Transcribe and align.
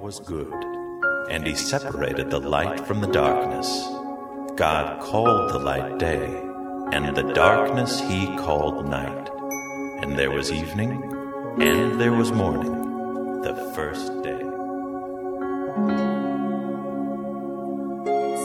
was 0.00 0.20
good, 0.20 0.52
and 1.30 1.46
he 1.46 1.54
separated 1.54 2.30
the 2.30 2.38
light 2.38 2.80
from 2.86 3.00
the 3.00 3.06
darkness. 3.08 3.66
God 4.56 5.00
called 5.00 5.50
the 5.50 5.58
light 5.58 5.98
day, 5.98 6.26
and 6.92 7.16
the 7.16 7.32
darkness 7.32 8.00
he 8.00 8.26
called 8.36 8.88
night. 8.88 9.30
And 10.02 10.18
there 10.18 10.30
was 10.30 10.52
evening, 10.52 11.02
and 11.60 12.00
there 12.00 12.12
was 12.12 12.30
morning, 12.32 13.40
the 13.42 13.54
first 13.74 14.12
day. 14.22 14.38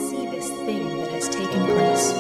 See 0.07 0.25
this 0.27 0.49
thing 0.65 0.97
that 0.99 1.11
has 1.11 1.29
taken 1.29 1.65
place, 1.65 2.13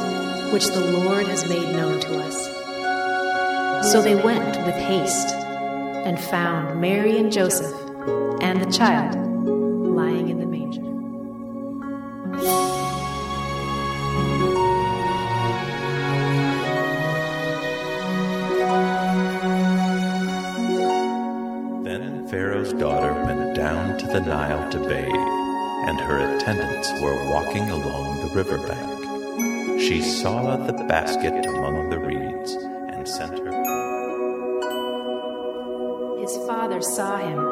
which 0.51 0.67
the 0.67 0.99
Lord 0.99 1.27
has 1.27 1.47
made 1.47 1.73
known 1.75 1.99
to 2.01 2.19
us. 2.19 3.91
So 3.91 4.01
they 4.01 4.15
went 4.15 4.57
with 4.65 4.75
haste 4.75 5.33
and 6.05 6.19
found 6.19 6.81
Mary 6.81 7.17
and 7.17 7.31
Joseph 7.31 7.81
and 8.51 8.61
the 8.61 8.69
child 8.69 9.15
lying 9.47 10.27
in 10.27 10.37
the 10.37 10.45
manger. 10.45 10.81
Then 21.85 22.27
Pharaoh's 22.27 22.73
daughter 22.73 23.13
went 23.23 23.55
down 23.55 23.97
to 23.99 24.07
the 24.07 24.19
Nile 24.19 24.69
to 24.71 24.79
bathe, 24.79 25.15
and 25.87 25.97
her 26.01 26.35
attendants 26.35 26.91
were 27.01 27.29
walking 27.29 27.69
along 27.69 28.19
the 28.19 28.35
riverbank. 28.35 29.79
She 29.79 30.01
saw 30.01 30.57
the 30.57 30.73
basket 30.89 31.45
among 31.45 31.89
the 31.89 31.99
reeds 31.99 32.51
and 32.51 33.07
sent 33.07 33.39
her. 33.39 33.51
His 36.19 36.35
father 36.45 36.81
saw 36.81 37.17
him 37.17 37.50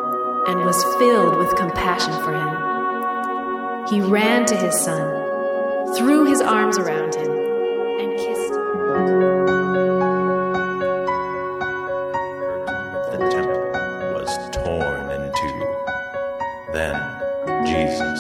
and 0.50 0.66
was 0.66 0.84
filled 0.98 1.38
with 1.38 1.56
compassion 1.56 2.12
for 2.24 2.34
him. 2.34 3.86
He 3.88 4.02
ran 4.02 4.48
to 4.48 4.56
his 4.56 4.80
son, 4.80 5.96
threw 5.96 6.26
his 6.26 6.42
arms 6.42 6.80
around 6.80 7.14
him, 7.14 7.30
and 8.00 8.18
kissed 8.18 8.56
him. 8.56 8.78
The 13.12 13.30
temple 13.30 13.62
was 14.16 14.32
torn 14.50 15.12
in 15.12 15.32
two. 15.34 15.60
Then 16.74 16.98
Jesus, 17.68 18.20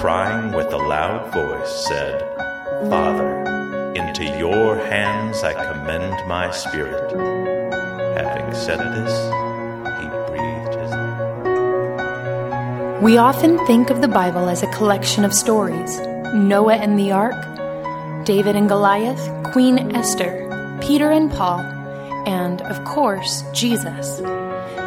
crying 0.00 0.52
with 0.52 0.72
a 0.72 0.78
loud 0.78 1.30
voice, 1.34 1.86
said, 1.86 2.22
Father, 2.88 3.92
into 3.94 4.24
your 4.24 4.76
hands 4.76 5.42
I 5.44 5.52
commend 5.52 6.26
my 6.26 6.50
spirit. 6.50 7.12
Having 8.16 8.54
said 8.54 8.78
this, 8.78 9.47
We 13.00 13.16
often 13.16 13.64
think 13.64 13.90
of 13.90 14.00
the 14.00 14.08
Bible 14.08 14.48
as 14.48 14.64
a 14.64 14.72
collection 14.72 15.24
of 15.24 15.32
stories 15.32 16.00
Noah 16.34 16.74
and 16.74 16.98
the 16.98 17.12
Ark, 17.12 17.36
David 18.26 18.56
and 18.56 18.68
Goliath, 18.68 19.52
Queen 19.52 19.94
Esther, 19.94 20.78
Peter 20.82 21.12
and 21.12 21.30
Paul, 21.30 21.60
and, 22.26 22.60
of 22.62 22.84
course, 22.84 23.44
Jesus. 23.52 24.20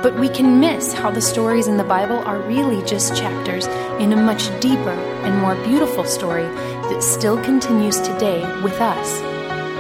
But 0.04 0.20
we 0.20 0.28
can 0.28 0.60
miss 0.60 0.92
how 0.92 1.10
the 1.10 1.22
stories 1.22 1.68
in 1.68 1.78
the 1.78 1.86
Bible 1.86 2.18
are 2.18 2.42
really 2.42 2.86
just 2.86 3.16
chapters 3.16 3.66
in 4.02 4.12
a 4.12 4.18
much 4.18 4.50
deeper 4.60 4.98
and 5.24 5.40
more 5.40 5.56
beautiful 5.64 6.04
story 6.04 6.44
that 6.92 7.02
still 7.02 7.42
continues 7.46 8.02
today 8.02 8.42
with 8.62 8.82
us. 8.82 9.22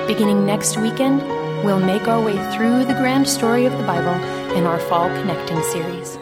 Beginning 0.07 0.45
next 0.45 0.77
weekend, 0.77 1.21
we'll 1.65 1.81
make 1.81 2.07
our 2.07 2.23
way 2.23 2.37
through 2.55 2.85
the 2.85 2.93
grand 2.93 3.27
story 3.27 3.65
of 3.65 3.73
the 3.73 3.83
Bible 3.83 4.15
in 4.55 4.65
our 4.65 4.79
Fall 4.79 5.09
Connecting 5.09 5.61
series. 5.63 6.17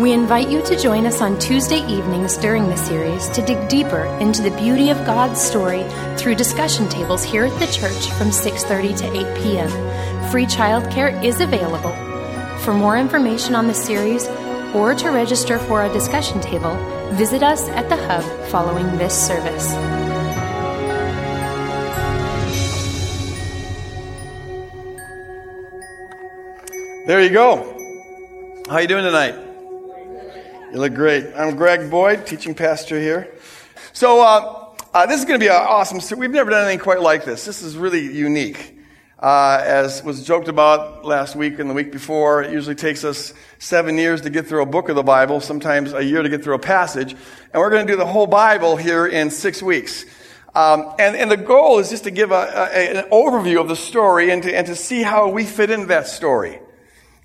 We 0.00 0.14
invite 0.14 0.48
you 0.48 0.62
to 0.62 0.80
join 0.80 1.04
us 1.04 1.20
on 1.20 1.38
Tuesday 1.38 1.86
evenings 1.86 2.38
during 2.38 2.70
the 2.70 2.76
series 2.78 3.28
to 3.28 3.42
dig 3.42 3.68
deeper 3.68 4.04
into 4.18 4.40
the 4.40 4.50
beauty 4.52 4.88
of 4.88 4.96
God's 5.04 5.38
story 5.38 5.84
through 6.16 6.36
discussion 6.36 6.88
tables 6.88 7.22
here 7.22 7.44
at 7.44 7.60
the 7.60 7.66
church 7.66 8.08
from 8.12 8.30
6:30 8.30 8.96
to 8.96 9.04
8 9.04 9.36
p.m. 9.42 10.30
Free 10.30 10.46
childcare 10.46 11.22
is 11.22 11.42
available. 11.42 11.92
For 12.60 12.72
more 12.72 12.96
information 12.96 13.54
on 13.54 13.66
the 13.66 13.74
series 13.74 14.26
or 14.74 14.94
to 14.94 15.10
register 15.10 15.58
for 15.58 15.84
a 15.84 15.92
discussion 15.92 16.40
table, 16.40 16.74
visit 17.12 17.42
us 17.42 17.68
at 17.68 17.90
the 17.90 17.96
hub 17.96 18.24
following 18.48 18.86
this 18.96 19.12
service. 19.12 19.68
There 27.06 27.20
you 27.20 27.28
go. 27.28 27.76
How 28.66 28.76
are 28.76 28.80
you 28.80 28.88
doing 28.88 29.04
tonight? 29.04 29.49
You 30.72 30.78
look 30.78 30.94
great. 30.94 31.26
I'm 31.34 31.56
Greg 31.56 31.90
Boyd, 31.90 32.28
teaching 32.28 32.54
pastor 32.54 32.96
here. 32.96 33.34
So 33.92 34.20
uh, 34.20 34.68
uh, 34.94 35.06
this 35.06 35.18
is 35.18 35.24
going 35.24 35.40
to 35.40 35.44
be 35.44 35.48
an 35.48 35.56
awesome. 35.56 35.98
So 35.98 36.14
we've 36.14 36.30
never 36.30 36.48
done 36.48 36.64
anything 36.64 36.78
quite 36.78 37.00
like 37.00 37.24
this. 37.24 37.44
This 37.44 37.60
is 37.60 37.76
really 37.76 38.06
unique. 38.06 38.78
Uh, 39.18 39.60
as 39.64 40.04
was 40.04 40.24
joked 40.24 40.46
about 40.46 41.04
last 41.04 41.34
week 41.34 41.58
and 41.58 41.68
the 41.68 41.74
week 41.74 41.90
before, 41.90 42.44
it 42.44 42.52
usually 42.52 42.76
takes 42.76 43.02
us 43.02 43.34
seven 43.58 43.98
years 43.98 44.20
to 44.20 44.30
get 44.30 44.46
through 44.46 44.62
a 44.62 44.66
book 44.66 44.88
of 44.88 44.94
the 44.94 45.02
Bible, 45.02 45.40
sometimes 45.40 45.92
a 45.92 46.04
year 46.04 46.22
to 46.22 46.28
get 46.28 46.44
through 46.44 46.54
a 46.54 46.60
passage, 46.60 47.16
and 47.52 47.60
we're 47.60 47.70
going 47.70 47.84
to 47.84 47.92
do 47.92 47.98
the 47.98 48.06
whole 48.06 48.28
Bible 48.28 48.76
here 48.76 49.08
in 49.08 49.30
six 49.30 49.60
weeks. 49.60 50.04
Um, 50.54 50.94
and, 51.00 51.16
and 51.16 51.28
the 51.32 51.36
goal 51.36 51.80
is 51.80 51.90
just 51.90 52.04
to 52.04 52.12
give 52.12 52.30
a, 52.30 52.34
a, 52.72 52.98
an 52.98 53.10
overview 53.10 53.60
of 53.60 53.66
the 53.66 53.74
story 53.74 54.30
and 54.30 54.44
to, 54.44 54.56
and 54.56 54.68
to 54.68 54.76
see 54.76 55.02
how 55.02 55.30
we 55.30 55.44
fit 55.44 55.68
into 55.70 55.86
that 55.86 56.06
story 56.06 56.59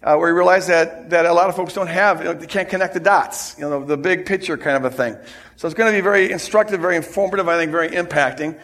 uh, 0.05 0.15
where 0.15 0.31
we 0.31 0.37
realize 0.37 0.67
that, 0.67 1.09
that 1.09 1.25
a 1.25 1.33
lot 1.33 1.49
of 1.49 1.55
folks 1.55 1.73
don't 1.73 1.87
have, 1.87 2.19
you 2.19 2.25
know, 2.25 2.33
they 2.33 2.45
can't 2.45 2.69
connect 2.69 2.93
the 2.93 2.99
dots, 2.99 3.57
you 3.57 3.67
know, 3.67 3.79
the, 3.79 3.87
the 3.87 3.97
big 3.97 4.27
picture 4.27 4.55
kind 4.55 4.77
of 4.77 4.85
a 4.85 4.95
thing. 4.95 5.17
So 5.55 5.67
it's 5.67 5.73
going 5.73 5.91
to 5.91 5.97
be 5.97 6.01
very 6.01 6.31
instructive, 6.31 6.79
very 6.79 6.95
informative, 6.95 7.49
I 7.49 7.57
think 7.57 7.71
very 7.71 7.89
impacting. 7.89 8.55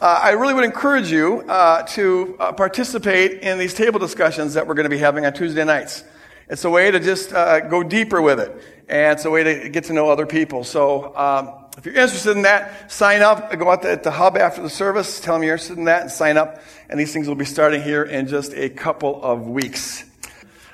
Uh, 0.00 0.20
I 0.22 0.30
really 0.30 0.54
would 0.54 0.64
encourage 0.64 1.10
you 1.10 1.44
uh, 1.48 1.84
to 1.88 2.36
uh, 2.40 2.52
participate 2.52 3.42
in 3.42 3.58
these 3.58 3.74
table 3.74 4.00
discussions 4.00 4.54
that 4.54 4.66
we're 4.66 4.74
going 4.74 4.90
to 4.90 4.90
be 4.90 4.98
having 4.98 5.24
on 5.24 5.32
Tuesday 5.32 5.64
nights. 5.64 6.02
It's 6.48 6.64
a 6.64 6.70
way 6.70 6.90
to 6.90 6.98
just 6.98 7.32
uh, 7.32 7.60
go 7.60 7.84
deeper 7.84 8.20
with 8.20 8.40
it, 8.40 8.50
and 8.88 9.12
it's 9.12 9.24
a 9.24 9.30
way 9.30 9.44
to 9.44 9.68
get 9.68 9.84
to 9.84 9.92
know 9.92 10.10
other 10.10 10.26
people. 10.26 10.64
So 10.64 11.16
um, 11.16 11.66
if 11.76 11.86
you're 11.86 11.94
interested 11.94 12.32
in 12.36 12.42
that, 12.42 12.90
sign 12.90 13.22
up. 13.22 13.56
Go 13.56 13.70
out 13.70 13.82
to 13.82 14.00
the 14.02 14.10
hub 14.10 14.36
after 14.36 14.62
the 14.62 14.70
service, 14.70 15.20
tell 15.20 15.34
them 15.34 15.44
you're 15.44 15.54
interested 15.54 15.78
in 15.78 15.84
that, 15.84 16.02
and 16.02 16.10
sign 16.10 16.36
up. 16.36 16.60
And 16.88 16.98
these 16.98 17.12
things 17.12 17.28
will 17.28 17.36
be 17.36 17.44
starting 17.44 17.82
here 17.82 18.02
in 18.02 18.26
just 18.26 18.52
a 18.54 18.68
couple 18.68 19.22
of 19.22 19.46
weeks. 19.46 20.07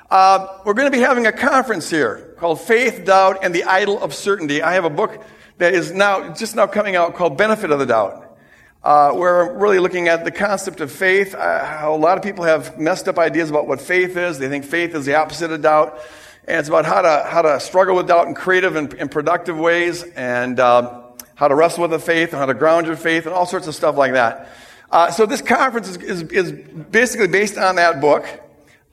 Uh, 0.09 0.59
we're 0.63 0.75
going 0.75 0.85
to 0.85 0.95
be 0.95 1.01
having 1.01 1.25
a 1.25 1.31
conference 1.31 1.89
here 1.89 2.35
called 2.37 2.61
Faith, 2.61 3.05
Doubt, 3.05 3.39
and 3.41 3.55
the 3.55 3.63
Idol 3.63 3.99
of 3.99 4.13
Certainty. 4.13 4.61
I 4.61 4.73
have 4.73 4.85
a 4.85 4.89
book 4.89 5.23
that 5.57 5.73
is 5.73 5.91
now 5.91 6.31
just 6.33 6.55
now 6.55 6.67
coming 6.67 6.95
out 6.95 7.15
called 7.15 7.39
Benefit 7.39 7.71
of 7.71 7.79
the 7.79 7.87
Doubt, 7.87 8.37
uh, 8.83 9.13
where 9.13 9.49
I'm 9.49 9.57
really 9.57 9.79
looking 9.79 10.07
at 10.07 10.23
the 10.23 10.29
concept 10.29 10.79
of 10.79 10.91
faith. 10.91 11.33
Uh, 11.33 11.65
how 11.65 11.95
a 11.95 11.97
lot 11.97 12.19
of 12.19 12.23
people 12.23 12.43
have 12.43 12.77
messed 12.79 13.07
up 13.07 13.17
ideas 13.17 13.49
about 13.49 13.67
what 13.67 13.81
faith 13.81 14.15
is. 14.15 14.37
They 14.37 14.47
think 14.47 14.63
faith 14.65 14.93
is 14.93 15.07
the 15.07 15.15
opposite 15.15 15.49
of 15.49 15.63
doubt, 15.63 15.99
and 16.47 16.59
it's 16.59 16.69
about 16.69 16.85
how 16.85 17.01
to 17.01 17.27
how 17.27 17.41
to 17.41 17.59
struggle 17.59 17.95
with 17.95 18.07
doubt 18.07 18.27
in 18.27 18.35
creative 18.35 18.75
and, 18.75 18.93
and 18.93 19.09
productive 19.09 19.57
ways, 19.57 20.03
and 20.15 20.59
um, 20.59 21.01
how 21.33 21.47
to 21.47 21.55
wrestle 21.55 21.81
with 21.81 21.91
the 21.91 21.99
faith, 21.99 22.29
and 22.29 22.37
how 22.37 22.45
to 22.45 22.53
ground 22.53 22.85
your 22.85 22.95
faith, 22.95 23.25
and 23.25 23.33
all 23.33 23.47
sorts 23.47 23.65
of 23.65 23.73
stuff 23.73 23.97
like 23.97 24.13
that. 24.13 24.49
Uh, 24.91 25.09
so 25.09 25.25
this 25.25 25.41
conference 25.41 25.89
is, 25.89 25.97
is, 25.97 26.21
is 26.21 26.51
basically 26.91 27.27
based 27.27 27.57
on 27.57 27.77
that 27.77 27.99
book 27.99 28.23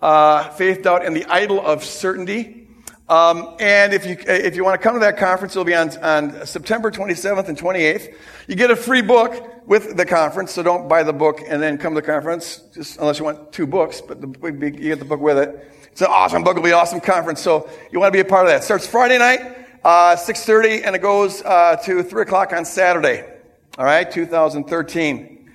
uh, 0.02 0.50
Faith, 0.50 0.82
Doubt, 0.82 1.06
and 1.06 1.16
the 1.16 1.24
Idol 1.26 1.64
of 1.64 1.84
Certainty. 1.84 2.68
Um, 3.08 3.56
and 3.60 3.92
if 3.92 4.06
you, 4.06 4.16
if 4.26 4.56
you 4.56 4.64
want 4.64 4.80
to 4.80 4.82
come 4.82 4.94
to 4.94 5.00
that 5.00 5.16
conference, 5.16 5.54
it'll 5.54 5.64
be 5.64 5.74
on, 5.74 5.96
on 5.98 6.46
September 6.46 6.90
27th 6.90 7.48
and 7.48 7.58
28th. 7.58 8.14
You 8.48 8.56
get 8.56 8.70
a 8.70 8.76
free 8.76 9.02
book 9.02 9.66
with 9.66 9.96
the 9.96 10.06
conference, 10.06 10.52
so 10.52 10.62
don't 10.62 10.88
buy 10.88 11.02
the 11.02 11.12
book 11.12 11.40
and 11.46 11.62
then 11.62 11.78
come 11.78 11.94
to 11.94 12.00
the 12.00 12.06
conference, 12.06 12.62
just 12.74 12.98
unless 12.98 13.18
you 13.18 13.24
want 13.24 13.52
two 13.52 13.66
books, 13.66 14.00
but 14.00 14.20
the, 14.20 14.48
you 14.50 14.70
get 14.70 14.98
the 14.98 15.04
book 15.04 15.20
with 15.20 15.38
it. 15.38 15.70
It's 15.92 16.00
an 16.00 16.08
awesome 16.10 16.42
book. 16.42 16.52
It'll 16.52 16.64
be 16.64 16.70
an 16.70 16.76
awesome 16.76 17.00
conference, 17.00 17.40
so 17.40 17.68
you 17.90 18.00
want 18.00 18.12
to 18.12 18.16
be 18.16 18.20
a 18.20 18.24
part 18.24 18.46
of 18.46 18.50
that. 18.50 18.62
It 18.62 18.64
starts 18.64 18.86
Friday 18.86 19.18
night, 19.18 19.40
uh, 19.84 20.16
6.30, 20.16 20.86
and 20.86 20.96
it 20.96 21.02
goes 21.02 21.42
uh, 21.42 21.76
to 21.84 22.02
3 22.02 22.22
o'clock 22.22 22.52
on 22.52 22.64
Saturday. 22.64 23.24
All 23.76 23.84
right, 23.84 24.10
2013. 24.10 25.50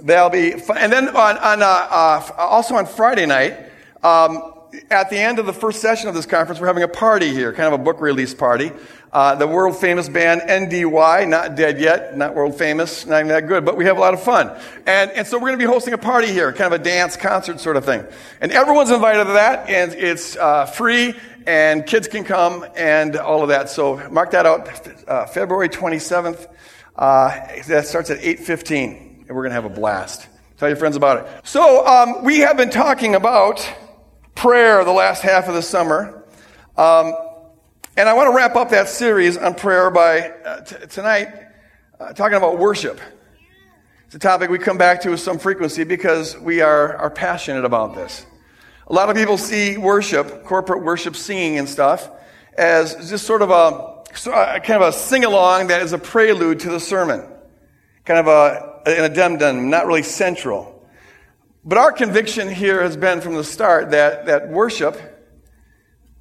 That'll 0.00 0.30
be 0.30 0.52
fun. 0.52 0.78
And 0.78 0.92
then 0.92 1.08
on, 1.08 1.38
on 1.38 1.62
uh, 1.62 1.66
uh, 1.66 2.32
also 2.38 2.76
on 2.76 2.86
Friday 2.86 3.26
night, 3.26 3.71
um, 4.02 4.54
at 4.90 5.10
the 5.10 5.18
end 5.18 5.38
of 5.38 5.46
the 5.46 5.52
first 5.52 5.80
session 5.80 6.08
of 6.08 6.14
this 6.14 6.26
conference, 6.26 6.60
we're 6.60 6.66
having 6.66 6.82
a 6.82 6.88
party 6.88 7.32
here, 7.32 7.52
kind 7.52 7.72
of 7.72 7.80
a 7.80 7.82
book 7.82 8.00
release 8.00 8.34
party. 8.34 8.72
Uh, 9.12 9.34
the 9.34 9.46
world 9.46 9.76
famous 9.76 10.08
band 10.08 10.40
NDY, 10.40 11.28
not 11.28 11.54
dead 11.54 11.78
yet, 11.78 12.16
not 12.16 12.34
world 12.34 12.56
famous, 12.56 13.04
not 13.04 13.18
even 13.18 13.28
that 13.28 13.46
good, 13.46 13.62
but 13.62 13.76
we 13.76 13.84
have 13.84 13.98
a 13.98 14.00
lot 14.00 14.14
of 14.14 14.22
fun. 14.22 14.50
And, 14.86 15.10
and 15.10 15.26
so 15.26 15.36
we're 15.36 15.48
going 15.48 15.58
to 15.58 15.66
be 15.66 15.70
hosting 15.70 15.92
a 15.92 15.98
party 15.98 16.28
here, 16.28 16.50
kind 16.52 16.72
of 16.72 16.80
a 16.80 16.82
dance 16.82 17.16
concert 17.16 17.60
sort 17.60 17.76
of 17.76 17.84
thing. 17.84 18.06
And 18.40 18.50
everyone's 18.52 18.90
invited 18.90 19.24
to 19.24 19.32
that, 19.34 19.68
and 19.68 19.92
it's 19.92 20.34
uh, 20.36 20.64
free, 20.64 21.14
and 21.46 21.86
kids 21.86 22.08
can 22.08 22.24
come, 22.24 22.64
and 22.74 23.16
all 23.16 23.42
of 23.42 23.48
that. 23.48 23.68
So 23.68 24.08
mark 24.08 24.30
that 24.30 24.46
out, 24.46 25.06
uh, 25.06 25.26
February 25.26 25.68
27th. 25.68 26.48
Uh, 26.96 27.38
that 27.68 27.86
starts 27.86 28.08
at 28.08 28.18
8.15. 28.20 28.70
and 28.72 29.28
we're 29.28 29.42
going 29.42 29.50
to 29.50 29.54
have 29.54 29.66
a 29.66 29.68
blast. 29.68 30.26
Tell 30.56 30.68
your 30.68 30.76
friends 30.76 30.96
about 30.96 31.18
it. 31.18 31.46
So, 31.46 31.86
um, 31.86 32.24
we 32.24 32.38
have 32.38 32.56
been 32.56 32.70
talking 32.70 33.14
about 33.14 33.66
prayer 34.34 34.84
the 34.84 34.92
last 34.92 35.22
half 35.22 35.48
of 35.48 35.54
the 35.54 35.62
summer. 35.62 36.24
Um, 36.76 37.14
and 37.96 38.08
I 38.08 38.14
want 38.14 38.30
to 38.30 38.36
wrap 38.36 38.56
up 38.56 38.70
that 38.70 38.88
series 38.88 39.36
on 39.36 39.54
prayer 39.54 39.90
by 39.90 40.30
uh, 40.30 40.60
t- 40.62 40.86
tonight 40.88 41.28
uh, 42.00 42.12
talking 42.12 42.36
about 42.36 42.58
worship. 42.58 43.00
It's 44.06 44.14
a 44.14 44.18
topic 44.18 44.50
we 44.50 44.58
come 44.58 44.78
back 44.78 45.02
to 45.02 45.10
with 45.10 45.20
some 45.20 45.38
frequency 45.38 45.84
because 45.84 46.36
we 46.38 46.60
are, 46.60 46.96
are 46.96 47.10
passionate 47.10 47.64
about 47.64 47.94
this. 47.94 48.26
A 48.88 48.92
lot 48.92 49.08
of 49.08 49.16
people 49.16 49.38
see 49.38 49.78
worship, 49.78 50.44
corporate 50.44 50.82
worship, 50.82 51.16
singing 51.16 51.58
and 51.58 51.68
stuff, 51.68 52.10
as 52.58 53.08
just 53.08 53.26
sort 53.26 53.42
of 53.42 53.50
a, 53.50 54.02
kind 54.60 54.82
of 54.82 54.82
a 54.82 54.92
sing 54.92 55.24
along 55.24 55.68
that 55.68 55.82
is 55.82 55.92
a 55.92 55.98
prelude 55.98 56.60
to 56.60 56.70
the 56.70 56.80
sermon. 56.80 57.26
Kind 58.04 58.20
of 58.20 58.26
a, 58.26 58.80
an 58.86 59.04
addendum, 59.04 59.70
not 59.70 59.86
really 59.86 60.02
central. 60.02 60.71
But 61.64 61.78
our 61.78 61.92
conviction 61.92 62.48
here 62.48 62.82
has 62.82 62.96
been 62.96 63.20
from 63.20 63.34
the 63.34 63.44
start 63.44 63.90
that, 63.92 64.26
that 64.26 64.48
worship, 64.48 65.00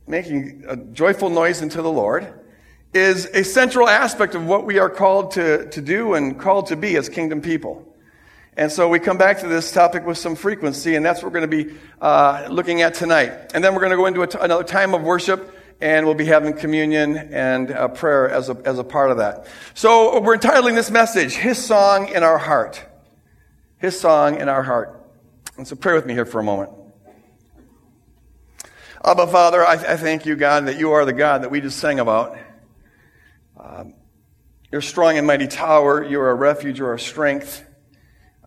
making 0.06 0.66
a 0.68 0.76
joyful 0.78 1.32
noise 1.32 1.64
unto 1.64 1.82
the 1.82 1.92
Lord, 1.92 2.32
is 2.94 3.26
a 3.26 3.44
central 3.44 3.90
aspect 3.90 4.36
of 4.36 4.46
what 4.46 4.66
we 4.66 4.78
are 4.78 4.90
called 4.90 5.32
to, 5.32 5.68
to 5.72 5.82
do 5.82 6.14
and 6.14 6.40
called 6.40 6.68
to 6.68 6.76
be 6.76 6.96
as 6.96 7.10
kingdom 7.10 7.42
people. 7.42 7.88
And 8.56 8.72
so 8.72 8.88
we 8.88 9.00
come 9.00 9.18
back 9.18 9.40
to 9.40 9.48
this 9.48 9.72
topic 9.72 10.06
with 10.06 10.20
some 10.20 10.36
frequency, 10.36 10.94
and 10.96 11.04
that's 11.04 11.24
what 11.24 11.32
we're 11.32 11.40
going 11.40 11.50
to 11.50 11.64
be 11.64 11.76
uh, 12.00 12.48
looking 12.52 12.84
at 12.84 12.94
tonight. 12.94 13.32
And 13.56 13.64
then 13.64 13.74
we're 13.74 13.80
going 13.80 13.92
to 13.92 13.98
go 13.98 14.06
into 14.06 14.44
another 14.44 14.64
time 14.64 14.94
of 14.94 15.02
worship, 15.02 15.56
and 15.82 16.06
we'll 16.06 16.14
be 16.14 16.26
having 16.26 16.54
communion 16.54 17.18
and 17.18 17.72
uh, 17.72 17.88
prayer 17.88 18.30
as 18.30 18.50
a, 18.50 18.62
as 18.64 18.78
a 18.78 18.84
part 18.84 19.10
of 19.10 19.18
that. 19.18 19.48
So 19.74 20.20
we're 20.20 20.36
entitling 20.36 20.76
this 20.76 20.92
message, 20.92 21.34
His 21.34 21.58
Song 21.58 22.10
in 22.10 22.22
Our 22.22 22.38
Heart. 22.38 22.86
His 23.80 24.00
Song 24.00 24.40
in 24.40 24.48
Our 24.48 24.62
Heart. 24.62 25.01
And 25.58 25.68
so 25.68 25.76
pray 25.76 25.94
with 25.94 26.06
me 26.06 26.14
here 26.14 26.26
for 26.26 26.40
a 26.40 26.44
moment. 26.44 26.72
Abba, 29.04 29.28
Father, 29.28 29.66
I, 29.66 29.74
I 29.74 29.98
thank 29.98 30.26
you, 30.26 30.36
God, 30.36 30.68
that 30.68 30.78
you 30.78 30.92
are 30.92 31.06
the 31.06 31.14
God 31.14 31.44
that 31.44 31.52
we 31.52 31.60
just 31.60 31.80
sang 31.80 32.00
about. 32.00 32.38
Um, 33.60 33.96
you're 34.72 34.82
strong 34.82 35.18
and 35.18 35.28
mighty 35.28 35.48
tower. 35.48 36.04
You're 36.04 36.30
a 36.30 36.36
refuge. 36.36 36.80
You're 36.80 36.90
our 36.90 36.98
strength. 36.98 37.66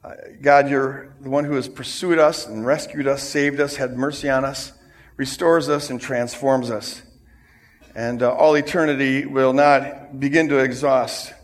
Uh, 0.02 0.14
God, 0.40 0.70
you're 0.70 1.14
the 1.20 1.28
one 1.28 1.44
who 1.44 1.54
has 1.54 1.68
pursued 1.68 2.18
us 2.18 2.46
and 2.46 2.64
rescued 2.64 3.06
us, 3.06 3.22
saved 3.22 3.60
us, 3.60 3.76
had 3.76 3.96
mercy 3.96 4.30
on 4.30 4.44
us, 4.44 4.72
restores 5.16 5.68
us, 5.68 5.90
and 5.90 6.00
transforms 6.00 6.70
us. 6.70 7.02
And 7.94 8.22
uh, 8.22 8.32
all 8.32 8.54
eternity 8.54 9.26
will 9.26 9.52
not 9.52 10.18
begin 10.18 10.48
to 10.48 10.58
exhaust 10.58 11.34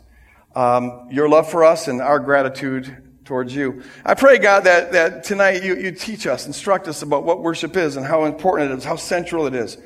um, 0.54 1.08
your 1.10 1.28
love 1.28 1.50
for 1.50 1.64
us 1.64 1.88
and 1.88 2.00
our 2.00 2.18
gratitude 2.18 3.09
towards 3.30 3.54
you. 3.54 3.80
I 4.04 4.14
pray, 4.14 4.38
God, 4.38 4.64
that, 4.64 4.90
that 4.90 5.22
tonight 5.22 5.62
you, 5.62 5.76
you 5.76 5.92
teach 5.92 6.26
us, 6.26 6.48
instruct 6.48 6.88
us 6.88 7.02
about 7.02 7.22
what 7.22 7.40
worship 7.40 7.76
is 7.76 7.94
and 7.94 8.04
how 8.04 8.24
important 8.24 8.72
it 8.72 8.78
is, 8.78 8.84
how 8.84 8.96
central 8.96 9.46
it 9.46 9.54
is 9.54 9.78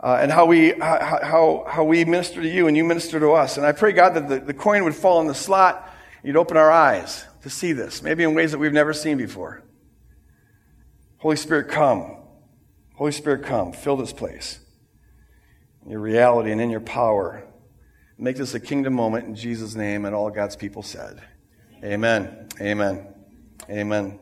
uh, 0.00 0.18
and 0.20 0.32
how 0.32 0.44
we, 0.44 0.72
how, 0.72 1.64
how 1.70 1.84
we 1.84 2.04
minister 2.04 2.42
to 2.42 2.48
you 2.48 2.66
and 2.66 2.76
you 2.76 2.82
minister 2.82 3.20
to 3.20 3.30
us. 3.30 3.56
And 3.56 3.64
I 3.64 3.70
pray, 3.70 3.92
God, 3.92 4.14
that 4.14 4.28
the, 4.28 4.40
the 4.40 4.54
coin 4.54 4.82
would 4.82 4.96
fall 4.96 5.20
in 5.20 5.28
the 5.28 5.36
slot. 5.36 5.88
You'd 6.24 6.36
open 6.36 6.56
our 6.56 6.68
eyes 6.68 7.24
to 7.42 7.48
see 7.48 7.72
this, 7.72 8.02
maybe 8.02 8.24
in 8.24 8.34
ways 8.34 8.50
that 8.50 8.58
we've 8.58 8.72
never 8.72 8.92
seen 8.92 9.16
before. 9.16 9.62
Holy 11.18 11.36
Spirit, 11.36 11.68
come. 11.68 12.16
Holy 12.96 13.12
Spirit, 13.12 13.44
come. 13.44 13.72
Fill 13.72 13.98
this 13.98 14.12
place. 14.12 14.58
In 15.84 15.92
your 15.92 16.00
reality 16.00 16.50
and 16.50 16.60
in 16.60 16.70
your 16.70 16.80
power. 16.80 17.46
Make 18.18 18.36
this 18.36 18.52
a 18.52 18.60
kingdom 18.60 18.94
moment 18.94 19.28
in 19.28 19.36
Jesus' 19.36 19.76
name, 19.76 20.04
and 20.04 20.12
all 20.12 20.28
God's 20.30 20.56
people 20.56 20.82
said. 20.82 21.22
Amen. 21.82 22.46
Amen. 22.60 23.06
Amen. 23.70 24.18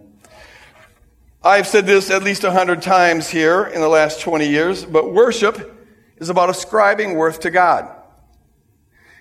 I've 1.42 1.66
said 1.66 1.86
this 1.86 2.08
at 2.08 2.22
least 2.22 2.44
a 2.44 2.52
hundred 2.52 2.82
times 2.82 3.28
here 3.28 3.64
in 3.64 3.80
the 3.80 3.88
last 3.88 4.20
20 4.20 4.48
years, 4.48 4.84
but 4.84 5.12
worship 5.12 5.88
is 6.18 6.28
about 6.28 6.50
ascribing 6.50 7.16
worth 7.16 7.40
to 7.40 7.50
God. 7.50 7.90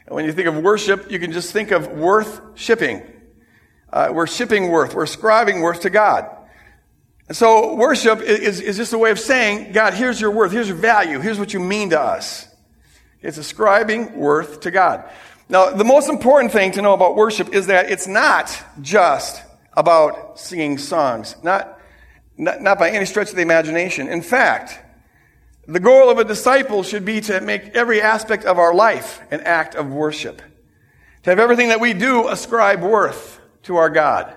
And 0.06 0.16
when 0.16 0.26
you 0.26 0.34
think 0.34 0.48
of 0.48 0.56
worship, 0.58 1.10
you 1.10 1.18
can 1.18 1.32
just 1.32 1.52
think 1.52 1.72
of 1.72 1.88
worth 1.88 2.40
shipping. 2.54 3.02
Uh, 3.92 4.10
we're 4.14 4.28
shipping 4.28 4.70
worth. 4.70 4.94
We're 4.94 5.04
ascribing 5.04 5.62
worth 5.62 5.82
to 5.82 5.90
God. 5.90 6.30
And 7.28 7.36
so 7.36 7.74
worship 7.74 8.22
is, 8.22 8.62
is 8.62 8.78
just 8.78 8.94
a 8.94 9.00
way 9.00 9.10
of 9.10 9.20
saying, 9.20 9.72
God, 9.72 9.96
here's 9.96 10.22
your 10.22 10.30
worth. 10.30 10.52
Here's 10.52 10.68
your 10.68 10.78
value. 10.78 11.20
Here's 11.20 11.40
what 11.40 11.56
you 11.56 11.60
mean 11.60 11.90
to 11.90 12.00
us. 12.00 12.48
It's 13.20 13.40
ascribing 13.40 14.16
worth 14.16 14.60
to 14.62 14.72
God. 14.72 15.10
Now, 15.50 15.72
the 15.72 15.86
most 15.86 16.10
important 16.10 16.52
thing 16.52 16.72
to 16.74 16.82
know 16.82 16.94
about 16.94 17.16
worship 17.16 17.54
is 17.54 17.68
that 17.68 17.90
it's 17.90 18.08
not 18.08 18.56
just 18.82 19.42
about 19.74 20.40
singing 20.40 20.78
songs. 20.78 21.36
Not, 21.42 21.80
not, 22.38 22.62
not 22.62 22.80
by 22.80 22.90
any 22.90 23.06
stretch 23.06 23.30
of 23.30 23.36
the 23.36 23.44
imagination. 23.44 24.10
In 24.10 24.22
fact, 24.22 24.80
the 25.66 25.80
goal 25.80 26.10
of 26.10 26.18
a 26.18 26.26
disciple 26.26 26.84
should 26.84 27.06
be 27.06 27.22
to 27.22 27.40
make 27.40 27.76
every 27.76 28.02
aspect 28.02 28.44
of 28.44 28.60
our 28.60 28.74
life 28.74 29.22
an 29.32 29.42
act 29.42 29.76
of 29.76 29.88
worship. 29.88 30.42
To 31.24 31.30
have 31.30 31.40
everything 31.40 31.70
that 31.70 31.80
we 31.80 31.94
do 31.94 32.28
ascribe 32.28 32.82
worth 32.82 33.40
to 33.64 33.78
our 33.78 33.90
God. 33.90 34.36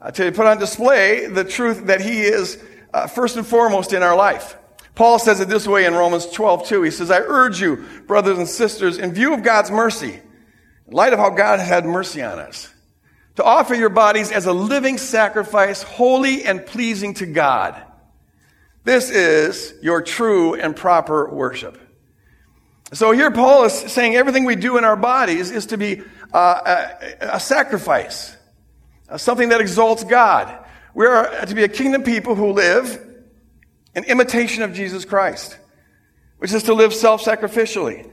Uh, 0.00 0.10
to 0.12 0.32
put 0.32 0.46
on 0.46 0.58
display 0.58 1.26
the 1.26 1.44
truth 1.44 1.86
that 1.86 2.00
He 2.00 2.22
is 2.22 2.62
uh, 2.92 3.06
first 3.06 3.36
and 3.36 3.46
foremost 3.46 3.92
in 3.92 4.02
our 4.02 4.16
life. 4.16 4.56
Paul 4.94 5.18
says 5.18 5.40
it 5.40 5.48
this 5.48 5.66
way 5.66 5.86
in 5.86 5.94
Romans 5.94 6.26
12, 6.26 6.66
2. 6.66 6.82
He 6.82 6.90
says, 6.90 7.10
I 7.10 7.20
urge 7.20 7.60
you, 7.60 7.84
brothers 8.06 8.38
and 8.38 8.48
sisters, 8.48 8.98
in 8.98 9.14
view 9.14 9.32
of 9.32 9.42
God's 9.42 9.70
mercy, 9.70 10.20
in 10.86 10.92
light 10.92 11.12
of 11.12 11.18
how 11.18 11.30
God 11.30 11.60
had 11.60 11.86
mercy 11.86 12.22
on 12.22 12.38
us, 12.38 12.72
to 13.36 13.44
offer 13.44 13.74
your 13.74 13.88
bodies 13.88 14.30
as 14.30 14.44
a 14.46 14.52
living 14.52 14.98
sacrifice, 14.98 15.82
holy 15.82 16.44
and 16.44 16.66
pleasing 16.66 17.14
to 17.14 17.26
God. 17.26 17.82
This 18.84 19.10
is 19.10 19.74
your 19.82 20.02
true 20.02 20.54
and 20.54 20.76
proper 20.76 21.32
worship. 21.32 21.78
So 22.92 23.12
here 23.12 23.30
Paul 23.30 23.64
is 23.64 23.72
saying 23.72 24.16
everything 24.16 24.44
we 24.44 24.56
do 24.56 24.76
in 24.76 24.84
our 24.84 24.96
bodies 24.96 25.50
is 25.50 25.66
to 25.66 25.78
be 25.78 26.02
uh, 26.34 26.86
a, 27.22 27.36
a, 27.36 27.40
sacrifice, 27.40 28.36
uh, 29.08 29.16
something 29.16 29.48
that 29.48 29.62
exalts 29.62 30.04
God. 30.04 30.66
We 30.92 31.06
are 31.06 31.46
to 31.46 31.54
be 31.54 31.62
a 31.62 31.68
kingdom 31.68 32.02
people 32.02 32.34
who 32.34 32.52
live 32.52 33.11
in 33.94 34.04
imitation 34.04 34.62
of 34.62 34.72
Jesus 34.72 35.04
Christ, 35.04 35.58
which 36.38 36.52
is 36.52 36.64
to 36.64 36.74
live 36.74 36.94
self-sacrificially. 36.94 38.08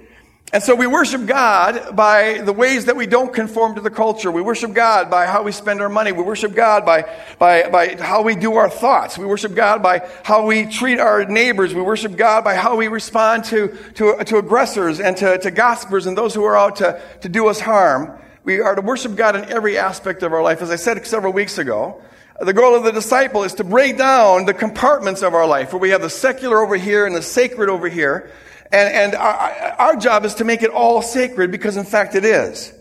And 0.51 0.63
so 0.63 0.73
we 0.73 0.87
worship 0.87 1.27
God 1.27 1.95
by 1.95 2.39
the 2.39 2.53
ways 2.53 2.85
that 2.85 2.95
we 2.95 3.05
don't 3.05 3.31
conform 3.31 3.75
to 3.75 3.81
the 3.81 3.91
culture. 3.91 4.31
We 4.31 4.41
worship 4.41 4.73
God 4.73 5.07
by 5.07 5.27
how 5.27 5.43
we 5.43 5.51
spend 5.51 5.79
our 5.79 5.89
money. 5.89 6.11
We 6.11 6.23
worship 6.23 6.55
God 6.55 6.87
by, 6.87 7.07
by, 7.37 7.69
by 7.69 7.97
how 7.97 8.23
we 8.23 8.35
do 8.35 8.55
our 8.55 8.67
thoughts. 8.67 9.15
We 9.15 9.27
worship 9.27 9.53
God 9.53 9.83
by 9.83 10.09
how 10.23 10.47
we 10.47 10.65
treat 10.65 10.99
our 10.99 11.23
neighbors. 11.25 11.75
We 11.75 11.83
worship 11.83 12.17
God 12.17 12.43
by 12.43 12.55
how 12.55 12.75
we 12.77 12.87
respond 12.87 13.43
to, 13.45 13.77
to, 13.95 14.23
to 14.23 14.37
aggressors 14.37 14.99
and 14.99 15.15
to, 15.17 15.37
to 15.37 15.51
gossipers 15.51 16.07
and 16.07 16.17
those 16.17 16.33
who 16.33 16.43
are 16.43 16.57
out 16.57 16.77
to, 16.77 16.99
to 17.21 17.29
do 17.29 17.47
us 17.47 17.59
harm. 17.59 18.19
We 18.43 18.59
are 18.59 18.73
to 18.73 18.81
worship 18.81 19.15
God 19.15 19.35
in 19.35 19.45
every 19.45 19.77
aspect 19.77 20.23
of 20.23 20.33
our 20.33 20.41
life. 20.41 20.63
As 20.63 20.71
I 20.71 20.77
said 20.77 21.05
several 21.05 21.31
weeks 21.31 21.59
ago, 21.59 22.01
the 22.41 22.53
goal 22.53 22.75
of 22.75 22.83
the 22.83 22.91
disciple 22.91 23.43
is 23.43 23.55
to 23.55 23.63
break 23.63 23.97
down 23.97 24.45
the 24.45 24.53
compartments 24.53 25.21
of 25.21 25.33
our 25.33 25.47
life 25.47 25.73
where 25.73 25.79
we 25.79 25.89
have 25.89 26.01
the 26.01 26.09
secular 26.09 26.61
over 26.61 26.75
here 26.75 27.05
and 27.05 27.15
the 27.15 27.21
sacred 27.21 27.69
over 27.69 27.89
here 27.89 28.31
and, 28.71 28.93
and 28.93 29.15
our, 29.15 29.75
our 29.79 29.95
job 29.95 30.25
is 30.25 30.35
to 30.35 30.43
make 30.43 30.61
it 30.61 30.69
all 30.69 31.01
sacred 31.01 31.51
because 31.51 31.77
in 31.77 31.85
fact 31.85 32.15
it 32.15 32.25
is. 32.25 32.73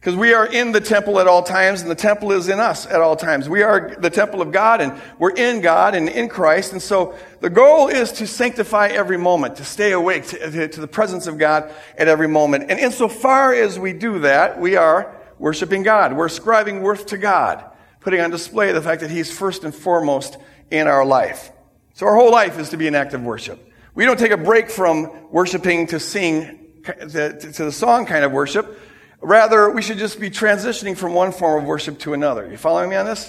Because 0.00 0.16
we 0.16 0.34
are 0.34 0.46
in 0.46 0.70
the 0.70 0.80
temple 0.80 1.18
at 1.18 1.26
all 1.26 1.42
times 1.42 1.82
and 1.82 1.90
the 1.90 1.96
temple 1.96 2.30
is 2.30 2.48
in 2.48 2.60
us 2.60 2.86
at 2.86 3.00
all 3.00 3.16
times. 3.16 3.48
We 3.48 3.62
are 3.62 3.96
the 3.98 4.10
temple 4.10 4.40
of 4.40 4.52
God 4.52 4.80
and 4.80 5.00
we're 5.18 5.34
in 5.34 5.60
God 5.60 5.94
and 5.94 6.08
in 6.08 6.28
Christ. 6.28 6.72
And 6.72 6.80
so 6.80 7.16
the 7.40 7.50
goal 7.50 7.88
is 7.88 8.12
to 8.12 8.26
sanctify 8.26 8.88
every 8.88 9.16
moment, 9.16 9.56
to 9.56 9.64
stay 9.64 9.92
awake 9.92 10.26
to, 10.26 10.50
to, 10.50 10.68
to 10.68 10.80
the 10.80 10.86
presence 10.86 11.26
of 11.26 11.38
God 11.38 11.72
at 11.98 12.06
every 12.06 12.28
moment. 12.28 12.70
And 12.70 12.78
insofar 12.78 13.52
as 13.52 13.78
we 13.78 13.92
do 13.92 14.20
that, 14.20 14.60
we 14.60 14.76
are 14.76 15.12
worshiping 15.38 15.82
God. 15.82 16.16
We're 16.16 16.26
ascribing 16.26 16.82
worth 16.82 17.06
to 17.06 17.18
God, 17.18 17.64
putting 18.06 18.20
on 18.20 18.30
display 18.30 18.70
the 18.70 18.80
fact 18.80 19.00
that 19.00 19.10
He's 19.10 19.36
first 19.36 19.64
and 19.64 19.74
foremost 19.74 20.38
in 20.70 20.86
our 20.86 21.04
life. 21.04 21.50
So 21.94 22.06
our 22.06 22.14
whole 22.14 22.30
life 22.30 22.56
is 22.56 22.68
to 22.68 22.76
be 22.76 22.86
an 22.86 22.94
act 22.94 23.14
of 23.14 23.22
worship. 23.24 23.58
We 23.96 24.04
don't 24.04 24.16
take 24.16 24.30
a 24.30 24.36
break 24.36 24.70
from 24.70 25.28
worshiping 25.32 25.88
to 25.88 25.98
sing, 25.98 26.84
to, 26.84 27.00
the 27.00 27.72
song 27.72 28.06
kind 28.06 28.24
of 28.24 28.30
worship. 28.30 28.78
Rather, 29.20 29.68
we 29.70 29.82
should 29.82 29.98
just 29.98 30.20
be 30.20 30.30
transitioning 30.30 30.96
from 30.96 31.14
one 31.14 31.32
form 31.32 31.60
of 31.60 31.66
worship 31.66 31.98
to 31.98 32.14
another. 32.14 32.48
You 32.48 32.56
following 32.56 32.90
me 32.90 32.94
on 32.94 33.06
this? 33.06 33.28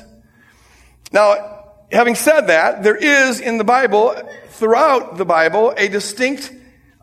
Now, 1.12 1.72
having 1.92 2.14
said 2.14 2.42
that, 2.42 2.84
there 2.84 2.98
is 2.98 3.40
in 3.40 3.58
the 3.58 3.64
Bible, 3.64 4.16
throughout 4.50 5.18
the 5.18 5.26
Bible, 5.26 5.74
a 5.76 5.88
distinct 5.88 6.54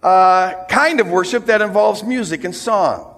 uh, 0.01 0.65
kind 0.67 1.01
of 1.01 1.09
worship 1.09 1.47
that 1.47 1.61
involves 1.61 2.05
music 2.05 2.45
and 2.45 2.55
song. 2.55 3.14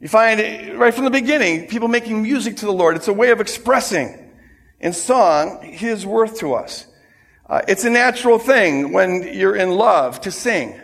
You 0.00 0.06
find 0.06 0.78
right 0.78 0.94
from 0.94 1.04
the 1.04 1.10
beginning 1.10 1.66
people 1.66 1.88
making 1.88 2.22
music 2.22 2.58
to 2.58 2.66
the 2.66 2.72
Lord. 2.72 2.96
It's 2.96 3.08
a 3.08 3.12
way 3.12 3.30
of 3.30 3.40
expressing 3.40 4.30
in 4.78 4.92
song 4.92 5.60
His 5.62 6.06
worth 6.06 6.38
to 6.38 6.54
us. 6.54 6.86
Uh, 7.48 7.62
it's 7.66 7.84
a 7.84 7.90
natural 7.90 8.38
thing 8.38 8.92
when 8.92 9.34
you're 9.34 9.56
in 9.56 9.70
love 9.70 10.20
to 10.20 10.30
sing 10.30 10.78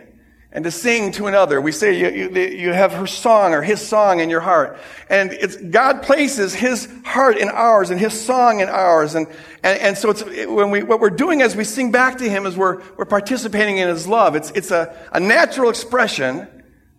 and 0.50 0.64
to 0.64 0.70
sing 0.70 1.12
to 1.12 1.26
another. 1.26 1.60
We 1.60 1.70
say 1.70 1.96
you, 1.96 2.08
you, 2.08 2.40
you, 2.40 2.72
have 2.72 2.92
her 2.92 3.06
song 3.06 3.52
or 3.54 3.60
his 3.60 3.86
song 3.86 4.20
in 4.20 4.30
your 4.30 4.40
heart. 4.40 4.78
And 5.10 5.32
it's, 5.32 5.56
God 5.56 6.02
places 6.02 6.54
his 6.54 6.88
heart 7.04 7.36
in 7.36 7.48
ours 7.50 7.90
and 7.90 8.00
his 8.00 8.18
song 8.18 8.60
in 8.60 8.68
ours. 8.68 9.14
And, 9.14 9.26
and, 9.62 9.78
and 9.78 9.98
so 9.98 10.10
it's, 10.10 10.22
when 10.22 10.70
we, 10.70 10.82
what 10.82 11.00
we're 11.00 11.10
doing 11.10 11.42
as 11.42 11.54
we 11.54 11.64
sing 11.64 11.90
back 11.92 12.18
to 12.18 12.30
him 12.30 12.46
is 12.46 12.56
we're, 12.56 12.82
we're 12.96 13.04
participating 13.04 13.78
in 13.78 13.88
his 13.88 14.06
love. 14.08 14.34
It's, 14.36 14.50
it's 14.52 14.70
a, 14.70 14.96
a 15.12 15.20
natural 15.20 15.70
expression 15.70 16.48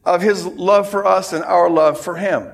of 0.06 0.22
his 0.22 0.46
love 0.46 0.90
for 0.90 1.06
us 1.06 1.34
and 1.34 1.44
our 1.44 1.70
love 1.70 2.00
for 2.00 2.16
him. 2.16 2.52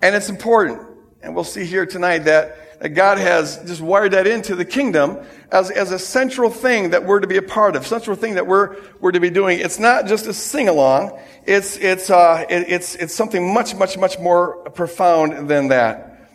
And 0.00 0.14
it's 0.14 0.28
important. 0.28 0.80
And 1.22 1.34
we'll 1.34 1.44
see 1.44 1.64
here 1.64 1.86
tonight 1.86 2.20
that 2.20 2.62
that 2.82 2.90
God 2.90 3.18
has 3.18 3.58
just 3.64 3.80
wired 3.80 4.10
that 4.10 4.26
into 4.26 4.56
the 4.56 4.64
kingdom 4.64 5.18
as, 5.52 5.70
as 5.70 5.92
a 5.92 6.00
central 6.00 6.50
thing 6.50 6.90
that 6.90 7.04
we're 7.04 7.20
to 7.20 7.28
be 7.28 7.36
a 7.36 7.42
part 7.42 7.76
of, 7.76 7.86
central 7.86 8.16
thing 8.16 8.34
that 8.34 8.48
we're, 8.48 8.76
we're 9.00 9.12
to 9.12 9.20
be 9.20 9.30
doing. 9.30 9.60
It's 9.60 9.78
not 9.78 10.06
just 10.06 10.26
a 10.26 10.34
sing 10.34 10.68
along. 10.68 11.16
It's, 11.46 11.76
it's, 11.76 12.10
uh, 12.10 12.44
it, 12.50 12.64
it's, 12.68 12.96
it's 12.96 13.14
something 13.14 13.54
much, 13.54 13.76
much, 13.76 13.96
much 13.96 14.18
more 14.18 14.68
profound 14.70 15.48
than 15.48 15.68
that. 15.68 16.28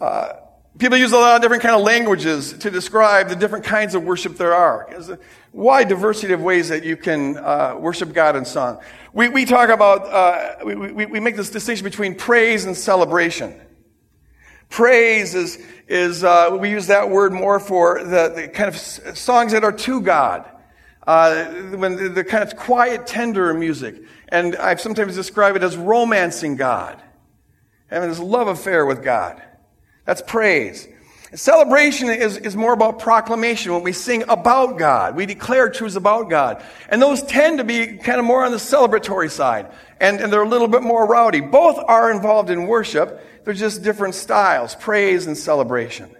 Uh, 0.00 0.32
people 0.78 0.96
use 0.96 1.12
a 1.12 1.16
lot 1.16 1.36
of 1.36 1.42
different 1.42 1.62
kind 1.62 1.74
of 1.74 1.82
languages 1.82 2.52
to 2.54 2.70
describe 2.70 3.28
the 3.28 3.36
different 3.36 3.64
kinds 3.64 3.94
of 3.94 4.04
worship 4.04 4.36
there 4.36 4.54
are. 4.54 4.86
There's 4.90 5.08
a 5.08 5.18
wide 5.52 5.88
diversity 5.88 6.32
of 6.32 6.42
ways 6.42 6.68
that 6.68 6.84
you 6.84 6.96
can 6.96 7.38
uh, 7.38 7.76
worship 7.78 8.12
God 8.12 8.36
in 8.36 8.44
song. 8.44 8.80
We, 9.12 9.28
we 9.28 9.44
talk 9.44 9.70
about, 9.70 10.06
uh, 10.06 10.64
we, 10.64 10.74
we, 10.74 11.06
we 11.06 11.20
make 11.20 11.36
this 11.36 11.50
distinction 11.50 11.84
between 11.84 12.14
praise 12.14 12.64
and 12.64 12.76
celebration. 12.76 13.58
Praise 14.68 15.34
is, 15.34 15.58
is 15.88 16.24
uh, 16.24 16.56
we 16.60 16.70
use 16.70 16.88
that 16.88 17.08
word 17.08 17.32
more 17.32 17.60
for 17.60 18.02
the, 18.02 18.32
the 18.34 18.48
kind 18.48 18.68
of 18.68 18.76
songs 18.76 19.52
that 19.52 19.64
are 19.64 19.72
to 19.72 20.00
God. 20.00 20.50
Uh, 21.06 21.44
when 21.76 21.94
the, 21.94 22.08
the, 22.08 22.24
kind 22.24 22.42
of 22.42 22.56
quiet, 22.56 23.06
tender 23.06 23.54
music. 23.54 24.02
And 24.28 24.56
I've 24.56 24.80
sometimes 24.80 25.14
described 25.14 25.56
it 25.56 25.62
as 25.62 25.76
romancing 25.76 26.56
God. 26.56 27.00
Having 27.86 28.08
this 28.08 28.18
love 28.18 28.48
affair 28.48 28.84
with 28.84 29.04
God. 29.04 29.40
That's 30.06 30.22
praise. 30.22 30.88
Celebration 31.34 32.08
is, 32.08 32.38
is 32.38 32.56
more 32.56 32.72
about 32.72 33.00
proclamation 33.00 33.72
when 33.72 33.82
we 33.82 33.92
sing 33.92 34.24
about 34.28 34.78
God. 34.78 35.16
We 35.16 35.26
declare 35.26 35.68
truths 35.68 35.96
about 35.96 36.30
God. 36.30 36.64
And 36.88 37.02
those 37.02 37.22
tend 37.22 37.58
to 37.58 37.64
be 37.64 37.98
kind 37.98 38.18
of 38.18 38.24
more 38.24 38.44
on 38.44 38.52
the 38.52 38.58
celebratory 38.58 39.30
side. 39.30 39.70
And, 40.00 40.20
and 40.20 40.32
they're 40.32 40.42
a 40.42 40.48
little 40.48 40.68
bit 40.68 40.82
more 40.82 41.04
rowdy. 41.06 41.40
Both 41.40 41.78
are 41.88 42.10
involved 42.12 42.48
in 42.48 42.68
worship. 42.68 43.20
They're 43.44 43.54
just 43.54 43.82
different 43.82 44.14
styles, 44.14 44.76
praise 44.76 45.26
and 45.26 45.36
celebration. 45.36 46.14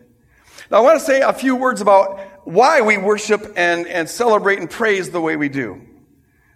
Now 0.70 0.78
I 0.78 0.80
want 0.80 0.98
to 0.98 1.04
say 1.04 1.20
a 1.20 1.32
few 1.32 1.54
words 1.54 1.80
about 1.80 2.20
why 2.46 2.80
we 2.80 2.98
worship 2.98 3.52
and, 3.56 3.86
and 3.86 4.08
celebrate 4.08 4.58
and 4.58 4.68
praise 4.68 5.10
the 5.10 5.20
way 5.20 5.36
we 5.36 5.48
do. 5.48 5.80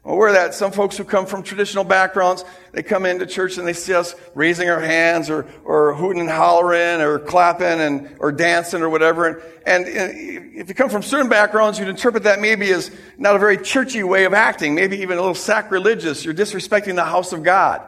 We're 0.03 0.33
that. 0.33 0.55
Some 0.55 0.73
folks 0.73 0.97
who 0.97 1.05
come 1.05 1.27
from 1.27 1.43
traditional 1.43 1.85
backgrounds, 1.85 2.45
they 2.73 2.83
come 2.83 3.05
into 3.05 3.27
church 3.27 3.59
and 3.59 3.69
they 3.69 3.75
see 3.75 3.93
us 3.93 4.15
raising 4.35 4.71
our 4.71 4.81
hands 4.81 5.29
or, 5.29 5.47
or 5.63 5.95
hooting 5.95 6.21
and 6.21 6.31
hollering 6.31 7.03
or 7.03 7.19
clapping 7.19 7.81
and, 7.81 8.17
or 8.19 8.33
dancing 8.33 8.81
or 8.81 8.89
whatever. 8.89 9.27
And, 9.27 9.39
and, 9.67 9.87
and 9.87 10.57
if 10.57 10.69
you 10.71 10.75
come 10.75 10.89
from 10.89 11.03
certain 11.03 11.29
backgrounds, 11.29 11.79
you'd 11.79 11.89
interpret 11.89 12.23
that 12.23 12.41
maybe 12.41 12.71
as 12.73 12.91
not 13.19 13.37
a 13.37 13.39
very 13.39 13.59
churchy 13.59 14.03
way 14.03 14.25
of 14.25 14.33
acting, 14.33 14.75
maybe 14.75 14.99
even 14.99 15.19
a 15.19 15.21
little 15.21 15.35
sacrilegious. 15.35 16.25
You're 16.25 16.35
disrespecting 16.35 16.95
the 16.95 17.05
house 17.05 17.35
of 17.35 17.43
God. 17.43 17.83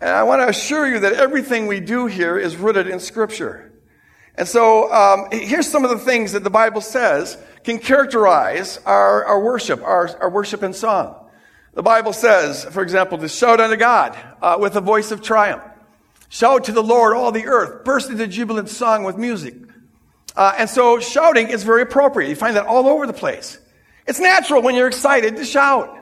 And 0.00 0.08
I 0.08 0.22
want 0.22 0.40
to 0.40 0.48
assure 0.48 0.88
you 0.88 1.00
that 1.00 1.12
everything 1.12 1.66
we 1.66 1.80
do 1.80 2.06
here 2.06 2.38
is 2.38 2.56
rooted 2.56 2.86
in 2.86 3.00
Scripture. 3.00 3.70
And 4.34 4.48
so 4.48 4.90
um, 4.90 5.28
here's 5.30 5.68
some 5.68 5.84
of 5.84 5.90
the 5.90 5.98
things 5.98 6.32
that 6.32 6.42
the 6.42 6.50
Bible 6.50 6.80
says 6.80 7.36
can 7.64 7.78
characterize 7.78 8.78
our, 8.86 9.26
our 9.26 9.44
worship, 9.44 9.82
our, 9.82 10.08
our 10.22 10.30
worship 10.30 10.62
and 10.62 10.74
song. 10.74 11.19
The 11.74 11.82
Bible 11.82 12.12
says, 12.12 12.64
for 12.64 12.82
example, 12.82 13.18
to 13.18 13.28
shout 13.28 13.60
unto 13.60 13.76
God 13.76 14.18
uh, 14.42 14.56
with 14.60 14.74
a 14.76 14.80
voice 14.80 15.12
of 15.12 15.22
triumph. 15.22 15.62
Shout 16.28 16.64
to 16.64 16.72
the 16.72 16.82
Lord, 16.82 17.16
all 17.16 17.32
the 17.32 17.46
earth. 17.46 17.84
Burst 17.84 18.10
into 18.10 18.26
jubilant 18.26 18.68
song 18.68 19.04
with 19.04 19.16
music. 19.16 19.54
Uh, 20.36 20.54
and 20.58 20.70
so 20.70 21.00
shouting 21.00 21.48
is 21.48 21.64
very 21.64 21.82
appropriate. 21.82 22.28
You 22.28 22.36
find 22.36 22.56
that 22.56 22.66
all 22.66 22.86
over 22.86 23.06
the 23.06 23.12
place. 23.12 23.58
It's 24.06 24.20
natural 24.20 24.62
when 24.62 24.74
you're 24.74 24.88
excited 24.88 25.36
to 25.36 25.44
shout. 25.44 25.96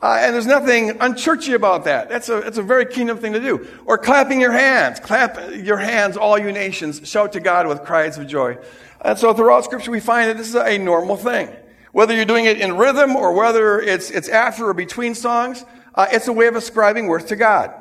Uh, 0.00 0.18
and 0.20 0.34
there's 0.34 0.46
nothing 0.46 0.90
unchurchy 0.90 1.54
about 1.54 1.84
that. 1.84 2.08
That's 2.08 2.28
a, 2.28 2.40
that's 2.40 2.58
a 2.58 2.62
very 2.62 2.86
kingdom 2.86 3.18
thing 3.18 3.32
to 3.32 3.40
do. 3.40 3.66
Or 3.86 3.96
clapping 3.98 4.40
your 4.40 4.52
hands. 4.52 5.00
Clap 5.00 5.38
your 5.54 5.76
hands, 5.76 6.16
all 6.16 6.38
you 6.38 6.52
nations. 6.52 7.08
Shout 7.08 7.32
to 7.32 7.40
God 7.40 7.66
with 7.66 7.84
cries 7.84 8.18
of 8.18 8.26
joy. 8.26 8.58
And 9.00 9.18
so 9.18 9.32
throughout 9.32 9.64
scripture 9.64 9.90
we 9.90 10.00
find 10.00 10.28
that 10.30 10.36
this 10.36 10.48
is 10.48 10.56
a 10.56 10.78
normal 10.78 11.16
thing. 11.16 11.48
Whether 11.94 12.12
you're 12.12 12.24
doing 12.24 12.46
it 12.46 12.60
in 12.60 12.76
rhythm 12.76 13.14
or 13.14 13.32
whether 13.32 13.78
it's, 13.78 14.10
it's 14.10 14.28
after 14.28 14.68
or 14.68 14.74
between 14.74 15.14
songs, 15.14 15.64
uh, 15.94 16.08
it's 16.10 16.26
a 16.26 16.32
way 16.32 16.48
of 16.48 16.56
ascribing 16.56 17.06
worth 17.06 17.28
to 17.28 17.36
God. 17.36 17.72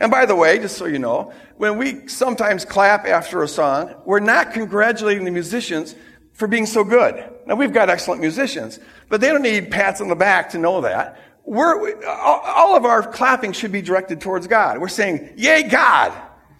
And 0.00 0.10
by 0.10 0.26
the 0.26 0.36
way, 0.36 0.58
just 0.58 0.76
so 0.76 0.84
you 0.84 0.98
know, 0.98 1.32
when 1.56 1.78
we 1.78 2.06
sometimes 2.06 2.66
clap 2.66 3.06
after 3.06 3.42
a 3.42 3.48
song, 3.48 3.94
we're 4.04 4.20
not 4.20 4.52
congratulating 4.52 5.24
the 5.24 5.30
musicians 5.30 5.94
for 6.34 6.46
being 6.46 6.66
so 6.66 6.84
good. 6.84 7.24
Now 7.46 7.54
we've 7.54 7.72
got 7.72 7.88
excellent 7.88 8.20
musicians, 8.20 8.80
but 9.08 9.22
they 9.22 9.28
don't 9.28 9.40
need 9.40 9.70
pats 9.70 10.02
on 10.02 10.08
the 10.08 10.14
back 10.14 10.50
to 10.50 10.58
know 10.58 10.82
that 10.82 11.18
we're, 11.46 12.04
all 12.06 12.76
of 12.76 12.84
our 12.84 13.02
clapping 13.02 13.52
should 13.52 13.72
be 13.72 13.80
directed 13.80 14.20
towards 14.20 14.46
God. 14.46 14.78
We're 14.78 14.88
saying, 14.88 15.32
yay, 15.38 15.62
God. 15.62 16.12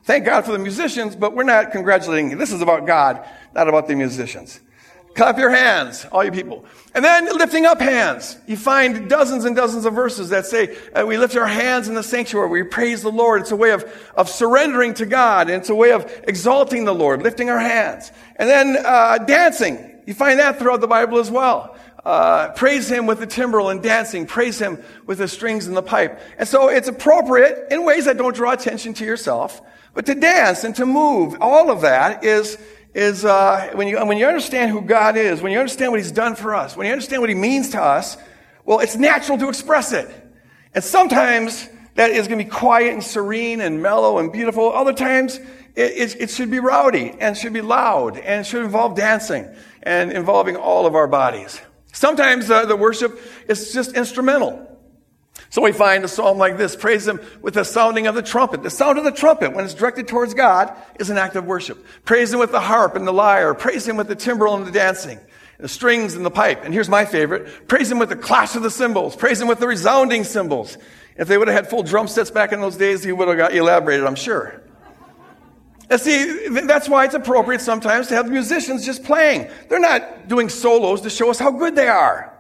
Thank 0.05 0.25
God 0.25 0.47
for 0.47 0.53
the 0.53 0.59
musicians, 0.59 1.17
but 1.17 1.35
we're 1.35 1.45
not 1.45 1.71
congratulating. 1.71 2.39
This 2.39 2.51
is 2.51 2.63
about 2.63 2.87
God, 2.87 3.27
not 3.55 3.69
about 3.69 3.89
the 3.89 3.95
musicians. 3.95 4.61
Clap 5.15 5.39
your 5.39 5.51
hands, 5.51 6.07
all 6.11 6.25
you 6.25 6.33
people. 6.33 6.65
And 6.93 7.05
then 7.05 7.27
lifting 7.39 7.67
up 7.67 7.81
hands. 7.81 8.37
You 8.47 8.57
find 8.57 9.09
dozens 9.09 9.45
and 9.45 9.55
dozens 9.55 9.85
of 9.85 9.95
verses 9.95 10.31
that 10.31 10.45
say 10.47 10.77
uh, 10.93 11.07
we 11.07 11.19
lift 11.19 11.37
our 11.37 11.47
hands 11.47 11.87
in 11.87 11.95
the 11.95 12.03
sanctuary. 12.03 12.49
We 12.49 12.63
praise 12.65 13.03
the 13.03 13.13
Lord. 13.13 13.43
It's 13.43 13.53
a 13.53 13.57
way 13.57 13.71
of, 13.71 13.85
of 14.17 14.29
surrendering 14.29 14.95
to 14.95 15.07
God. 15.07 15.49
And 15.49 15.61
it's 15.61 15.71
a 15.71 15.75
way 15.75 15.93
of 15.93 16.05
exalting 16.27 16.85
the 16.85 16.95
Lord, 16.95 17.23
lifting 17.23 17.49
our 17.49 17.61
hands. 17.61 18.11
And 18.37 18.49
then 18.49 18.77
uh, 18.85 19.19
dancing. 19.19 20.03
You 20.05 20.15
find 20.15 20.41
that 20.41 20.59
throughout 20.59 20.81
the 20.81 20.89
Bible 20.89 21.19
as 21.19 21.31
well. 21.31 21.77
Uh, 22.05 22.51
praise 22.51 22.89
him 22.89 23.07
with 23.07 23.21
the 23.21 23.27
timbrel 23.27 23.71
and 23.71 23.83
dancing. 23.83 24.27
Praise 24.27 24.59
him 24.59 24.83
with 25.07 25.19
the 25.19 25.29
strings 25.29 25.67
and 25.67 25.77
the 25.77 25.83
pipe. 25.83 26.21
And 26.39 26.47
so 26.47 26.69
it's 26.69 26.89
appropriate 26.89 27.69
in 27.73 27.85
ways 27.85 28.05
that 28.07 28.19
don't 28.19 28.35
draw 28.35 28.53
attention 28.53 28.95
to 28.95 29.05
yourself, 29.05 29.63
but 29.95 30.07
to 30.07 30.15
dance 30.15 30.65
and 30.65 30.77
to 30.77 30.87
move. 30.87 31.37
All 31.41 31.71
of 31.71 31.81
that 31.83 32.25
is 32.25 32.59
is 32.95 33.25
uh, 33.25 33.71
when 33.75 33.89
you 33.89 33.99
when 34.07 34.19
you 34.19 34.27
understand 34.27 34.71
who 34.71 34.81
God 34.81 35.17
is, 35.17 35.43
when 35.43 35.53
you 35.53 35.59
understand 35.59 35.93
what 35.93 36.01
He's 36.01 36.13
done 36.13 36.37
for 36.37 36.55
us, 36.55 36.77
when 36.77 36.87
you 36.87 36.93
understand 36.93 37.21
what 37.21 37.29
He 37.29 37.35
means 37.35 37.71
to 37.71 37.83
us. 37.83 38.17
Well, 38.65 38.79
it's 38.79 38.97
natural 38.97 39.37
to 39.39 39.49
express 39.49 39.93
it, 39.93 40.09
and 40.75 40.83
sometimes 40.83 41.69
that 41.97 42.11
is 42.11 42.29
going 42.29 42.39
to 42.39 42.45
be 42.45 42.51
quiet 42.51 42.93
and 42.93 43.03
serene 43.03 43.61
and 43.61 43.83
mellow 43.83 44.19
and 44.19 44.33
beautiful. 44.33 44.73
Other 44.73 44.93
times 44.93 45.39
it, 45.77 45.93
it, 45.93 46.21
it 46.21 46.31
should 46.31 46.51
be 46.51 46.61
rowdy 46.61 47.15
and 47.21 47.37
should 47.37 47.53
be 47.53 47.61
loud 47.61 48.17
and 48.17 48.47
should 48.47 48.65
involve 48.65 48.97
dancing 48.97 49.49
and 49.83 50.13
involving 50.13 50.57
all 50.57 50.87
of 50.87 50.95
our 50.95 51.07
bodies. 51.07 51.61
Sometimes 51.93 52.51
uh, 52.51 52.65
the 52.67 52.77
worship 52.77 53.21
is 53.49 53.73
just 53.73 53.97
instrumental. 53.97 54.74
So 55.55 55.63
we 55.63 55.71
find 55.71 56.05
a 56.05 56.09
psalm 56.09 56.37
like 56.37 56.57
this, 56.57 56.75
praise 56.75 57.07
him 57.07 57.21
with 57.41 57.55
the 57.55 57.63
sounding 57.63 58.09
of 58.09 58.17
the 58.17 58.23
trumpet. 58.23 58.65
The 58.65 58.71
sound 58.71 58.99
of 58.99 59.05
the 59.05 59.13
trumpet, 59.13 59.55
when 59.55 59.65
it's 59.65 59.73
directed 59.73 60.09
towards 60.09 60.35
God, 60.35 60.77
is 60.99 61.11
an 61.11 61.17
act 61.17 61.37
of 61.37 61.45
worship. 61.45 61.87
Praise 62.05 62.33
him 62.33 62.41
with 62.41 62.51
the 62.51 62.59
harp 62.59 62.97
and 62.97 63.07
the 63.07 63.13
lyre. 63.13 63.55
Praise 63.55 63.87
him 63.87 63.97
with 63.97 64.09
the 64.09 64.17
timbrel 64.17 64.57
and 64.57 64.67
the 64.67 64.73
dancing. 64.73 65.21
The 65.61 65.69
strings 65.69 66.15
and 66.15 66.27
the 66.27 66.31
pipe. 66.31 66.65
And 66.65 66.75
here's 66.75 66.89
my 66.89 67.05
favorite. 67.05 67.69
Praise 67.69 67.89
him 67.89 68.01
with 68.01 68.09
the 68.09 68.17
clash 68.17 68.57
of 68.57 68.65
the 68.65 68.71
cymbals. 68.71 69.15
Praise 69.15 69.41
him 69.41 69.47
with 69.47 69.61
the 69.61 69.69
resounding 69.69 70.25
cymbals. 70.25 70.77
If 71.17 71.29
they 71.29 71.39
would 71.39 71.47
have 71.47 71.55
had 71.55 71.71
full 71.71 71.85
drum 71.85 72.09
sets 72.09 72.33
back 72.33 72.51
in 72.51 72.61
those 72.61 72.77
days, 72.77 73.05
he 73.05 73.13
would 73.13 73.29
have 73.29 73.37
got 73.37 73.55
elaborated, 73.55 74.05
I'm 74.05 74.17
sure. 74.17 74.61
And 75.89 76.01
see, 76.01 76.49
that's 76.49 76.89
why 76.89 77.05
it's 77.05 77.15
appropriate 77.15 77.61
sometimes 77.61 78.09
to 78.09 78.17
have 78.17 78.29
musicians 78.29 78.85
just 78.85 79.05
playing. 79.05 79.49
They're 79.69 79.79
not 79.79 80.27
doing 80.27 80.49
solos 80.49 81.03
to 81.03 81.11
show 81.11 81.31
us 81.31 81.39
how 81.39 81.53
good 81.53 81.77
they 81.77 81.87
are. 81.87 82.34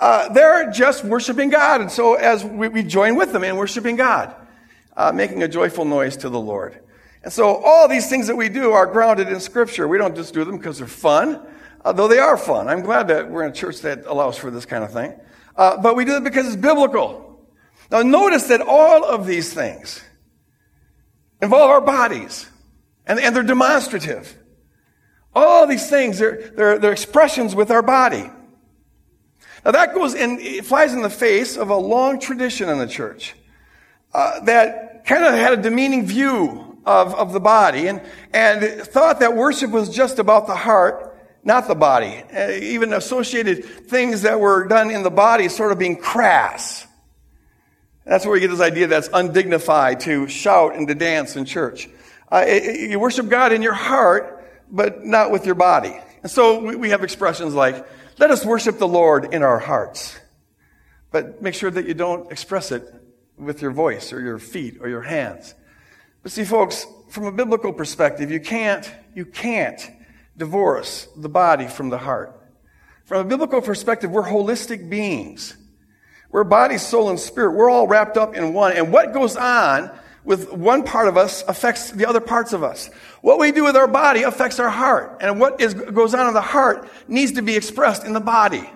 Uh, 0.00 0.30
they're 0.30 0.70
just 0.70 1.04
worshiping 1.04 1.50
God. 1.50 1.82
And 1.82 1.92
so 1.92 2.14
as 2.14 2.42
we, 2.42 2.68
we 2.68 2.82
join 2.82 3.16
with 3.16 3.32
them 3.32 3.44
in 3.44 3.56
worshiping 3.56 3.96
God, 3.96 4.34
uh, 4.96 5.12
making 5.12 5.42
a 5.42 5.48
joyful 5.48 5.84
noise 5.84 6.16
to 6.18 6.30
the 6.30 6.40
Lord. 6.40 6.80
And 7.22 7.30
so 7.30 7.56
all 7.56 7.86
these 7.86 8.08
things 8.08 8.26
that 8.28 8.36
we 8.36 8.48
do 8.48 8.72
are 8.72 8.86
grounded 8.86 9.28
in 9.28 9.38
Scripture. 9.40 9.86
We 9.86 9.98
don't 9.98 10.16
just 10.16 10.32
do 10.32 10.42
them 10.44 10.56
because 10.56 10.78
they're 10.78 10.86
fun, 10.86 11.46
uh, 11.84 11.92
though 11.92 12.08
they 12.08 12.18
are 12.18 12.38
fun. 12.38 12.66
I'm 12.66 12.80
glad 12.80 13.08
that 13.08 13.30
we're 13.30 13.44
in 13.44 13.50
a 13.50 13.54
church 13.54 13.82
that 13.82 14.06
allows 14.06 14.38
for 14.38 14.50
this 14.50 14.64
kind 14.64 14.82
of 14.82 14.90
thing. 14.90 15.14
Uh, 15.54 15.76
but 15.76 15.96
we 15.96 16.06
do 16.06 16.16
it 16.16 16.24
because 16.24 16.46
it's 16.46 16.56
biblical. 16.56 17.46
Now 17.90 18.00
notice 18.00 18.44
that 18.48 18.62
all 18.62 19.04
of 19.04 19.26
these 19.26 19.52
things 19.52 20.02
involve 21.42 21.70
our 21.70 21.80
bodies. 21.82 22.46
And, 23.06 23.18
and 23.18 23.34
they're 23.34 23.42
demonstrative. 23.42 24.36
All 25.34 25.66
these 25.66 25.90
things, 25.90 26.18
they're, 26.18 26.52
they're, 26.54 26.78
they're 26.78 26.92
expressions 26.92 27.54
with 27.54 27.70
our 27.70 27.82
body. 27.82 28.30
Now 29.64 29.72
that 29.72 29.94
goes 29.94 30.14
in, 30.14 30.38
it 30.40 30.64
flies 30.64 30.92
in 30.94 31.02
the 31.02 31.10
face 31.10 31.56
of 31.56 31.70
a 31.70 31.76
long 31.76 32.18
tradition 32.18 32.68
in 32.68 32.78
the 32.78 32.86
church 32.86 33.34
uh, 34.14 34.40
that 34.44 35.04
kind 35.04 35.24
of 35.24 35.34
had 35.34 35.52
a 35.52 35.56
demeaning 35.56 36.06
view 36.06 36.78
of, 36.86 37.14
of 37.14 37.32
the 37.32 37.40
body 37.40 37.86
and, 37.86 38.00
and 38.32 38.82
thought 38.82 39.20
that 39.20 39.36
worship 39.36 39.70
was 39.70 39.90
just 39.90 40.18
about 40.18 40.46
the 40.46 40.54
heart, 40.54 41.18
not 41.44 41.68
the 41.68 41.74
body. 41.74 42.22
Uh, 42.34 42.50
even 42.50 42.92
associated 42.92 43.64
things 43.64 44.22
that 44.22 44.40
were 44.40 44.66
done 44.66 44.90
in 44.90 45.02
the 45.02 45.10
body 45.10 45.48
sort 45.48 45.72
of 45.72 45.78
being 45.78 45.96
crass. 45.96 46.86
That's 48.06 48.24
where 48.24 48.32
we 48.32 48.40
get 48.40 48.50
this 48.50 48.60
idea 48.60 48.86
that's 48.86 49.10
undignified 49.12 50.00
to 50.00 50.26
shout 50.26 50.74
and 50.74 50.88
to 50.88 50.94
dance 50.94 51.36
in 51.36 51.44
church. 51.44 51.88
Uh, 52.32 52.44
it, 52.46 52.62
it, 52.64 52.90
you 52.90 52.98
worship 52.98 53.28
God 53.28 53.52
in 53.52 53.62
your 53.62 53.74
heart, 53.74 54.42
but 54.70 55.04
not 55.04 55.30
with 55.30 55.44
your 55.44 55.54
body. 55.54 55.96
And 56.22 56.30
so 56.30 56.60
we, 56.60 56.76
we 56.76 56.90
have 56.90 57.04
expressions 57.04 57.54
like, 57.54 57.86
let 58.20 58.30
us 58.30 58.44
worship 58.44 58.78
the 58.78 58.86
Lord 58.86 59.32
in 59.32 59.42
our 59.42 59.58
hearts. 59.58 60.16
But 61.10 61.40
make 61.40 61.54
sure 61.54 61.70
that 61.70 61.88
you 61.88 61.94
don't 61.94 62.30
express 62.30 62.70
it 62.70 62.84
with 63.38 63.62
your 63.62 63.70
voice 63.70 64.12
or 64.12 64.20
your 64.20 64.38
feet 64.38 64.76
or 64.82 64.90
your 64.90 65.00
hands. 65.00 65.54
But 66.22 66.30
see, 66.30 66.44
folks, 66.44 66.86
from 67.08 67.24
a 67.24 67.32
biblical 67.32 67.72
perspective, 67.72 68.30
you 68.30 68.38
can't, 68.38 68.88
you 69.14 69.24
can't 69.24 69.90
divorce 70.36 71.08
the 71.16 71.30
body 71.30 71.66
from 71.66 71.88
the 71.88 71.96
heart. 71.96 72.38
From 73.06 73.22
a 73.22 73.24
biblical 73.24 73.62
perspective, 73.62 74.10
we're 74.10 74.22
holistic 74.22 74.90
beings. 74.90 75.56
We're 76.30 76.44
body, 76.44 76.76
soul, 76.76 77.08
and 77.08 77.18
spirit. 77.18 77.52
We're 77.52 77.70
all 77.70 77.88
wrapped 77.88 78.18
up 78.18 78.36
in 78.36 78.52
one. 78.52 78.76
And 78.76 78.92
what 78.92 79.14
goes 79.14 79.34
on 79.34 79.90
with 80.24 80.52
one 80.52 80.84
part 80.84 81.08
of 81.08 81.16
us 81.16 81.42
affects 81.48 81.90
the 81.90 82.06
other 82.06 82.20
parts 82.20 82.52
of 82.52 82.62
us. 82.62 82.90
What 83.22 83.38
we 83.38 83.52
do 83.52 83.64
with 83.64 83.76
our 83.76 83.88
body 83.88 84.22
affects 84.22 84.58
our 84.60 84.68
heart. 84.68 85.18
And 85.20 85.40
what 85.40 85.60
is, 85.60 85.74
goes 85.74 86.14
on 86.14 86.28
in 86.28 86.34
the 86.34 86.40
heart 86.40 86.88
needs 87.08 87.32
to 87.32 87.42
be 87.42 87.56
expressed 87.56 88.04
in 88.04 88.12
the 88.12 88.20
body. 88.20 88.68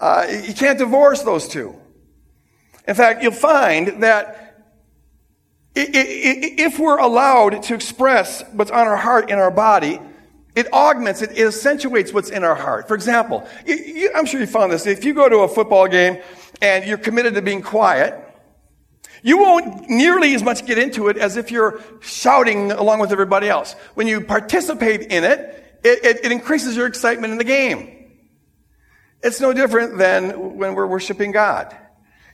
Uh, 0.00 0.26
you 0.44 0.52
can't 0.52 0.78
divorce 0.78 1.22
those 1.22 1.46
two. 1.46 1.76
In 2.88 2.94
fact, 2.94 3.22
you'll 3.22 3.32
find 3.32 4.02
that 4.02 4.64
if 5.74 6.78
we're 6.78 6.98
allowed 6.98 7.62
to 7.62 7.74
express 7.74 8.42
what's 8.52 8.70
on 8.70 8.86
our 8.86 8.96
heart 8.96 9.30
in 9.30 9.38
our 9.38 9.50
body, 9.50 10.00
it 10.54 10.70
augments, 10.72 11.22
it, 11.22 11.38
accentuates 11.38 12.12
what's 12.12 12.28
in 12.28 12.44
our 12.44 12.54
heart. 12.54 12.88
For 12.88 12.94
example, 12.94 13.46
I'm 14.14 14.26
sure 14.26 14.40
you 14.40 14.46
found 14.46 14.72
this. 14.72 14.86
If 14.86 15.04
you 15.04 15.14
go 15.14 15.28
to 15.28 15.38
a 15.38 15.48
football 15.48 15.88
game 15.88 16.18
and 16.60 16.84
you're 16.84 16.98
committed 16.98 17.34
to 17.34 17.42
being 17.42 17.62
quiet, 17.62 18.18
you 19.22 19.38
won't 19.38 19.88
nearly 19.88 20.34
as 20.34 20.42
much 20.42 20.66
get 20.66 20.78
into 20.78 21.08
it 21.08 21.16
as 21.16 21.36
if 21.36 21.50
you're 21.50 21.80
shouting 22.00 22.72
along 22.72 22.98
with 22.98 23.12
everybody 23.12 23.48
else. 23.48 23.74
When 23.94 24.06
you 24.06 24.20
participate 24.20 25.12
in 25.12 25.24
it, 25.24 25.80
it, 25.84 26.04
it, 26.04 26.24
it 26.24 26.32
increases 26.32 26.76
your 26.76 26.86
excitement 26.86 27.32
in 27.32 27.38
the 27.38 27.44
game. 27.44 28.10
It's 29.22 29.40
no 29.40 29.52
different 29.52 29.98
than 29.98 30.56
when 30.56 30.74
we're 30.74 30.86
worshiping 30.86 31.30
God. 31.30 31.76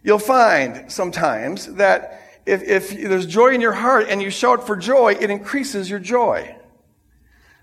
You'll 0.03 0.19
find 0.19 0.91
sometimes 0.91 1.67
that 1.75 2.23
if, 2.47 2.63
if 2.63 2.91
there's 2.91 3.27
joy 3.27 3.49
in 3.49 3.61
your 3.61 3.73
heart 3.73 4.07
and 4.09 4.23
you 4.23 4.31
shout 4.31 4.67
for 4.67 4.75
joy, 4.77 5.13
it 5.21 5.29
increases 5.31 5.91
your 5.91 5.99
joy. 5.99 6.57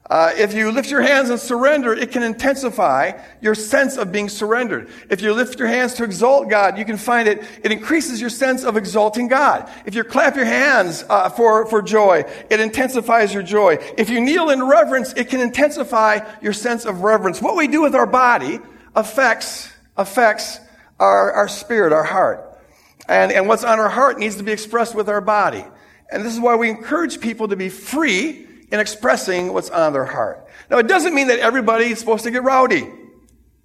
Uh, 0.08 0.32
if 0.38 0.54
you 0.54 0.72
lift 0.72 0.92
your 0.92 1.02
hands 1.02 1.32
and 1.32 1.40
surrender, 1.40 1.92
it 1.92 2.12
can 2.12 2.22
intensify 2.22 3.12
your 3.42 3.56
sense 3.56 3.98
of 3.98 4.12
being 4.12 4.30
surrendered. 4.30 4.88
If 5.10 5.22
you 5.22 5.34
lift 5.34 5.58
your 5.58 5.68
hands 5.68 5.96
to 5.96 6.04
exalt 6.04 6.48
God, 6.48 6.78
you 6.78 6.86
can 6.86 6.98
find 6.98 7.28
it, 7.28 7.44
it 7.64 7.72
increases 7.72 8.22
your 8.22 8.30
sense 8.30 8.64
of 8.64 8.78
exalting 8.78 9.28
God. 9.30 9.68
If 9.84 9.96
you 9.96 10.04
clap 10.04 10.36
your 10.36 10.46
hands 10.46 11.04
uh, 11.10 11.30
for, 11.30 11.66
for 11.66 11.82
joy, 11.82 12.24
it 12.52 12.60
intensifies 12.60 13.34
your 13.34 13.42
joy. 13.42 13.78
If 13.98 14.12
you 14.12 14.22
kneel 14.22 14.52
in 14.52 14.64
reverence, 14.64 15.12
it 15.14 15.30
can 15.30 15.40
intensify 15.40 16.20
your 16.40 16.54
sense 16.54 16.86
of 16.86 17.02
reverence. 17.02 17.42
What 17.42 17.56
we 17.56 17.68
do 17.68 17.82
with 17.82 17.96
our 17.96 18.06
body 18.06 18.60
affects, 18.94 19.74
affects 19.98 20.60
our, 21.00 21.32
our 21.32 21.48
spirit, 21.48 21.94
our 21.94 22.04
heart. 22.04 22.60
And, 23.08 23.32
and 23.32 23.48
what's 23.48 23.64
on 23.64 23.80
our 23.80 23.90
heart 23.90 24.20
needs 24.20 24.36
to 24.36 24.44
be 24.44 24.52
expressed 24.52 24.94
with 24.94 25.10
our 25.10 25.22
body. 25.22 25.66
And 26.12 26.24
this 26.24 26.34
is 26.34 26.40
why 26.40 26.56
we 26.56 26.70
encourage 26.70 27.20
people 27.20 27.48
to 27.48 27.56
be 27.56 27.70
free 27.70 28.46
in 28.76 28.82
expressing 28.82 29.54
what's 29.54 29.70
on 29.70 29.94
their 29.94 30.06
heart. 30.06 30.46
Now, 30.70 30.78
it 30.78 30.88
doesn't 30.88 31.16
mean 31.16 31.28
that 31.28 31.40
everybody 31.40 31.86
is 31.86 32.00
supposed 32.00 32.26
to 32.26 32.32
get 32.32 32.44
rowdy. 32.44 32.92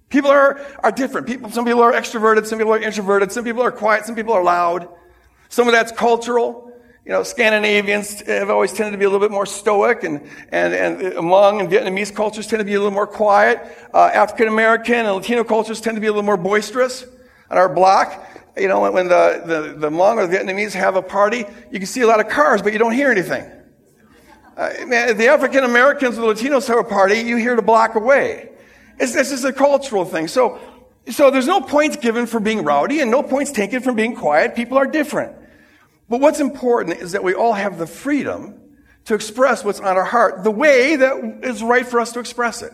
People 0.09 0.31
are, 0.31 0.59
are 0.83 0.91
different. 0.91 1.27
People, 1.27 1.51
some 1.51 1.65
people 1.65 1.81
are 1.81 1.91
extroverted, 1.91 2.45
some 2.45 2.57
people 2.57 2.73
are 2.73 2.79
introverted, 2.79 3.31
some 3.31 3.43
people 3.43 3.61
are 3.61 3.71
quiet, 3.71 4.05
some 4.05 4.15
people 4.15 4.33
are 4.33 4.43
loud. 4.43 4.87
Some 5.49 5.67
of 5.67 5.73
that's 5.73 5.91
cultural. 5.91 6.71
You 7.05 7.11
know, 7.11 7.23
Scandinavians 7.23 8.21
have 8.21 8.49
always 8.49 8.71
tended 8.73 8.93
to 8.93 8.97
be 8.97 9.05
a 9.05 9.09
little 9.09 9.25
bit 9.25 9.31
more 9.31 9.45
stoic, 9.45 10.03
and, 10.03 10.21
and, 10.49 10.73
and 10.73 11.13
Hmong 11.15 11.59
and 11.59 11.69
Vietnamese 11.69 12.13
cultures 12.15 12.47
tend 12.47 12.59
to 12.61 12.65
be 12.65 12.75
a 12.75 12.77
little 12.77 12.93
more 12.93 13.07
quiet. 13.07 13.59
Uh, 13.93 14.11
African 14.13 14.47
American 14.47 14.95
and 14.95 15.15
Latino 15.15 15.43
cultures 15.43 15.81
tend 15.81 15.97
to 15.97 16.01
be 16.01 16.07
a 16.07 16.11
little 16.11 16.23
more 16.23 16.37
boisterous. 16.37 17.05
On 17.49 17.57
our 17.57 17.73
block, 17.73 18.25
you 18.55 18.69
know, 18.69 18.89
when 18.89 19.09
the, 19.09 19.43
the, 19.45 19.75
the 19.77 19.89
Hmong 19.89 20.17
or 20.17 20.27
the 20.27 20.37
Vietnamese 20.37 20.71
have 20.73 20.95
a 20.95 21.01
party, 21.01 21.43
you 21.69 21.79
can 21.79 21.85
see 21.85 22.01
a 22.01 22.07
lot 22.07 22.21
of 22.21 22.29
cars, 22.29 22.61
but 22.61 22.71
you 22.71 22.79
don't 22.79 22.93
hear 22.93 23.11
anything. 23.11 23.49
Uh, 24.61 25.13
the 25.13 25.27
African 25.27 25.63
Americans 25.63 26.17
the 26.17 26.21
Latinos 26.21 26.67
have 26.67 26.77
a 26.77 26.83
party, 26.83 27.21
you 27.21 27.35
hear 27.35 27.55
the 27.55 27.63
block 27.63 27.95
away. 27.95 28.51
It's, 28.99 29.11
this 29.11 29.31
is 29.31 29.43
a 29.43 29.51
cultural 29.51 30.05
thing. 30.05 30.27
So, 30.27 30.59
so 31.09 31.31
there's 31.31 31.47
no 31.47 31.61
points 31.61 31.97
given 31.97 32.27
for 32.27 32.39
being 32.39 32.63
rowdy 32.63 32.99
and 32.99 33.09
no 33.09 33.23
points 33.23 33.51
taken 33.51 33.81
for 33.81 33.91
being 33.91 34.15
quiet. 34.15 34.53
People 34.53 34.77
are 34.77 34.85
different. 34.85 35.35
But 36.07 36.21
what's 36.21 36.39
important 36.39 36.99
is 36.99 37.13
that 37.13 37.23
we 37.23 37.33
all 37.33 37.53
have 37.53 37.79
the 37.79 37.87
freedom 37.87 38.53
to 39.05 39.15
express 39.15 39.63
what's 39.63 39.79
on 39.79 39.97
our 39.97 40.03
heart 40.03 40.43
the 40.43 40.51
way 40.51 40.95
that 40.95 41.39
is 41.41 41.63
right 41.63 41.87
for 41.87 41.99
us 41.99 42.11
to 42.11 42.19
express 42.19 42.61
it. 42.61 42.71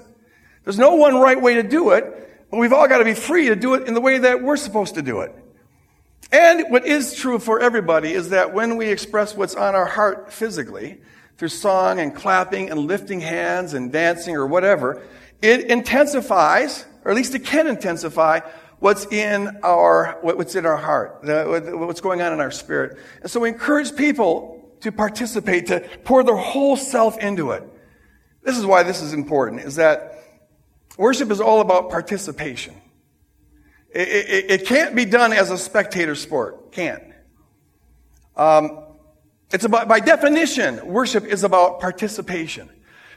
There's 0.66 0.78
no 0.78 0.96
one 0.96 1.16
right 1.16 1.42
way 1.42 1.54
to 1.54 1.64
do 1.64 1.92
it, 1.92 2.04
but 2.52 2.58
we've 2.58 2.74
all 2.74 2.90
got 2.90 2.98
to 2.98 3.06
be 3.06 3.14
free 3.14 3.48
to 3.48 3.56
do 3.56 3.76
it 3.76 3.88
in 3.88 3.94
the 3.94 4.02
way 4.02 4.18
that 4.18 4.44
we're 4.44 4.58
supposed 4.58 4.96
to 4.96 5.02
do 5.02 5.22
it. 5.22 5.34
And 6.34 6.66
what 6.70 6.86
is 6.86 7.16
true 7.16 7.40
for 7.40 7.62
everybody 7.62 8.12
is 8.12 8.32
that 8.32 8.54
when 8.54 8.76
we 8.76 8.90
express 8.90 9.38
what's 9.38 9.56
on 9.56 9.74
our 9.74 9.86
heart 9.86 10.34
physically, 10.34 11.00
through 11.38 11.50
song 11.50 12.00
and 12.00 12.16
clapping 12.16 12.70
and 12.70 12.80
lifting 12.80 13.20
hands 13.22 13.74
and 13.74 13.92
dancing 13.92 14.36
or 14.36 14.48
whatever, 14.48 15.02
it 15.42 15.66
intensifies, 15.66 16.86
or 17.06 17.12
at 17.12 17.18
least 17.18 17.36
it 17.36 17.46
can 17.46 17.68
intensify, 17.68 18.40
what's 18.80 19.06
in 19.12 19.60
our, 19.64 20.18
what's 20.22 20.56
in 20.56 20.66
our 20.66 20.78
heart, 20.78 21.20
what's 21.24 22.02
going 22.02 22.22
on 22.22 22.34
in 22.34 22.40
our 22.40 22.52
spirit. 22.52 22.98
And 23.22 23.30
so 23.30 23.40
we 23.40 23.50
encourage 23.50 23.96
people 23.96 24.76
to 24.82 24.92
participate, 24.92 25.68
to 25.68 25.80
pour 26.04 26.24
their 26.24 26.36
whole 26.36 26.76
self 26.76 27.18
into 27.20 27.52
it. 27.52 27.64
This 28.44 28.58
is 28.58 28.66
why 28.66 28.84
this 28.84 29.02
is 29.02 29.14
important, 29.14 29.62
is 29.62 29.76
that 29.76 30.24
worship 30.98 31.32
is 31.32 31.42
all 31.42 31.62
about 31.62 31.90
participation. 31.90 32.76
It, 33.94 34.08
it, 34.08 34.52
it 34.52 34.66
can't 34.66 34.96
be 34.96 35.06
done 35.06 35.34
as 35.34 35.50
a 35.50 35.58
spectator 35.58 36.16
sport. 36.16 36.72
Can't. 36.72 37.04
Um, 38.36 38.84
it's 39.52 39.64
about, 39.64 39.88
by 39.88 40.00
definition, 40.00 40.86
worship 40.86 41.26
is 41.26 41.44
about 41.44 41.80
participation. 41.80 42.70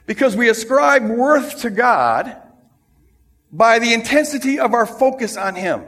Because 0.06 0.36
we 0.36 0.48
ascribe 0.48 1.08
worth 1.08 1.62
to 1.62 1.70
God 1.70 2.36
by 3.52 3.78
the 3.78 3.92
intensity 3.92 4.58
of 4.58 4.74
our 4.74 4.86
focus 4.86 5.36
on 5.36 5.54
Him. 5.54 5.84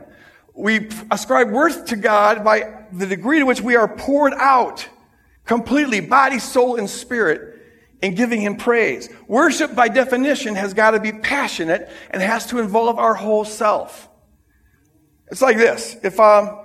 We 0.55 0.89
ascribe 1.11 1.51
worth 1.51 1.87
to 1.87 1.97
God 1.97 2.45
by 2.45 2.85
the 2.93 3.07
degree 3.07 3.39
to 3.39 3.47
which 3.47 3.61
we 3.61 3.77
are 3.77 3.89
poured 3.89 4.35
out 4.35 4.89
completely, 5.45 6.01
body, 6.01 6.39
soul, 6.39 6.77
and 6.77 6.89
spirit, 6.89 7.51
in 8.03 8.17
giving 8.17 8.43
Him 8.43 8.57
praise. 8.57 9.09
Worship, 9.29 9.75
by 9.75 9.89
definition, 9.89 10.57
has 10.57 10.75
got 10.75 10.91
to 10.91 11.01
be 11.01 11.13
passionate 11.13 11.89
and 12.11 12.21
has 12.21 12.47
to 12.47 12.59
involve 12.59 12.99
our 12.99 13.15
whole 13.15 13.45
self. 13.45 14.09
It's 15.29 15.41
like 15.41 15.57
this. 15.57 15.97
If, 16.03 16.19
um, 16.19 16.59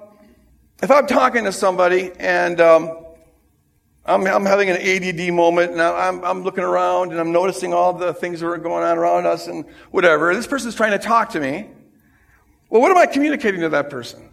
if 0.82 0.90
I'm 0.92 1.08
talking 1.08 1.46
to 1.46 1.52
somebody 1.52 2.12
and 2.20 2.60
um, 2.60 3.06
I'm, 4.08 4.26
I'm 4.26 4.46
having 4.46 4.70
an 4.70 4.78
ADD 4.78 5.34
moment 5.34 5.74
and 5.74 5.82
I'm, 5.82 6.24
I'm 6.24 6.44
looking 6.44 6.64
around 6.64 7.12
and 7.12 7.20
I'm 7.20 7.34
noticing 7.34 7.74
all 7.74 7.92
the 7.92 8.14
things 8.14 8.40
that 8.40 8.48
are 8.48 8.58
going 8.58 8.86
on 8.86 8.98
around 8.98 9.28
us 9.28 9.48
and 9.48 9.66
whatever. 9.92 10.34
This 10.34 10.48
person's 10.48 10.76
trying 10.76 10.92
to 10.92 11.00
talk 11.00 11.32
to 11.32 11.40
me. 11.42 11.70
Well, 12.70 12.82
what 12.82 12.90
am 12.90 12.98
I 12.98 13.06
communicating 13.06 13.62
to 13.62 13.70
that 13.70 13.90
person? 13.90 14.30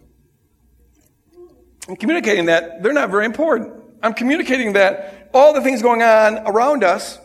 I'm 1.89 1.97
communicating 1.97 2.45
that 2.45 2.81
they're 2.81 2.93
not 2.93 3.09
very 3.09 3.25
important. 3.25 3.73
I'm 4.01 4.13
communicating 4.13 4.73
that 4.73 5.29
all 5.33 5.53
the 5.53 5.61
things 5.61 5.81
going 5.81 6.01
on 6.01 6.37
around 6.47 6.83
us 6.83 7.19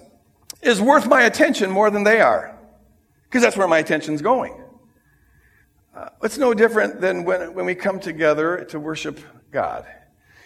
is 0.61 0.81
worth 0.81 1.07
my 1.07 1.23
attention 1.23 1.71
more 1.71 1.89
than 1.89 2.03
they 2.03 2.21
are. 2.21 2.59
Because 3.25 3.43
that's 3.43 3.57
where 3.57 3.69
my 3.69 3.79
attention's 3.79 4.23
going. 4.23 4.61
Uh, 5.95 6.09
it's 6.23 6.37
no 6.37 6.53
different 6.53 7.01
than 7.01 7.25
when, 7.25 7.55
when 7.55 7.65
we 7.65 7.77
come 7.77 8.01
together 8.01 8.65
to 8.71 8.81
worship 8.81 9.21
God. 9.53 9.87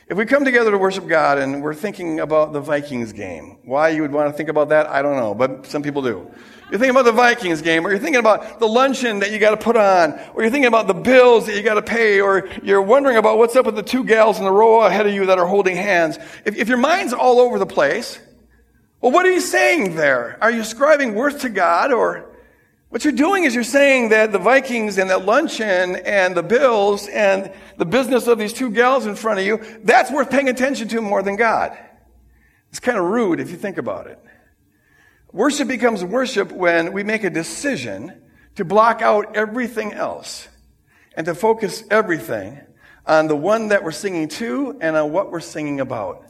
If 0.06 0.18
we 0.18 0.26
come 0.26 0.44
together 0.44 0.70
to 0.70 0.76
worship 0.76 1.06
God 1.06 1.38
and 1.38 1.62
we're 1.62 1.74
thinking 1.74 2.20
about 2.20 2.52
the 2.52 2.60
Vikings 2.60 3.14
game, 3.14 3.56
why 3.64 3.88
you 3.88 4.02
would 4.02 4.12
want 4.12 4.30
to 4.30 4.36
think 4.36 4.50
about 4.50 4.68
that, 4.68 4.86
I 4.86 5.00
don't 5.00 5.16
know, 5.16 5.34
but 5.34 5.64
some 5.64 5.82
people 5.82 6.02
do. 6.02 6.30
You're 6.70 6.78
thinking 6.78 6.90
about 6.90 7.06
the 7.06 7.12
Vikings 7.12 7.62
game, 7.62 7.86
or 7.86 7.90
you're 7.90 7.98
thinking 7.98 8.20
about 8.20 8.60
the 8.60 8.66
luncheon 8.66 9.20
that 9.20 9.30
you 9.30 9.38
got 9.38 9.52
to 9.52 9.56
put 9.56 9.76
on, 9.76 10.12
or 10.34 10.42
you're 10.42 10.50
thinking 10.50 10.66
about 10.66 10.88
the 10.88 10.94
bills 10.94 11.46
that 11.46 11.56
you 11.56 11.62
got 11.62 11.74
to 11.74 11.82
pay, 11.82 12.20
or 12.20 12.50
you're 12.62 12.82
wondering 12.82 13.16
about 13.16 13.38
what's 13.38 13.56
up 13.56 13.64
with 13.64 13.76
the 13.76 13.82
two 13.82 14.04
gals 14.04 14.38
in 14.38 14.44
the 14.44 14.52
row 14.52 14.82
ahead 14.82 15.06
of 15.06 15.14
you 15.14 15.24
that 15.26 15.38
are 15.38 15.46
holding 15.46 15.74
hands. 15.76 16.18
If, 16.44 16.56
if 16.56 16.68
your 16.68 16.78
mind's 16.78 17.14
all 17.14 17.40
over 17.40 17.58
the 17.58 17.66
place, 17.66 18.18
well, 19.00 19.10
what 19.10 19.24
are 19.24 19.32
you 19.32 19.40
saying 19.40 19.96
there? 19.96 20.36
Are 20.42 20.50
you 20.50 20.60
ascribing 20.60 21.14
worth 21.14 21.40
to 21.42 21.48
God, 21.48 21.92
or 21.92 22.33
what 22.94 23.02
you're 23.02 23.12
doing 23.12 23.42
is 23.42 23.56
you're 23.56 23.64
saying 23.64 24.10
that 24.10 24.30
the 24.30 24.38
Vikings 24.38 24.98
and 24.98 25.10
that 25.10 25.24
luncheon 25.24 25.96
and 25.96 26.32
the 26.32 26.44
bills 26.44 27.08
and 27.08 27.52
the 27.76 27.84
business 27.84 28.28
of 28.28 28.38
these 28.38 28.52
two 28.52 28.70
gals 28.70 29.04
in 29.04 29.16
front 29.16 29.40
of 29.40 29.44
you, 29.44 29.60
that's 29.82 30.12
worth 30.12 30.30
paying 30.30 30.48
attention 30.48 30.86
to 30.86 31.00
more 31.00 31.20
than 31.20 31.34
God. 31.34 31.76
It's 32.70 32.78
kind 32.78 32.96
of 32.96 33.02
rude 33.02 33.40
if 33.40 33.50
you 33.50 33.56
think 33.56 33.78
about 33.78 34.06
it. 34.06 34.20
Worship 35.32 35.66
becomes 35.66 36.04
worship 36.04 36.52
when 36.52 36.92
we 36.92 37.02
make 37.02 37.24
a 37.24 37.30
decision 37.30 38.22
to 38.54 38.64
block 38.64 39.02
out 39.02 39.34
everything 39.34 39.92
else 39.92 40.46
and 41.16 41.26
to 41.26 41.34
focus 41.34 41.82
everything 41.90 42.60
on 43.06 43.26
the 43.26 43.34
one 43.34 43.70
that 43.70 43.82
we're 43.82 43.90
singing 43.90 44.28
to 44.28 44.78
and 44.80 44.94
on 44.94 45.10
what 45.10 45.32
we're 45.32 45.40
singing 45.40 45.80
about. 45.80 46.24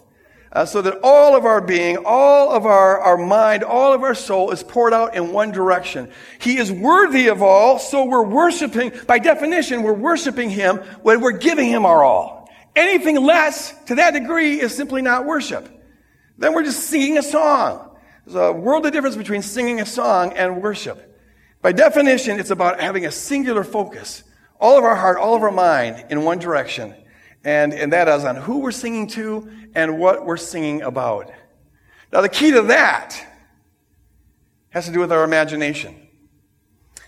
Uh, 0.55 0.65
so 0.65 0.81
that 0.81 1.01
all 1.03 1.37
of 1.37 1.45
our 1.45 1.61
being, 1.61 1.97
all 2.05 2.53
of 2.53 2.65
our, 2.65 3.01
our 3.01 3.17
mind, 3.17 3.65
all 3.65 3.93
of 3.93 4.05
our 4.05 4.15
soul 4.15 4.53
is 4.53 4.63
poured 4.63 4.93
out 4.93 5.17
in 5.17 5.33
one 5.33 5.51
direction. 5.51 6.09
He 6.39 6.59
is 6.59 6.71
worthy 6.71 7.27
of 7.27 7.43
all, 7.43 7.81
so 7.81 8.05
we're 8.05 8.23
worshiping, 8.23 8.93
by 9.09 9.19
definition, 9.19 9.83
we're 9.83 9.93
worshiping 9.93 10.51
Him 10.51 10.77
when 11.03 11.21
we're 11.21 11.39
giving 11.39 11.67
Him 11.67 11.85
our 11.85 12.05
all. 12.05 12.49
Anything 12.77 13.17
less 13.25 13.75
to 13.87 13.97
that 13.97 14.13
degree 14.13 14.61
is 14.61 14.73
simply 14.75 15.03
not 15.03 15.27
worship. 15.27 15.69
Then 16.39 16.55
we're 16.55 16.65
just 16.65 16.85
singing 16.89 17.19
a 17.19 17.23
song. 17.23 17.91
There's 18.25 18.37
a 18.37 18.53
world 18.53 18.87
of 18.87 18.93
difference 18.93 19.17
between 19.17 19.43
singing 19.43 19.81
a 19.81 19.87
song 19.87 20.35
and 20.35 20.63
worship. 20.63 21.21
By 21.63 21.73
definition, 21.73 22.39
it's 22.39 22.51
about 22.51 22.81
having 22.81 23.07
a 23.07 23.11
singular 23.11 23.65
focus. 23.65 24.23
All 24.61 24.79
of 24.79 24.85
our 24.85 24.95
heart, 24.95 25.19
all 25.19 25.35
of 25.35 25.43
our 25.43 25.51
mind 25.51 26.07
in 26.11 26.23
one 26.23 26.39
direction. 26.39 26.95
And, 27.45 27.75
and 27.75 27.93
that 27.93 28.09
is 28.09 28.25
on 28.25 28.37
who 28.37 28.59
we're 28.59 28.73
singing 28.73 29.07
to 29.09 29.51
and 29.75 29.99
what 29.99 30.25
we're 30.25 30.39
singing 30.39 30.83
about. 30.83 31.31
Now, 32.13 32.23
the 32.23 32.29
key 32.29 32.53
to 32.53 32.63
that 32.63 33.23
has 34.71 34.87
to 34.87 34.93
do 34.93 35.01
with 35.01 35.13
our 35.13 35.25
imagination. 35.25 35.95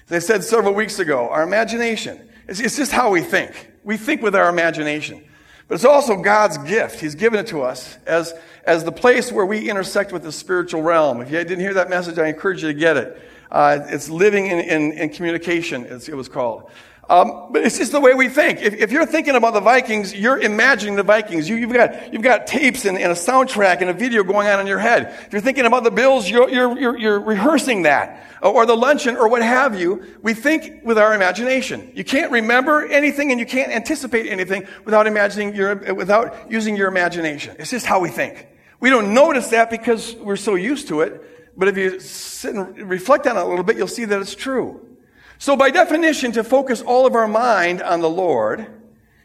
As 0.08 0.12
I 0.12 0.18
said 0.18 0.44
several 0.44 0.74
weeks 0.74 0.98
ago, 0.98 1.28
our 1.30 1.42
imagination, 1.42 2.28
it's, 2.46 2.60
it's 2.60 2.76
just 2.76 2.92
how 2.92 3.10
we 3.10 3.22
think. 3.22 3.72
We 3.82 3.96
think 3.96 4.22
with 4.22 4.36
our 4.36 4.48
imagination. 4.48 5.24
But 5.68 5.76
it's 5.76 5.84
also 5.84 6.16
God's 6.16 6.58
gift. 6.58 7.00
He's 7.00 7.14
given 7.14 7.40
it 7.40 7.48
to 7.48 7.62
us 7.62 7.98
as, 8.06 8.34
as 8.64 8.84
the 8.84 8.92
place 8.92 9.32
where 9.32 9.46
we 9.46 9.68
intersect 9.68 10.12
with 10.12 10.22
the 10.22 10.30
spiritual 10.30 10.82
realm. 10.82 11.20
If 11.20 11.30
you 11.30 11.38
didn't 11.38 11.60
hear 11.60 11.74
that 11.74 11.90
message, 11.90 12.18
I 12.18 12.28
encourage 12.28 12.62
you 12.62 12.68
to 12.68 12.78
get 12.78 12.96
it. 12.96 13.20
Uh, 13.50 13.78
it's 13.88 14.08
living 14.08 14.46
in, 14.46 14.58
in, 14.60 14.92
in 14.92 15.08
communication, 15.08 15.86
it 15.86 16.14
was 16.14 16.28
called. 16.28 16.70
Um, 17.08 17.52
but 17.52 17.64
it's 17.64 17.78
just 17.78 17.92
the 17.92 18.00
way 18.00 18.14
we 18.14 18.28
think. 18.28 18.60
If, 18.60 18.74
if, 18.74 18.90
you're 18.90 19.06
thinking 19.06 19.36
about 19.36 19.54
the 19.54 19.60
Vikings, 19.60 20.12
you're 20.12 20.40
imagining 20.40 20.96
the 20.96 21.04
Vikings. 21.04 21.48
You, 21.48 21.58
have 21.60 21.72
got, 21.72 22.12
you've 22.12 22.22
got 22.22 22.48
tapes 22.48 22.84
and, 22.84 22.98
and, 22.98 23.12
a 23.12 23.14
soundtrack 23.14 23.80
and 23.80 23.90
a 23.90 23.92
video 23.92 24.24
going 24.24 24.48
on 24.48 24.58
in 24.58 24.66
your 24.66 24.80
head. 24.80 25.14
If 25.24 25.32
you're 25.32 25.40
thinking 25.40 25.66
about 25.66 25.84
the 25.84 25.92
Bills, 25.92 26.28
you're, 26.28 26.48
you're, 26.48 26.76
you're, 26.76 26.98
you're 26.98 27.20
rehearsing 27.20 27.82
that. 27.82 28.24
Or 28.42 28.66
the 28.66 28.76
luncheon 28.76 29.16
or 29.16 29.28
what 29.28 29.42
have 29.42 29.78
you. 29.78 30.04
We 30.22 30.34
think 30.34 30.84
with 30.84 30.98
our 30.98 31.14
imagination. 31.14 31.92
You 31.94 32.02
can't 32.02 32.32
remember 32.32 32.86
anything 32.86 33.30
and 33.30 33.38
you 33.38 33.46
can't 33.46 33.70
anticipate 33.70 34.26
anything 34.26 34.66
without 34.84 35.06
imagining 35.06 35.54
your, 35.54 35.76
without 35.94 36.50
using 36.50 36.76
your 36.76 36.88
imagination. 36.88 37.54
It's 37.60 37.70
just 37.70 37.86
how 37.86 38.00
we 38.00 38.08
think. 38.08 38.48
We 38.80 38.90
don't 38.90 39.14
notice 39.14 39.48
that 39.48 39.70
because 39.70 40.16
we're 40.16 40.36
so 40.36 40.56
used 40.56 40.88
to 40.88 41.02
it. 41.02 41.22
But 41.56 41.68
if 41.68 41.76
you 41.76 42.00
sit 42.00 42.54
and 42.54 42.90
reflect 42.90 43.26
on 43.28 43.36
it 43.36 43.40
a 43.40 43.46
little 43.46 43.64
bit, 43.64 43.76
you'll 43.76 43.86
see 43.86 44.04
that 44.06 44.20
it's 44.20 44.34
true. 44.34 44.95
So 45.38 45.56
by 45.56 45.70
definition, 45.70 46.32
to 46.32 46.44
focus 46.44 46.82
all 46.82 47.06
of 47.06 47.14
our 47.14 47.28
mind 47.28 47.82
on 47.82 48.00
the 48.00 48.10
Lord 48.10 48.66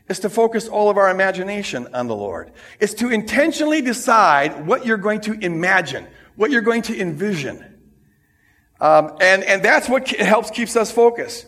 is 0.08 0.19
to 0.19 0.30
focus 0.30 0.67
all 0.67 0.89
of 0.89 0.97
our 0.97 1.10
imagination 1.10 1.88
on 1.93 2.08
the 2.08 2.15
Lord. 2.15 2.52
It's 2.80 2.93
to 2.95 3.10
intentionally 3.10 3.82
decide 3.82 4.67
what 4.67 4.86
you're 4.86 4.97
going 4.97 5.21
to 5.21 5.34
imagine, 5.34 6.06
what 6.36 6.52
you're 6.52 6.62
going 6.62 6.82
to 6.84 7.00
envision. 7.00 7.65
Um, 8.80 9.15
and, 9.21 9.43
and 9.43 9.63
that's 9.63 9.88
what 9.88 10.08
helps 10.10 10.50
keeps 10.50 10.76
us 10.76 10.91
focused. 10.91 11.47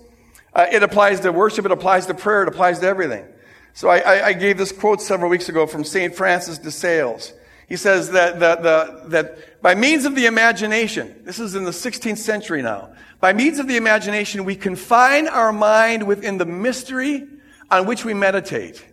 Uh, 0.53 0.67
it 0.71 0.83
applies 0.83 1.19
to 1.21 1.31
worship, 1.31 1.65
it 1.65 1.71
applies 1.71 2.05
to 2.05 2.13
prayer, 2.13 2.43
it 2.43 2.47
applies 2.47 2.79
to 2.79 2.87
everything. 2.87 3.25
So 3.73 3.89
I, 3.89 3.97
I, 3.97 4.25
I 4.27 4.33
gave 4.33 4.57
this 4.57 4.71
quote 4.71 5.01
several 5.01 5.29
weeks 5.29 5.49
ago 5.49 5.65
from 5.65 5.83
St. 5.83 6.15
Francis 6.15 6.59
de 6.59 6.69
Sales. 6.69 7.33
He 7.67 7.77
says 7.77 8.11
that, 8.11 8.39
that, 8.39 8.63
that, 8.63 9.09
that 9.11 9.61
by 9.61 9.75
means 9.75 10.05
of 10.05 10.15
the 10.15 10.25
imagination, 10.25 11.21
this 11.23 11.39
is 11.39 11.55
in 11.55 11.63
the 11.63 11.71
16th 11.71 12.17
century 12.17 12.61
now, 12.61 12.93
by 13.19 13.33
means 13.33 13.59
of 13.59 13.67
the 13.67 13.77
imagination, 13.77 14.43
we 14.43 14.55
confine 14.55 15.27
our 15.27 15.53
mind 15.53 16.05
within 16.05 16.37
the 16.37 16.45
mystery 16.45 17.25
on 17.71 17.85
which 17.85 18.03
we 18.03 18.13
meditate, 18.13 18.85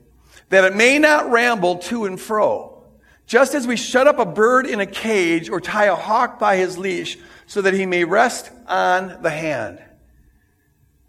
that 0.51 0.65
it 0.65 0.77
may 0.77 0.99
not 0.99 1.31
ramble 1.31 1.79
to 1.79 2.05
and 2.05 2.21
fro. 2.21 2.85
Just 3.27 3.55
as 3.55 3.67
we 3.67 3.77
shut 3.77 4.07
up 4.07 4.19
a 4.19 4.25
bird 4.25 4.67
in 4.67 4.81
a 4.81 4.87
cage 4.87 5.51
or 5.51 5.61
tie 5.61 5.85
a 5.85 5.95
hawk 5.95 6.39
by 6.39 6.57
his 6.57 6.79
leash 6.79 7.19
so 7.47 7.63
that 7.63 7.75
he 7.75 7.87
may 7.87 8.05
rest 8.05 8.51
on 8.67 9.23
the 9.23 9.31
hand. 9.31 9.83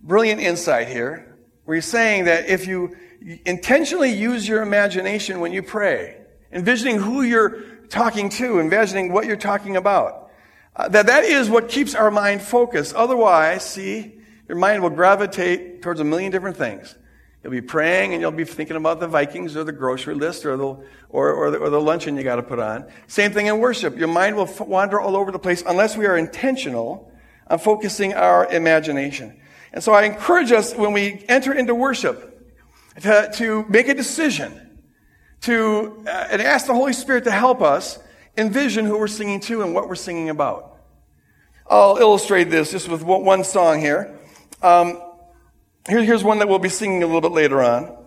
Brilliant 0.01 0.41
insight 0.41 0.87
here. 0.87 1.37
Where 1.65 1.75
he's 1.75 1.85
saying 1.85 2.25
that 2.25 2.47
if 2.47 2.67
you 2.67 2.95
intentionally 3.45 4.11
use 4.11 4.47
your 4.47 4.61
imagination 4.61 5.39
when 5.39 5.51
you 5.51 5.61
pray, 5.63 6.20
envisioning 6.51 6.99
who 6.99 7.21
you're 7.21 7.61
talking 7.89 8.29
to, 8.29 8.59
envisioning 8.59 9.11
what 9.11 9.25
you're 9.25 9.35
talking 9.35 9.77
about, 9.77 10.31
uh, 10.75 10.87
that 10.87 11.07
that 11.07 11.23
is 11.23 11.49
what 11.49 11.69
keeps 11.69 11.95
our 11.95 12.11
mind 12.11 12.41
focused. 12.41 12.95
Otherwise, 12.95 13.63
see, 13.63 14.15
your 14.47 14.57
mind 14.57 14.81
will 14.81 14.89
gravitate 14.89 15.81
towards 15.81 15.99
a 15.99 16.03
million 16.03 16.31
different 16.31 16.57
things. 16.57 16.95
You'll 17.43 17.51
be 17.51 17.61
praying 17.61 18.13
and 18.13 18.21
you'll 18.21 18.31
be 18.31 18.45
thinking 18.45 18.77
about 18.77 18.99
the 18.99 19.07
Vikings 19.07 19.57
or 19.57 19.63
the 19.63 19.71
grocery 19.71 20.13
list 20.13 20.45
or 20.45 20.55
the, 20.57 20.77
or, 21.09 21.31
or 21.31 21.51
the, 21.51 21.57
or 21.57 21.69
the 21.69 21.81
luncheon 21.81 22.15
you 22.15 22.23
got 22.23 22.35
to 22.35 22.43
put 22.43 22.59
on. 22.59 22.85
Same 23.07 23.31
thing 23.31 23.47
in 23.47 23.59
worship. 23.59 23.97
Your 23.97 24.07
mind 24.07 24.35
will 24.35 24.47
f- 24.47 24.61
wander 24.61 24.99
all 24.99 25.15
over 25.15 25.31
the 25.31 25.39
place 25.39 25.63
unless 25.65 25.97
we 25.97 26.05
are 26.05 26.17
intentional 26.17 27.11
on 27.47 27.57
focusing 27.57 28.13
our 28.13 28.45
imagination. 28.51 29.39
And 29.73 29.83
so 29.83 29.93
I 29.93 30.03
encourage 30.03 30.51
us 30.51 30.75
when 30.75 30.93
we 30.93 31.25
enter 31.27 31.53
into 31.53 31.73
worship 31.73 32.53
to, 33.01 33.31
to 33.35 33.65
make 33.69 33.87
a 33.87 33.95
decision 33.95 34.70
to, 35.41 36.03
uh, 36.07 36.27
and 36.31 36.41
ask 36.41 36.67
the 36.67 36.73
Holy 36.73 36.93
Spirit 36.93 37.23
to 37.25 37.31
help 37.31 37.61
us 37.61 37.99
envision 38.37 38.85
who 38.85 38.97
we're 38.97 39.07
singing 39.07 39.39
to 39.41 39.61
and 39.61 39.73
what 39.73 39.89
we're 39.89 39.95
singing 39.95 40.29
about. 40.29 40.77
I'll 41.69 41.97
illustrate 41.97 42.45
this 42.45 42.71
just 42.71 42.89
with 42.89 43.03
one 43.03 43.43
song 43.43 43.79
here. 43.79 44.17
Um, 44.61 45.01
here, 45.87 46.03
here's 46.03 46.23
one 46.23 46.39
that 46.39 46.49
we'll 46.49 46.59
be 46.59 46.69
singing 46.69 47.01
a 47.01 47.05
little 47.05 47.21
bit 47.21 47.31
later 47.31 47.61
on. 47.61 47.97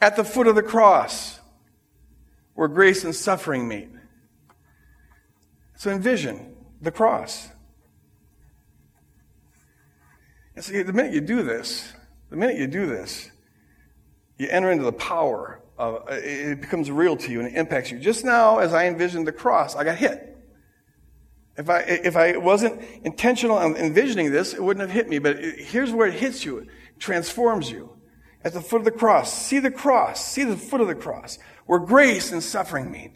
At 0.00 0.16
the 0.16 0.24
foot 0.24 0.46
of 0.46 0.54
the 0.54 0.62
cross, 0.62 1.40
where 2.54 2.68
grace 2.68 3.04
and 3.04 3.14
suffering 3.14 3.68
meet. 3.68 3.88
So 5.76 5.90
envision 5.90 6.56
the 6.80 6.90
cross. 6.90 7.48
And 10.54 10.64
see, 10.64 10.82
the 10.82 10.92
minute 10.92 11.12
you 11.12 11.20
do 11.20 11.42
this, 11.42 11.92
the 12.30 12.36
minute 12.36 12.58
you 12.58 12.66
do 12.66 12.86
this, 12.86 13.30
you 14.38 14.48
enter 14.48 14.70
into 14.70 14.84
the 14.84 14.92
power 14.92 15.60
uh, 15.78 15.98
it 16.08 16.60
becomes 16.60 16.90
real 16.90 17.16
to 17.16 17.30
you 17.30 17.40
and 17.40 17.48
it 17.48 17.54
impacts 17.54 17.90
you. 17.90 17.98
Just 17.98 18.24
now, 18.24 18.58
as 18.58 18.72
I 18.72 18.86
envisioned 18.86 19.26
the 19.26 19.32
cross, 19.32 19.74
I 19.74 19.84
got 19.84 19.96
hit. 19.96 20.30
If 21.56 21.70
I, 21.70 21.80
if 21.80 22.16
I 22.16 22.36
wasn't 22.36 22.82
intentional 23.04 23.56
on 23.56 23.76
envisioning 23.76 24.32
this, 24.32 24.54
it 24.54 24.62
wouldn't 24.62 24.80
have 24.82 24.90
hit 24.90 25.08
me. 25.08 25.18
But 25.18 25.36
it, 25.36 25.60
here's 25.60 25.92
where 25.92 26.06
it 26.08 26.14
hits 26.14 26.44
you. 26.44 26.58
It 26.58 26.68
transforms 26.98 27.70
you. 27.70 27.96
At 28.42 28.52
the 28.52 28.60
foot 28.60 28.78
of 28.78 28.84
the 28.84 28.90
cross, 28.90 29.32
see 29.32 29.58
the 29.58 29.70
cross, 29.70 30.24
see 30.24 30.44
the 30.44 30.56
foot 30.56 30.80
of 30.80 30.86
the 30.86 30.94
cross, 30.94 31.38
where 31.66 31.78
grace 31.78 32.30
and 32.30 32.42
suffering 32.42 32.90
meet. 32.90 33.12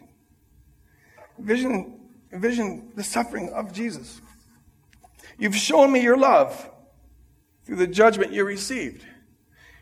Envision, 1.37 1.99
envision 2.33 2.91
the 2.95 3.03
suffering 3.03 3.51
of 3.53 3.71
Jesus. 3.71 4.21
You've 5.37 5.55
shown 5.55 5.91
me 5.91 6.01
your 6.01 6.17
love 6.17 6.69
through 7.63 7.75
the 7.75 7.87
judgment 7.87 8.33
you 8.33 8.43
received. 8.43 9.05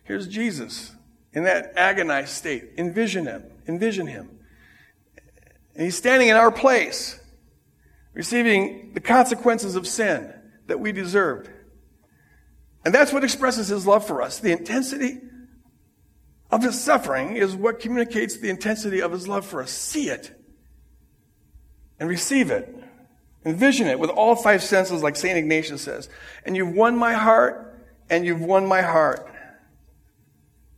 Here's 0.04 0.28
Jesus 0.28 0.97
in 1.38 1.44
that 1.44 1.74
agonized 1.78 2.30
state. 2.30 2.72
Envision 2.80 3.28
him. 3.28 3.44
Envision 3.68 4.08
him. 4.08 4.28
And 5.76 5.84
he's 5.84 5.96
standing 5.96 6.30
in 6.30 6.36
our 6.36 6.52
place, 6.52 7.20
receiving 8.16 8.94
the 8.96 9.00
consequences 9.00 9.76
of 9.76 9.86
sin 9.86 10.34
that 10.66 10.80
we 10.80 10.92
deserved. 10.92 11.48
And 12.84 12.92
that's 12.92 13.14
what 13.14 13.24
expresses 13.24 13.68
his 13.68 13.86
love 13.86 14.08
for 14.08 14.24
us. 14.24 14.40
The 14.40 14.52
intensity 14.52 15.20
of 16.50 16.64
his 16.64 16.82
suffering 16.82 17.36
is 17.36 17.56
what 17.56 17.82
communicates 17.82 18.38
the 18.40 18.50
intensity 18.50 19.00
of 19.00 19.12
his 19.12 19.28
love 19.28 19.46
for 19.46 19.62
us. 19.62 19.70
See 19.70 20.10
it 20.10 20.36
and 22.00 22.10
receive 22.10 22.50
it. 22.50 22.74
Envision 23.46 23.86
it 23.86 24.00
with 24.00 24.10
all 24.10 24.36
five 24.36 24.64
senses, 24.64 25.04
like 25.04 25.16
St. 25.16 25.38
Ignatius 25.38 25.84
says. 25.84 26.10
And 26.48 26.58
you've 26.58 26.74
won 26.74 26.98
my 26.98 27.14
heart, 27.14 27.80
and 28.10 28.26
you've 28.26 28.42
won 28.42 28.66
my 28.66 28.82
heart. 28.82 29.32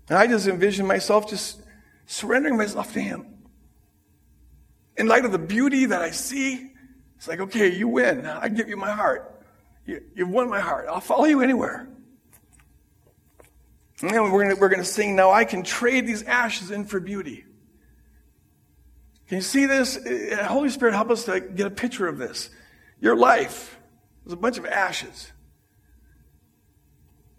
And 0.10 0.18
I 0.18 0.28
just 0.28 0.48
envision 0.48 0.88
myself 0.88 1.30
just 1.30 1.62
surrendering 2.08 2.58
myself 2.58 2.94
to 2.94 3.00
Him. 3.00 3.26
In 4.98 5.08
light 5.08 5.24
of 5.24 5.32
the 5.32 5.40
beauty 5.40 5.86
that 5.86 6.02
I 6.02 6.12
see, 6.12 6.72
it's 7.16 7.28
like, 7.28 7.40
okay, 7.40 7.74
you 7.74 7.88
win. 7.88 8.26
I 8.26 8.50
give 8.50 8.68
you 8.68 8.78
my 8.78 8.92
heart. 8.92 9.44
You, 9.86 10.02
have 10.18 10.30
won 10.30 10.50
my 10.50 10.60
heart. 10.60 10.88
I'll 10.90 11.00
follow 11.00 11.26
you 11.26 11.42
anywhere. 11.42 11.88
And 14.02 14.10
then 14.10 14.24
we're 14.32 14.44
going 14.44 14.60
we're 14.60 14.70
to 14.70 14.86
sing, 14.86 15.16
Now 15.16 15.32
I 15.32 15.46
can 15.46 15.64
trade 15.64 16.08
these 16.08 16.24
ashes 16.24 16.72
in 16.72 16.86
for 16.86 17.00
beauty. 17.00 17.46
Can 19.28 19.38
you 19.38 19.42
see 19.42 19.66
this? 19.66 19.98
Uh, 19.98 20.48
Holy 20.50 20.70
Spirit, 20.70 20.96
help 20.96 21.12
us 21.12 21.26
to 21.26 21.40
get 21.40 21.68
a 21.68 21.72
picture 21.72 22.08
of 22.08 22.18
this. 22.18 22.50
Your 23.00 23.16
life 23.16 23.78
is 24.26 24.34
a 24.34 24.38
bunch 24.38 24.58
of 24.58 24.66
ashes. 24.66 25.32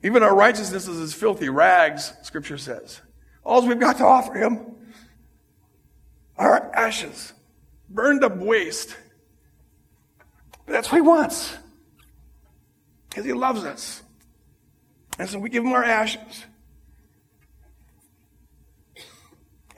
Even 0.02 0.22
our 0.22 0.34
righteousness 0.34 0.88
is 0.88 1.00
as 1.00 1.12
filthy 1.12 1.48
rags, 1.48 2.12
Scripture 2.22 2.58
says. 2.58 3.00
All 3.44 3.66
we've 3.66 3.78
got 3.78 3.98
to 3.98 4.04
offer 4.04 4.34
Him 4.34 4.76
are 6.36 6.74
ashes, 6.74 7.32
burned 7.88 8.24
up 8.24 8.36
waste. 8.36 8.96
But 10.66 10.72
that's 10.72 10.90
what 10.90 10.96
He 10.96 11.02
wants, 11.02 11.56
because 13.08 13.24
He 13.24 13.32
loves 13.32 13.64
us. 13.64 14.02
And 15.18 15.28
so 15.28 15.38
we 15.38 15.50
give 15.50 15.64
Him 15.64 15.72
our 15.72 15.84
ashes. 15.84 16.44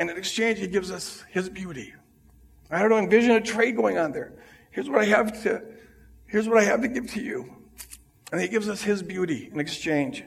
And 0.03 0.11
in 0.11 0.17
exchange, 0.17 0.59
he 0.59 0.67
gives 0.67 0.91
us 0.91 1.23
his 1.31 1.49
beauty. 1.49 1.95
I 2.71 2.81
don't 2.81 2.91
know, 2.91 2.99
envision 2.99 3.33
a 3.33 3.41
trade 3.41 3.77
going 3.77 3.99
on 3.99 4.11
there. 4.11 4.33
Here's 4.73 4.89
what 4.89 5.01
I 5.01 5.05
have 5.05 5.43
to, 5.45 5.63
here's 6.27 6.49
what 6.49 6.59
I 6.59 6.65
have 6.65 6.83
to 6.83 6.89
give 6.89 7.09
to 7.13 7.23
you. 7.23 7.55
And 8.33 8.41
he 8.41 8.49
gives 8.49 8.69
us 8.69 8.83
his 8.83 9.03
beauty 9.03 9.51
in 9.53 9.61
exchange. 9.61 10.25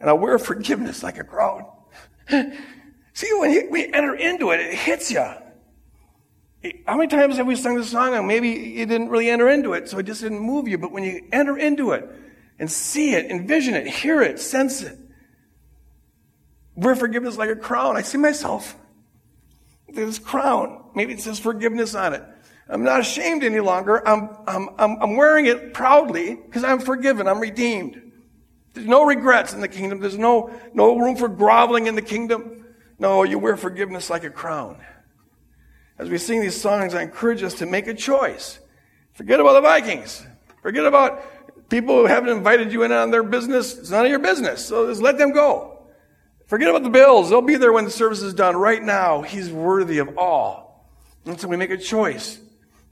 And 0.00 0.10
I 0.10 0.12
wear 0.12 0.38
forgiveness 0.38 1.04
like 1.04 1.18
a 1.18 1.24
crown. 1.24 1.64
See, 2.28 3.28
when 3.34 3.70
we 3.70 3.86
enter 3.92 4.14
into 4.14 4.50
it, 4.50 4.60
it 4.60 4.74
hits 4.74 5.10
you. 5.10 5.24
How 6.86 6.96
many 6.96 7.06
times 7.08 7.36
have 7.36 7.46
we 7.46 7.56
sung 7.56 7.76
this 7.76 7.90
song 7.90 8.14
and 8.14 8.26
maybe 8.26 8.48
you 8.48 8.86
didn't 8.86 9.08
really 9.08 9.30
enter 9.30 9.48
into 9.48 9.72
it, 9.72 9.88
so 9.88 9.98
it 9.98 10.04
just 10.04 10.20
didn't 10.20 10.40
move 10.40 10.68
you, 10.68 10.78
but 10.78 10.92
when 10.92 11.04
you 11.04 11.26
enter 11.32 11.56
into 11.56 11.92
it 11.92 12.08
and 12.58 12.70
see 12.70 13.14
it, 13.14 13.30
envision 13.30 13.74
it, 13.74 13.86
hear 13.86 14.22
it, 14.22 14.38
sense 14.38 14.82
it, 14.82 14.98
wear 16.74 16.94
forgiveness 16.94 17.36
like 17.36 17.50
a 17.50 17.56
crown. 17.56 17.96
I 17.96 18.02
see 18.02 18.18
myself. 18.18 18.76
This 19.88 20.18
crown. 20.18 20.84
Maybe 20.94 21.12
it 21.12 21.20
says 21.20 21.38
forgiveness 21.38 21.94
on 21.94 22.14
it. 22.14 22.24
I'm 22.68 22.84
not 22.84 23.00
ashamed 23.00 23.44
any 23.44 23.60
longer. 23.60 24.06
I'm, 24.06 24.30
I'm, 24.46 24.68
I'm, 24.78 25.16
wearing 25.16 25.46
it 25.46 25.74
proudly 25.74 26.34
because 26.34 26.64
I'm 26.64 26.78
forgiven. 26.78 27.26
I'm 27.26 27.40
redeemed. 27.40 28.12
There's 28.72 28.86
no 28.86 29.04
regrets 29.04 29.52
in 29.52 29.60
the 29.60 29.68
kingdom. 29.68 30.00
There's 30.00 30.16
no, 30.16 30.50
no 30.72 30.96
room 30.96 31.16
for 31.16 31.28
groveling 31.28 31.86
in 31.86 31.94
the 31.94 32.02
kingdom. 32.02 32.64
No, 32.98 33.24
you 33.24 33.38
wear 33.38 33.56
forgiveness 33.56 34.08
like 34.08 34.24
a 34.24 34.30
crown. 34.30 34.78
As 35.98 36.08
we 36.08 36.18
sing 36.18 36.40
these 36.40 36.58
songs, 36.58 36.94
I 36.94 37.02
encourage 37.02 37.42
us 37.42 37.54
to 37.54 37.66
make 37.66 37.86
a 37.86 37.94
choice. 37.94 38.58
Forget 39.12 39.40
about 39.40 39.54
the 39.54 39.60
Vikings. 39.60 40.24
Forget 40.62 40.86
about 40.86 41.68
people 41.68 41.96
who 41.96 42.06
haven't 42.06 42.30
invited 42.30 42.72
you 42.72 42.84
in 42.84 42.92
on 42.92 43.10
their 43.10 43.22
business. 43.22 43.76
It's 43.76 43.90
none 43.90 44.04
of 44.04 44.10
your 44.10 44.20
business. 44.20 44.64
So 44.64 44.88
just 44.88 45.02
let 45.02 45.18
them 45.18 45.32
go. 45.32 45.84
Forget 46.46 46.68
about 46.68 46.82
the 46.82 46.90
bills. 46.90 47.28
They'll 47.28 47.42
be 47.42 47.56
there 47.56 47.72
when 47.72 47.84
the 47.84 47.90
service 47.90 48.22
is 48.22 48.34
done. 48.34 48.56
Right 48.56 48.82
now, 48.82 49.22
He's 49.22 49.50
worthy 49.50 49.98
of 49.98 50.16
all. 50.16 50.88
And 51.24 51.40
so 51.40 51.48
we 51.48 51.56
make 51.56 51.70
a 51.70 51.78
choice 51.78 52.38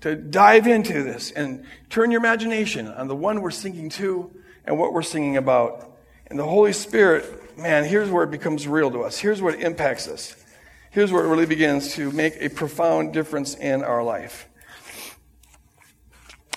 to 0.01 0.17
dive 0.17 0.67
into 0.67 1.03
this 1.03 1.31
and 1.31 1.65
turn 1.89 2.11
your 2.11 2.21
imagination 2.21 2.89
on 2.89 3.09
the 3.09 3.17
one 3.17 3.41
we're 3.41 3.51
singing 3.51 3.89
to 3.91 4.31
and 4.65 4.79
what 4.79 4.93
we're 4.93 5.03
singing 5.03 5.37
about. 5.37 5.99
And 6.27 6.39
the 6.39 6.45
Holy 6.45 6.73
Spirit, 6.73 7.59
man, 7.59 7.85
here's 7.85 8.11
where 8.11 8.25
it 8.25 8.31
becomes 8.31 8.67
real 8.67 8.91
to 8.91 9.03
us. 9.03 9.19
Here's 9.19 9.43
where 9.43 9.55
it 9.55 9.61
impacts 9.61 10.09
us. 10.09 10.37
Here's 10.91 11.13
where 11.13 11.25
it 11.25 11.29
really 11.29 11.47
begins 11.47 11.95
to 11.95 12.11
make 12.13 12.35
a 12.41 12.49
profound 12.49 13.13
difference 13.13 13.55
in 13.55 13.85
our 13.85 14.03
life. 14.03 14.49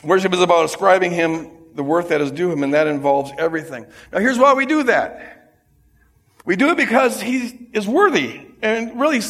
Worship 0.04 0.34
is 0.34 0.42
about 0.42 0.66
ascribing 0.66 1.12
Him 1.12 1.50
the 1.76 1.84
worth 1.84 2.10
that 2.10 2.22
is 2.22 2.32
due 2.32 2.52
Him, 2.52 2.64
and 2.64 2.74
that 2.74 2.88
involves 2.88 3.32
everything. 3.38 3.86
Now, 4.12 4.20
here's 4.20 4.38
why 4.38 4.54
we 4.54 4.66
do 4.66 4.84
that. 4.84 5.56
We 6.46 6.56
do 6.56 6.70
it 6.70 6.78
because 6.78 7.22
He 7.22 7.70
is 7.74 7.88
worthy. 7.88 8.42
And 8.62 9.00
really, 9.00 9.22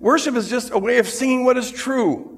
worship 0.00 0.36
is 0.36 0.48
just 0.48 0.72
a 0.72 0.78
way 0.78 0.98
of 0.98 1.08
singing 1.08 1.44
what 1.44 1.56
is 1.56 1.70
true. 1.70 2.31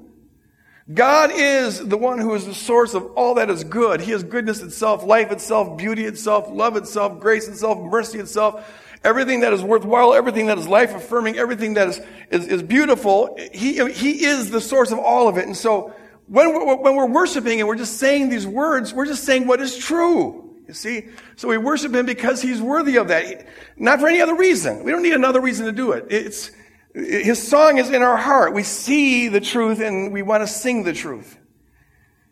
God 0.93 1.31
is 1.33 1.79
the 1.79 1.97
one 1.97 2.19
who 2.19 2.35
is 2.35 2.45
the 2.45 2.53
source 2.53 2.93
of 2.93 3.05
all 3.13 3.35
that 3.35 3.49
is 3.49 3.63
good. 3.63 4.01
He 4.01 4.11
is 4.11 4.23
goodness 4.23 4.61
itself, 4.61 5.03
life 5.03 5.31
itself, 5.31 5.77
beauty 5.77 6.05
itself, 6.05 6.47
love 6.51 6.75
itself, 6.77 7.19
grace 7.19 7.47
itself, 7.47 7.79
mercy 7.79 8.19
itself, 8.19 8.71
everything 9.03 9.39
that 9.39 9.51
is 9.51 9.63
worthwhile, 9.63 10.13
everything 10.13 10.45
that 10.45 10.59
is 10.59 10.67
life 10.67 10.93
affirming, 10.93 11.37
everything 11.37 11.73
that 11.73 11.87
is, 11.87 12.01
is, 12.29 12.47
is, 12.47 12.63
beautiful. 12.63 13.35
He, 13.51 13.83
he 13.93 14.25
is 14.25 14.51
the 14.51 14.61
source 14.61 14.91
of 14.91 14.99
all 14.99 15.27
of 15.27 15.37
it. 15.37 15.47
And 15.47 15.57
so 15.57 15.91
when 16.27 16.53
we're, 16.53 16.75
when 16.75 16.95
we're 16.95 17.09
worshiping 17.09 17.59
and 17.59 17.67
we're 17.67 17.77
just 17.77 17.97
saying 17.97 18.29
these 18.29 18.45
words, 18.45 18.93
we're 18.93 19.07
just 19.07 19.23
saying 19.23 19.47
what 19.47 19.61
is 19.61 19.75
true. 19.75 20.55
You 20.67 20.73
see? 20.75 21.07
So 21.35 21.47
we 21.47 21.57
worship 21.57 21.95
him 21.95 22.05
because 22.05 22.43
he's 22.43 22.61
worthy 22.61 22.97
of 22.97 23.07
that. 23.07 23.47
Not 23.75 23.99
for 23.99 24.07
any 24.07 24.21
other 24.21 24.35
reason. 24.35 24.83
We 24.83 24.91
don't 24.91 25.03
need 25.03 25.13
another 25.13 25.41
reason 25.41 25.65
to 25.65 25.71
do 25.71 25.93
it. 25.93 26.05
It's, 26.09 26.51
his 26.95 27.45
song 27.45 27.77
is 27.77 27.89
in 27.89 28.01
our 28.01 28.15
heart. 28.15 28.53
We 28.53 28.63
see 28.63 29.27
the 29.27 29.41
truth 29.41 29.81
and 29.81 30.13
we 30.13 30.21
want 30.21 30.43
to 30.43 30.47
sing 30.47 30.83
the 30.83 30.93
truth. 30.93 31.37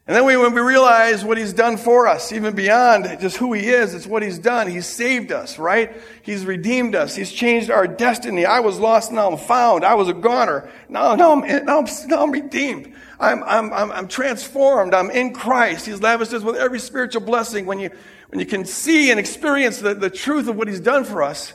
And 0.07 0.15
then 0.15 0.25
we, 0.25 0.35
when 0.35 0.53
we 0.53 0.61
realize 0.61 1.23
what 1.23 1.37
he's 1.37 1.53
done 1.53 1.77
for 1.77 2.07
us, 2.07 2.33
even 2.33 2.55
beyond 2.55 3.05
just 3.21 3.37
who 3.37 3.53
he 3.53 3.69
is, 3.69 3.93
it's 3.93 4.07
what 4.07 4.21
he's 4.21 4.37
done. 4.37 4.69
He's 4.69 4.85
saved 4.85 5.31
us, 5.31 5.57
right? 5.57 5.95
He's 6.23 6.45
redeemed 6.45 6.93
us. 6.93 7.15
He's 7.15 7.31
changed 7.31 7.69
our 7.69 7.87
destiny. 7.87 8.45
I 8.45 8.59
was 8.59 8.79
lost, 8.79 9.13
now 9.13 9.31
I'm 9.31 9.37
found. 9.37 9.85
I 9.85 9.95
was 9.95 10.09
a 10.09 10.13
goner. 10.13 10.69
Now, 10.89 11.15
now, 11.15 11.31
I'm, 11.31 11.65
now, 11.65 11.79
I'm, 11.79 11.87
now 12.07 12.23
I'm 12.23 12.31
redeemed. 12.31 12.93
I'm, 13.17 13.43
I'm, 13.43 13.71
I'm, 13.71 13.91
I'm 13.93 14.07
transformed. 14.09 14.93
I'm 14.93 15.09
in 15.09 15.33
Christ. 15.33 15.85
He's 15.85 16.01
lavished 16.01 16.33
us 16.33 16.43
with 16.43 16.57
every 16.57 16.79
spiritual 16.79 17.21
blessing. 17.21 17.65
When 17.65 17.79
you, 17.79 17.89
when 18.27 18.39
you 18.39 18.45
can 18.45 18.65
see 18.65 19.09
and 19.09 19.19
experience 19.19 19.79
the, 19.79 19.93
the 19.93 20.09
truth 20.09 20.49
of 20.49 20.57
what 20.57 20.67
he's 20.67 20.81
done 20.81 21.05
for 21.05 21.23
us, 21.23 21.53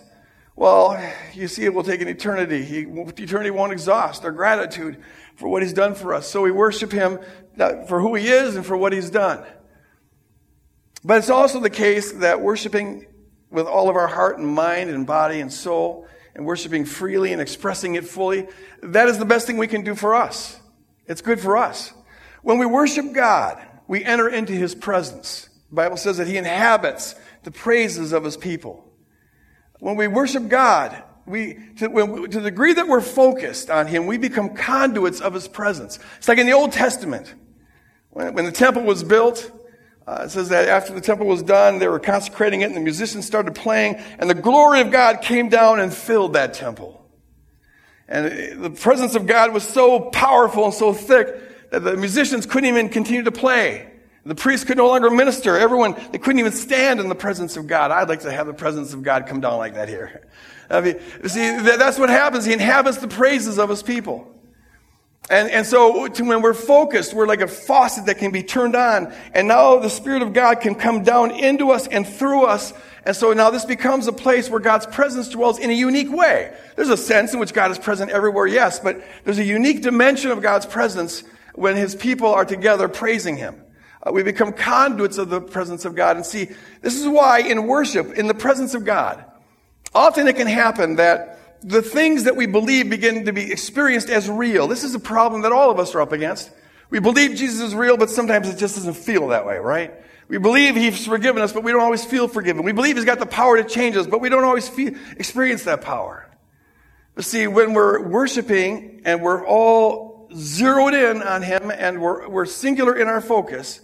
well, 0.58 1.00
you 1.34 1.46
see, 1.46 1.64
it 1.64 1.72
will 1.72 1.84
take 1.84 2.00
an 2.00 2.08
eternity. 2.08 2.64
He, 2.64 2.80
eternity 2.80 3.50
won't 3.50 3.70
exhaust 3.70 4.24
our 4.24 4.32
gratitude 4.32 5.00
for 5.36 5.48
what 5.48 5.62
He's 5.62 5.72
done 5.72 5.94
for 5.94 6.12
us. 6.12 6.28
So 6.28 6.42
we 6.42 6.50
worship 6.50 6.90
Him 6.90 7.20
for 7.86 8.00
who 8.00 8.16
He 8.16 8.26
is 8.26 8.56
and 8.56 8.66
for 8.66 8.76
what 8.76 8.92
He's 8.92 9.08
done. 9.08 9.46
But 11.04 11.18
it's 11.18 11.30
also 11.30 11.60
the 11.60 11.70
case 11.70 12.10
that 12.10 12.40
worshiping 12.40 13.06
with 13.50 13.66
all 13.68 13.88
of 13.88 13.94
our 13.94 14.08
heart 14.08 14.38
and 14.38 14.48
mind 14.48 14.90
and 14.90 15.06
body 15.06 15.38
and 15.38 15.52
soul 15.52 16.08
and 16.34 16.44
worshiping 16.44 16.84
freely 16.84 17.32
and 17.32 17.40
expressing 17.40 17.94
it 17.94 18.04
fully, 18.04 18.48
that 18.82 19.06
is 19.06 19.16
the 19.16 19.24
best 19.24 19.46
thing 19.46 19.58
we 19.58 19.68
can 19.68 19.84
do 19.84 19.94
for 19.94 20.16
us. 20.16 20.58
It's 21.06 21.20
good 21.20 21.38
for 21.38 21.56
us. 21.56 21.92
When 22.42 22.58
we 22.58 22.66
worship 22.66 23.12
God, 23.12 23.64
we 23.86 24.04
enter 24.04 24.28
into 24.28 24.54
His 24.54 24.74
presence. 24.74 25.48
The 25.70 25.76
Bible 25.76 25.96
says 25.96 26.16
that 26.16 26.26
He 26.26 26.36
inhabits 26.36 27.14
the 27.44 27.52
praises 27.52 28.12
of 28.12 28.24
His 28.24 28.36
people. 28.36 28.87
When 29.80 29.96
we 29.96 30.08
worship 30.08 30.48
God, 30.48 31.02
we, 31.26 31.58
to, 31.76 31.88
when, 31.88 32.30
to 32.30 32.40
the 32.40 32.50
degree 32.50 32.72
that 32.72 32.88
we're 32.88 33.00
focused 33.00 33.70
on 33.70 33.86
Him, 33.86 34.06
we 34.06 34.18
become 34.18 34.54
conduits 34.54 35.20
of 35.20 35.34
His 35.34 35.46
presence. 35.46 35.98
It's 36.16 36.28
like 36.28 36.38
in 36.38 36.46
the 36.46 36.52
Old 36.52 36.72
Testament. 36.72 37.34
When, 38.10 38.34
when 38.34 38.44
the 38.44 38.52
temple 38.52 38.82
was 38.82 39.04
built, 39.04 39.50
uh, 40.06 40.22
it 40.24 40.30
says 40.30 40.48
that 40.48 40.68
after 40.68 40.94
the 40.94 41.00
temple 41.00 41.26
was 41.26 41.42
done, 41.42 41.78
they 41.78 41.88
were 41.88 42.00
consecrating 42.00 42.62
it, 42.62 42.66
and 42.66 42.74
the 42.74 42.80
musicians 42.80 43.26
started 43.26 43.54
playing, 43.54 43.96
and 44.18 44.28
the 44.28 44.34
glory 44.34 44.80
of 44.80 44.90
God 44.90 45.20
came 45.20 45.48
down 45.48 45.80
and 45.80 45.92
filled 45.92 46.32
that 46.32 46.54
temple. 46.54 47.06
And 48.08 48.64
the 48.64 48.70
presence 48.70 49.14
of 49.14 49.26
God 49.26 49.52
was 49.52 49.64
so 49.64 50.00
powerful 50.00 50.64
and 50.64 50.72
so 50.72 50.94
thick 50.94 51.70
that 51.70 51.80
the 51.80 51.94
musicians 51.96 52.46
couldn't 52.46 52.68
even 52.68 52.88
continue 52.88 53.22
to 53.24 53.32
play. 53.32 53.90
The 54.24 54.34
priests 54.34 54.64
could 54.66 54.76
no 54.76 54.88
longer 54.88 55.10
minister. 55.10 55.56
Everyone, 55.56 55.94
they 56.12 56.18
couldn't 56.18 56.38
even 56.38 56.52
stand 56.52 57.00
in 57.00 57.08
the 57.08 57.14
presence 57.14 57.56
of 57.56 57.66
God. 57.66 57.90
I'd 57.90 58.08
like 58.08 58.20
to 58.20 58.32
have 58.32 58.46
the 58.46 58.52
presence 58.52 58.92
of 58.92 59.02
God 59.02 59.26
come 59.26 59.40
down 59.40 59.58
like 59.58 59.74
that 59.74 59.88
here. 59.88 60.26
I 60.70 60.80
mean, 60.80 61.00
see, 61.26 61.58
that's 61.60 61.98
what 61.98 62.10
happens. 62.10 62.44
He 62.44 62.52
inhabits 62.52 62.98
the 62.98 63.08
praises 63.08 63.58
of 63.58 63.70
his 63.70 63.82
people. 63.82 64.34
And, 65.30 65.50
and 65.50 65.66
so 65.66 66.08
when 66.08 66.40
we're 66.40 66.54
focused, 66.54 67.12
we're 67.12 67.26
like 67.26 67.42
a 67.42 67.48
faucet 67.48 68.06
that 68.06 68.18
can 68.18 68.30
be 68.30 68.42
turned 68.42 68.74
on. 68.74 69.12
And 69.34 69.48
now 69.48 69.78
the 69.78 69.90
Spirit 69.90 70.22
of 70.22 70.32
God 70.32 70.60
can 70.60 70.74
come 70.74 71.02
down 71.02 71.32
into 71.32 71.70
us 71.70 71.86
and 71.86 72.06
through 72.06 72.44
us. 72.44 72.72
And 73.04 73.14
so 73.14 73.32
now 73.32 73.50
this 73.50 73.64
becomes 73.64 74.06
a 74.06 74.12
place 74.12 74.48
where 74.48 74.60
God's 74.60 74.86
presence 74.86 75.28
dwells 75.28 75.58
in 75.58 75.70
a 75.70 75.74
unique 75.74 76.10
way. 76.10 76.54
There's 76.76 76.88
a 76.88 76.96
sense 76.96 77.34
in 77.34 77.40
which 77.40 77.52
God 77.52 77.70
is 77.70 77.78
present 77.78 78.10
everywhere, 78.10 78.46
yes, 78.46 78.80
but 78.80 79.02
there's 79.24 79.38
a 79.38 79.44
unique 79.44 79.82
dimension 79.82 80.30
of 80.30 80.42
God's 80.42 80.66
presence 80.66 81.24
when 81.54 81.76
his 81.76 81.94
people 81.94 82.28
are 82.28 82.44
together 82.44 82.88
praising 82.88 83.36
him. 83.36 83.62
Uh, 84.02 84.12
we 84.12 84.22
become 84.22 84.52
conduits 84.52 85.18
of 85.18 85.28
the 85.28 85.40
presence 85.40 85.84
of 85.84 85.94
God. 85.94 86.16
And 86.16 86.24
see, 86.24 86.48
this 86.82 86.94
is 86.94 87.06
why 87.06 87.40
in 87.40 87.66
worship, 87.66 88.14
in 88.14 88.26
the 88.26 88.34
presence 88.34 88.74
of 88.74 88.84
God, 88.84 89.24
often 89.94 90.28
it 90.28 90.36
can 90.36 90.46
happen 90.46 90.96
that 90.96 91.38
the 91.62 91.82
things 91.82 92.24
that 92.24 92.36
we 92.36 92.46
believe 92.46 92.88
begin 92.88 93.24
to 93.24 93.32
be 93.32 93.50
experienced 93.50 94.08
as 94.08 94.28
real. 94.30 94.68
This 94.68 94.84
is 94.84 94.94
a 94.94 95.00
problem 95.00 95.42
that 95.42 95.52
all 95.52 95.70
of 95.70 95.78
us 95.78 95.94
are 95.94 96.00
up 96.00 96.12
against. 96.12 96.50
We 96.90 97.00
believe 97.00 97.36
Jesus 97.36 97.60
is 97.60 97.74
real, 97.74 97.96
but 97.96 98.10
sometimes 98.10 98.48
it 98.48 98.58
just 98.58 98.76
doesn't 98.76 98.94
feel 98.94 99.28
that 99.28 99.44
way, 99.44 99.58
right? 99.58 99.92
We 100.28 100.38
believe 100.38 100.76
He's 100.76 101.06
forgiven 101.06 101.42
us, 101.42 101.52
but 101.52 101.64
we 101.64 101.72
don't 101.72 101.80
always 101.80 102.04
feel 102.04 102.28
forgiven. 102.28 102.62
We 102.62 102.72
believe 102.72 102.96
He's 102.96 103.04
got 103.04 103.18
the 103.18 103.26
power 103.26 103.60
to 103.60 103.68
change 103.68 103.96
us, 103.96 104.06
but 104.06 104.20
we 104.20 104.28
don't 104.28 104.44
always 104.44 104.68
feel, 104.68 104.94
experience 105.16 105.64
that 105.64 105.80
power. 105.80 106.28
But 107.14 107.24
see, 107.24 107.46
when 107.46 107.74
we're 107.74 108.00
worshiping 108.00 109.02
and 109.04 109.22
we're 109.22 109.44
all 109.44 110.28
zeroed 110.34 110.94
in 110.94 111.22
on 111.22 111.42
Him 111.42 111.70
and 111.70 112.00
we're, 112.00 112.28
we're 112.28 112.46
singular 112.46 112.94
in 112.94 113.08
our 113.08 113.20
focus, 113.20 113.80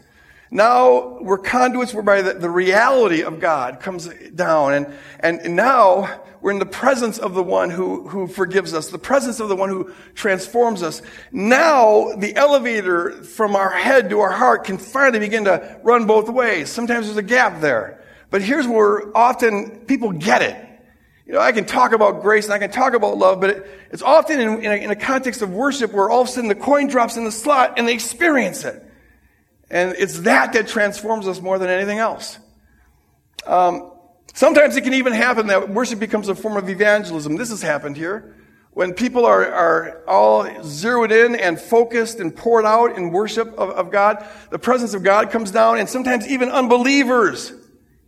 now 0.51 1.19
we're 1.21 1.39
conduits 1.39 1.93
whereby 1.93 2.23
the, 2.23 2.35
the 2.35 2.51
reality 2.51 3.23
of 3.23 3.41
God 3.41 3.81
comes 3.81 4.09
down. 4.35 4.75
And, 4.75 4.99
and 5.21 5.57
now 5.57 6.23
we're 6.41 6.51
in 6.51 6.59
the 6.59 6.67
presence 6.67 7.19
of 7.19 7.35
the 7.35 7.43
one 7.43 7.71
who, 7.71 8.07
who 8.07 8.27
forgives 8.27 8.75
us, 8.75 8.91
the 8.91 8.99
presence 8.99 9.41
of 9.41 9.49
the 9.49 9.57
one 9.57 9.71
who 9.71 9.93
transforms 10.15 10.83
us. 10.83 11.01
Now 11.33 12.13
the 12.17 12.37
elevator 12.37 13.13
from 13.13 13.57
our 13.57 13.71
head 13.71 14.11
to 14.11 14.21
our 14.21 14.31
heart 14.31 14.65
can 14.65 14.79
finally 14.79 15.21
begin 15.21 15.45
to 15.45 15.81
run 15.83 16.07
both 16.07 16.29
ways. 16.29 16.69
Sometimes 16.69 17.07
there's 17.07 17.17
a 17.17 17.23
gap 17.23 17.61
there. 17.61 18.05
But 18.31 18.43
here's 18.43 18.67
where 18.67 19.17
often 19.17 19.87
people 19.87 20.13
get 20.13 20.43
it. 20.43 20.57
You 21.27 21.33
know, 21.33 21.41
I 21.41 21.53
can 21.53 21.65
talk 21.65 21.93
about 21.93 22.21
grace 22.21 22.45
and 22.45 22.53
I 22.53 22.59
can 22.59 22.71
talk 22.71 22.93
about 22.93 23.17
love, 23.17 23.41
but 23.41 23.51
it, 23.51 23.67
it's 23.91 24.03
often 24.03 24.39
in, 24.39 24.63
in, 24.63 24.71
a, 24.71 24.75
in 24.75 24.91
a 24.91 24.97
context 24.97 25.41
of 25.41 25.51
worship 25.51 25.93
where 25.93 26.11
all 26.11 26.21
of 26.21 26.29
a 26.29 26.31
sudden 26.31 26.49
the 26.49 26.55
coin 26.55 26.89
drops 26.89 27.17
in 27.17 27.25
the 27.25 27.33
slot 27.33 27.79
and 27.79 27.89
they 27.89 27.95
experience 27.95 28.65
it. 28.65 28.85
And 29.75 29.97
it's 29.99 30.21
that 30.21 30.53
that 30.53 30.69
transforms 30.69 31.27
us 31.27 31.41
more 31.41 31.59
than 31.59 31.69
anything 31.69 31.99
else. 31.99 32.39
Um, 33.45 33.91
sometimes 34.33 34.77
it 34.77 34.83
can 34.83 34.95
even 34.95 35.13
happen 35.13 35.49
that 35.49 35.69
worship 35.69 35.99
becomes 35.99 36.29
a 36.29 36.35
form 36.37 36.57
of 36.57 36.71
evangelism. 36.71 37.35
This 37.37 37.51
has 37.51 37.61
happened 37.61 37.97
here. 37.97 38.37
when 38.75 38.93
people 38.93 39.25
are, 39.25 39.47
are 39.53 40.05
all 40.07 40.63
zeroed 40.65 41.13
in 41.13 41.37
and 41.37 41.61
focused 41.61 42.19
and 42.19 42.35
poured 42.35 42.65
out 42.65 42.97
in 42.97 43.11
worship 43.11 43.49
of, 43.57 43.71
of 43.71 43.91
God, 43.91 44.27
the 44.51 44.59
presence 44.59 44.95
of 44.95 45.05
God 45.05 45.31
comes 45.31 45.53
down, 45.53 45.79
and 45.79 45.89
sometimes 45.89 46.27
even 46.27 46.49
unbelievers, 46.49 47.53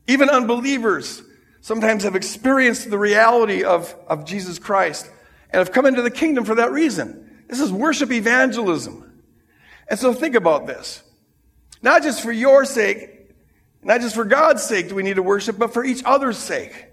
even 0.08 0.28
unbelievers, 0.28 1.22
sometimes 1.60 2.02
have 2.02 2.16
experienced 2.16 2.90
the 2.90 2.98
reality 2.98 3.62
of, 3.62 3.94
of 4.08 4.24
Jesus 4.24 4.58
Christ 4.58 5.08
and 5.50 5.60
have 5.60 5.70
come 5.70 5.86
into 5.86 6.02
the 6.02 6.10
kingdom 6.10 6.44
for 6.44 6.56
that 6.56 6.72
reason. 6.72 7.44
This 7.48 7.60
is 7.60 7.70
worship 7.70 8.10
evangelism. 8.10 9.22
And 9.88 9.98
so 9.98 10.12
think 10.12 10.34
about 10.34 10.66
this. 10.66 11.04
Not 11.82 12.02
just 12.02 12.22
for 12.22 12.32
your 12.32 12.64
sake, 12.64 13.30
not 13.82 14.00
just 14.00 14.14
for 14.14 14.24
God's 14.24 14.62
sake 14.62 14.88
do 14.88 14.94
we 14.94 15.02
need 15.02 15.16
to 15.16 15.22
worship, 15.22 15.58
but 15.58 15.72
for 15.72 15.84
each 15.84 16.02
other's 16.04 16.38
sake. 16.38 16.86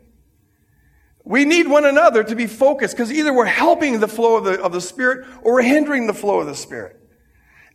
We 1.23 1.45
need 1.45 1.67
one 1.67 1.85
another 1.85 2.23
to 2.23 2.35
be 2.35 2.47
focused 2.47 2.95
because 2.95 3.11
either 3.11 3.33
we're 3.33 3.45
helping 3.45 3.99
the 3.99 4.07
flow 4.07 4.35
of 4.35 4.43
the, 4.43 4.61
of 4.61 4.73
the 4.73 4.81
Spirit 4.81 5.25
or 5.41 5.53
we're 5.53 5.61
hindering 5.61 6.05
the 6.05 6.13
flow 6.13 6.41
of 6.41 6.47
the 6.47 6.55
Spirit. 6.55 6.99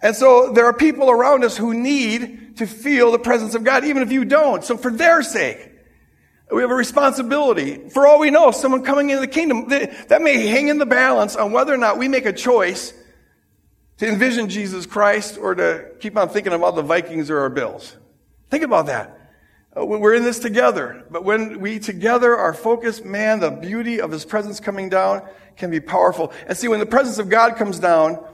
And 0.00 0.14
so 0.14 0.52
there 0.52 0.66
are 0.66 0.72
people 0.72 1.10
around 1.10 1.44
us 1.44 1.56
who 1.56 1.74
need 1.74 2.58
to 2.58 2.66
feel 2.66 3.10
the 3.10 3.18
presence 3.18 3.54
of 3.54 3.64
God, 3.64 3.84
even 3.84 4.02
if 4.02 4.12
you 4.12 4.24
don't. 4.24 4.62
So 4.62 4.76
for 4.76 4.92
their 4.92 5.22
sake, 5.22 5.72
we 6.52 6.62
have 6.62 6.70
a 6.70 6.74
responsibility. 6.74 7.88
For 7.88 8.06
all 8.06 8.20
we 8.20 8.30
know, 8.30 8.50
someone 8.50 8.84
coming 8.84 9.10
into 9.10 9.20
the 9.20 9.26
kingdom, 9.26 9.68
that 9.68 10.22
may 10.22 10.46
hang 10.46 10.68
in 10.68 10.78
the 10.78 10.86
balance 10.86 11.36
on 11.36 11.52
whether 11.52 11.74
or 11.74 11.78
not 11.78 11.98
we 11.98 12.06
make 12.06 12.26
a 12.26 12.32
choice 12.32 12.92
to 13.98 14.08
envision 14.08 14.48
Jesus 14.48 14.86
Christ 14.86 15.38
or 15.38 15.54
to 15.54 15.90
keep 16.00 16.16
on 16.16 16.28
thinking 16.28 16.52
about 16.52 16.76
the 16.76 16.82
Vikings 16.82 17.30
or 17.30 17.40
our 17.40 17.50
Bills. 17.50 17.96
Think 18.50 18.64
about 18.64 18.86
that. 18.86 19.14
Uh, 19.76 19.84
we're 19.84 20.14
in 20.14 20.24
this 20.24 20.38
together. 20.38 21.04
But 21.10 21.24
when 21.24 21.60
we 21.60 21.78
together 21.78 22.36
are 22.36 22.54
focused, 22.54 23.04
man, 23.04 23.40
the 23.40 23.50
beauty 23.50 24.00
of 24.00 24.10
His 24.10 24.24
presence 24.24 24.60
coming 24.60 24.88
down 24.88 25.22
can 25.56 25.70
be 25.70 25.80
powerful. 25.80 26.32
And 26.46 26.56
see, 26.56 26.68
when 26.68 26.80
the 26.80 26.86
presence 26.86 27.18
of 27.18 27.28
God 27.28 27.56
comes 27.56 27.78
down, 27.78 28.24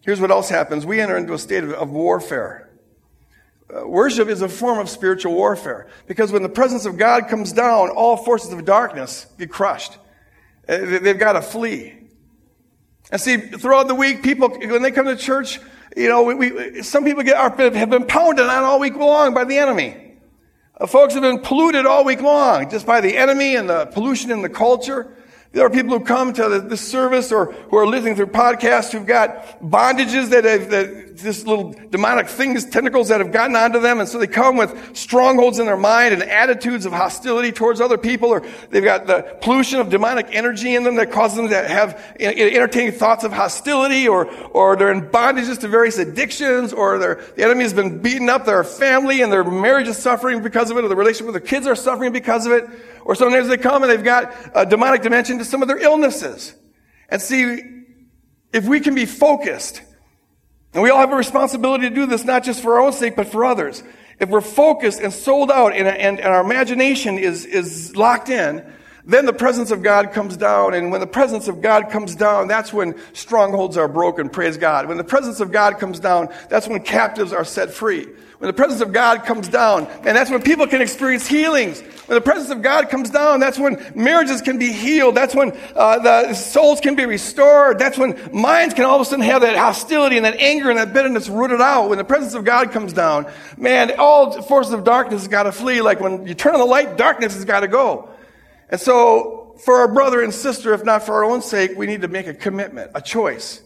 here's 0.00 0.20
what 0.20 0.30
else 0.30 0.48
happens. 0.48 0.84
We 0.84 1.00
enter 1.00 1.16
into 1.16 1.32
a 1.32 1.38
state 1.38 1.64
of, 1.64 1.90
warfare. 1.90 2.68
Uh, 3.72 3.86
worship 3.86 4.28
is 4.28 4.42
a 4.42 4.48
form 4.48 4.78
of 4.78 4.88
spiritual 4.88 5.32
warfare. 5.32 5.88
Because 6.06 6.32
when 6.32 6.42
the 6.42 6.48
presence 6.48 6.84
of 6.84 6.98
God 6.98 7.28
comes 7.28 7.52
down, 7.52 7.90
all 7.90 8.16
forces 8.16 8.52
of 8.52 8.64
darkness 8.64 9.26
get 9.38 9.50
crushed. 9.50 9.96
Uh, 10.68 10.98
they've 10.98 11.18
got 11.18 11.34
to 11.34 11.42
flee. 11.42 11.94
And 13.12 13.20
see, 13.20 13.36
throughout 13.36 13.88
the 13.88 13.94
week, 13.94 14.22
people, 14.22 14.48
when 14.48 14.80
they 14.80 14.90
come 14.90 15.04
to 15.04 15.16
church, 15.16 15.60
you 15.94 16.08
know, 16.08 16.22
we, 16.22 16.34
we, 16.34 16.82
some 16.82 17.04
people 17.04 17.22
get, 17.22 17.36
are, 17.36 17.54
have 17.74 17.90
been 17.90 18.06
pounded 18.06 18.46
on 18.46 18.64
all 18.64 18.80
week 18.80 18.96
long 18.96 19.34
by 19.34 19.44
the 19.44 19.58
enemy. 19.58 20.14
Uh, 20.80 20.86
folks 20.86 21.12
have 21.12 21.22
been 21.22 21.38
polluted 21.38 21.84
all 21.84 22.04
week 22.04 22.22
long 22.22 22.70
just 22.70 22.86
by 22.86 23.02
the 23.02 23.18
enemy 23.18 23.54
and 23.54 23.68
the 23.68 23.84
pollution 23.86 24.30
in 24.30 24.40
the 24.40 24.48
culture. 24.48 25.14
There 25.52 25.66
are 25.66 25.70
people 25.70 25.98
who 25.98 26.04
come 26.04 26.32
to 26.32 26.60
this 26.60 26.80
service 26.80 27.30
or 27.30 27.52
who 27.52 27.76
are 27.76 27.86
listening 27.86 28.16
through 28.16 28.28
podcasts 28.28 28.90
who've 28.90 29.04
got 29.04 29.60
bondages 29.60 30.30
that 30.30 30.44
have, 30.44 30.70
that, 30.70 31.18
this 31.18 31.44
little 31.44 31.74
demonic 31.90 32.28
things, 32.28 32.64
tentacles 32.64 33.08
that 33.08 33.20
have 33.20 33.32
gotten 33.32 33.54
onto 33.54 33.78
them. 33.78 34.00
And 34.00 34.08
so 34.08 34.18
they 34.18 34.26
come 34.26 34.56
with 34.56 34.96
strongholds 34.96 35.58
in 35.58 35.66
their 35.66 35.76
mind 35.76 36.14
and 36.14 36.22
attitudes 36.22 36.86
of 36.86 36.92
hostility 36.92 37.52
towards 37.52 37.82
other 37.82 37.98
people, 37.98 38.30
or 38.30 38.42
they've 38.70 38.82
got 38.82 39.06
the 39.06 39.36
pollution 39.42 39.78
of 39.78 39.90
demonic 39.90 40.28
energy 40.30 40.74
in 40.74 40.84
them 40.84 40.96
that 40.96 41.12
causes 41.12 41.36
them 41.36 41.50
to 41.50 41.68
have 41.68 42.16
entertaining 42.18 42.92
thoughts 42.92 43.22
of 43.22 43.32
hostility, 43.34 44.08
or, 44.08 44.32
or 44.52 44.74
they're 44.76 44.90
in 44.90 45.02
bondages 45.02 45.60
to 45.60 45.68
various 45.68 45.98
addictions, 45.98 46.72
or 46.72 46.98
their 46.98 47.22
the 47.36 47.44
enemy 47.44 47.62
has 47.64 47.74
been 47.74 48.00
beating 48.00 48.30
up 48.30 48.46
their 48.46 48.64
family 48.64 49.20
and 49.20 49.30
their 49.30 49.44
marriage 49.44 49.88
is 49.88 49.98
suffering 49.98 50.42
because 50.42 50.70
of 50.70 50.78
it, 50.78 50.84
or 50.84 50.88
the 50.88 50.96
relationship 50.96 51.26
with 51.26 51.34
their 51.34 51.46
kids 51.46 51.66
are 51.66 51.76
suffering 51.76 52.10
because 52.10 52.46
of 52.46 52.52
it. 52.52 52.66
Or 53.04 53.14
sometimes 53.14 53.48
they 53.48 53.56
come 53.56 53.82
and 53.82 53.90
they've 53.90 54.02
got 54.02 54.34
a 54.54 54.64
demonic 54.64 55.02
dimension 55.02 55.38
to 55.38 55.44
some 55.44 55.62
of 55.62 55.68
their 55.68 55.78
illnesses. 55.78 56.54
And 57.08 57.20
see, 57.20 57.60
if 58.52 58.66
we 58.66 58.80
can 58.80 58.94
be 58.94 59.06
focused, 59.06 59.82
and 60.74 60.82
we 60.82 60.90
all 60.90 60.98
have 60.98 61.12
a 61.12 61.16
responsibility 61.16 61.88
to 61.88 61.94
do 61.94 62.06
this, 62.06 62.24
not 62.24 62.44
just 62.44 62.62
for 62.62 62.74
our 62.74 62.80
own 62.80 62.92
sake, 62.92 63.16
but 63.16 63.28
for 63.28 63.44
others. 63.44 63.82
If 64.18 64.28
we're 64.28 64.40
focused 64.40 65.00
and 65.00 65.12
sold 65.12 65.50
out 65.50 65.74
and, 65.74 65.88
and, 65.88 66.20
and 66.20 66.28
our 66.28 66.40
imagination 66.40 67.18
is, 67.18 67.44
is 67.44 67.96
locked 67.96 68.28
in, 68.28 68.64
then 69.04 69.26
the 69.26 69.32
presence 69.32 69.70
of 69.70 69.82
God 69.82 70.12
comes 70.12 70.36
down. 70.36 70.74
And 70.74 70.92
when 70.92 71.00
the 71.00 71.06
presence 71.06 71.48
of 71.48 71.60
God 71.60 71.90
comes 71.90 72.14
down, 72.14 72.46
that's 72.46 72.72
when 72.72 72.94
strongholds 73.14 73.76
are 73.76 73.88
broken. 73.88 74.28
Praise 74.28 74.56
God. 74.56 74.86
When 74.86 74.96
the 74.96 75.04
presence 75.04 75.40
of 75.40 75.50
God 75.50 75.78
comes 75.78 75.98
down, 75.98 76.32
that's 76.48 76.68
when 76.68 76.82
captives 76.82 77.32
are 77.32 77.44
set 77.44 77.72
free. 77.72 78.06
When 78.42 78.48
the 78.48 78.54
presence 78.54 78.80
of 78.80 78.92
God 78.92 79.24
comes 79.24 79.46
down, 79.46 79.86
and 79.86 80.16
that's 80.16 80.28
when 80.28 80.42
people 80.42 80.66
can 80.66 80.82
experience 80.82 81.28
healings. 81.28 81.80
When 81.80 82.16
the 82.16 82.20
presence 82.20 82.50
of 82.50 82.60
God 82.60 82.88
comes 82.88 83.08
down, 83.08 83.38
that's 83.38 83.56
when 83.56 83.92
marriages 83.94 84.42
can 84.42 84.58
be 84.58 84.72
healed. 84.72 85.14
That's 85.14 85.32
when 85.32 85.56
uh, 85.76 86.00
the 86.00 86.34
souls 86.34 86.80
can 86.80 86.96
be 86.96 87.06
restored. 87.06 87.78
That's 87.78 87.96
when 87.96 88.18
minds 88.32 88.74
can 88.74 88.84
all 88.84 88.96
of 88.96 89.02
a 89.02 89.04
sudden 89.04 89.24
have 89.24 89.42
that 89.42 89.54
hostility 89.54 90.16
and 90.16 90.24
that 90.24 90.40
anger 90.40 90.70
and 90.70 90.78
that 90.80 90.92
bitterness 90.92 91.28
rooted 91.28 91.60
out. 91.60 91.88
When 91.88 91.98
the 91.98 92.04
presence 92.04 92.34
of 92.34 92.44
God 92.44 92.72
comes 92.72 92.92
down, 92.92 93.30
man, 93.56 93.92
all 93.96 94.42
forces 94.42 94.72
of 94.72 94.82
darkness 94.82 95.20
has 95.20 95.28
got 95.28 95.44
to 95.44 95.52
flee. 95.52 95.80
Like 95.80 96.00
when 96.00 96.26
you 96.26 96.34
turn 96.34 96.54
on 96.54 96.58
the 96.58 96.66
light, 96.66 96.96
darkness 96.96 97.34
has 97.34 97.44
got 97.44 97.60
to 97.60 97.68
go. 97.68 98.08
And 98.70 98.80
so, 98.80 99.54
for 99.64 99.76
our 99.76 99.94
brother 99.94 100.20
and 100.20 100.34
sister, 100.34 100.74
if 100.74 100.84
not 100.84 101.04
for 101.04 101.14
our 101.14 101.24
own 101.24 101.42
sake, 101.42 101.76
we 101.76 101.86
need 101.86 102.00
to 102.00 102.08
make 102.08 102.26
a 102.26 102.34
commitment, 102.34 102.90
a 102.96 103.00
choice 103.00 103.62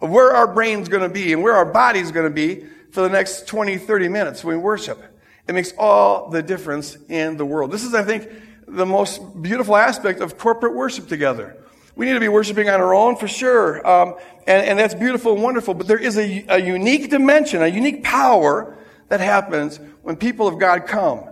of 0.00 0.08
where 0.08 0.32
our 0.34 0.50
brain's 0.50 0.88
going 0.88 1.02
to 1.02 1.10
be 1.10 1.34
and 1.34 1.42
where 1.42 1.54
our 1.54 1.70
body's 1.70 2.12
going 2.12 2.24
to 2.24 2.34
be 2.34 2.66
for 2.96 3.02
the 3.02 3.10
next 3.10 3.46
20, 3.46 3.76
30 3.76 4.08
minutes 4.08 4.42
when 4.42 4.56
we 4.56 4.62
worship. 4.62 4.98
It 5.46 5.52
makes 5.52 5.74
all 5.76 6.30
the 6.30 6.42
difference 6.42 6.96
in 7.10 7.36
the 7.36 7.44
world. 7.44 7.70
This 7.70 7.84
is, 7.84 7.92
I 7.92 8.02
think, 8.02 8.26
the 8.66 8.86
most 8.86 9.42
beautiful 9.42 9.76
aspect 9.76 10.22
of 10.22 10.38
corporate 10.38 10.74
worship 10.74 11.06
together. 11.06 11.62
We 11.94 12.06
need 12.06 12.14
to 12.14 12.20
be 12.20 12.28
worshiping 12.28 12.70
on 12.70 12.80
our 12.80 12.94
own 12.94 13.16
for 13.16 13.28
sure. 13.28 13.86
Um, 13.86 14.14
and, 14.46 14.66
and, 14.66 14.78
that's 14.78 14.94
beautiful 14.94 15.34
and 15.34 15.42
wonderful. 15.42 15.74
But 15.74 15.88
there 15.88 15.98
is 15.98 16.16
a, 16.16 16.46
a 16.48 16.58
unique 16.58 17.10
dimension, 17.10 17.60
a 17.60 17.66
unique 17.66 18.02
power 18.02 18.78
that 19.08 19.20
happens 19.20 19.78
when 20.00 20.16
people 20.16 20.48
of 20.48 20.58
God 20.58 20.86
come 20.86 21.28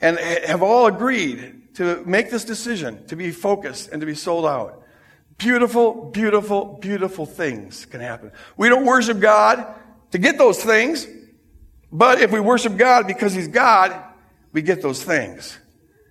and 0.00 0.20
have 0.20 0.62
all 0.62 0.86
agreed 0.86 1.74
to 1.74 2.00
make 2.06 2.30
this 2.30 2.44
decision 2.44 3.04
to 3.08 3.16
be 3.16 3.32
focused 3.32 3.88
and 3.90 4.00
to 4.02 4.06
be 4.06 4.14
sold 4.14 4.46
out. 4.46 4.84
Beautiful, 5.36 6.12
beautiful, 6.12 6.78
beautiful 6.80 7.26
things 7.26 7.86
can 7.86 8.00
happen. 8.00 8.30
We 8.56 8.68
don't 8.68 8.84
worship 8.84 9.18
God 9.18 9.66
to 10.12 10.18
get 10.18 10.38
those 10.38 10.62
things. 10.62 11.06
But 11.90 12.20
if 12.20 12.30
we 12.30 12.40
worship 12.40 12.76
God 12.76 13.06
because 13.06 13.34
He's 13.34 13.48
God, 13.48 13.94
we 14.52 14.62
get 14.62 14.82
those 14.82 15.02
things. 15.02 15.58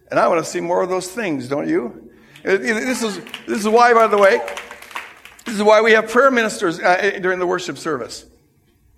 And 0.10 0.20
I 0.20 0.28
want 0.28 0.44
to 0.44 0.50
see 0.50 0.62
more 0.62 0.82
of 0.82 0.90
those 0.90 1.10
things, 1.10 1.48
don't 1.48 1.68
you? 1.68 2.12
This 2.44 3.04
is, 3.04 3.20
this 3.46 3.60
is 3.60 3.68
why, 3.68 3.94
by 3.94 4.08
the 4.08 4.18
way, 4.18 4.40
this 5.46 5.56
is 5.56 5.64
why 5.64 5.82
we 5.82 5.92
have 5.92 6.10
prayer 6.10 6.32
ministers 6.32 6.80
uh, 6.80 7.20
during 7.22 7.40
the 7.40 7.48
worship 7.48 7.78
service. 7.78 8.26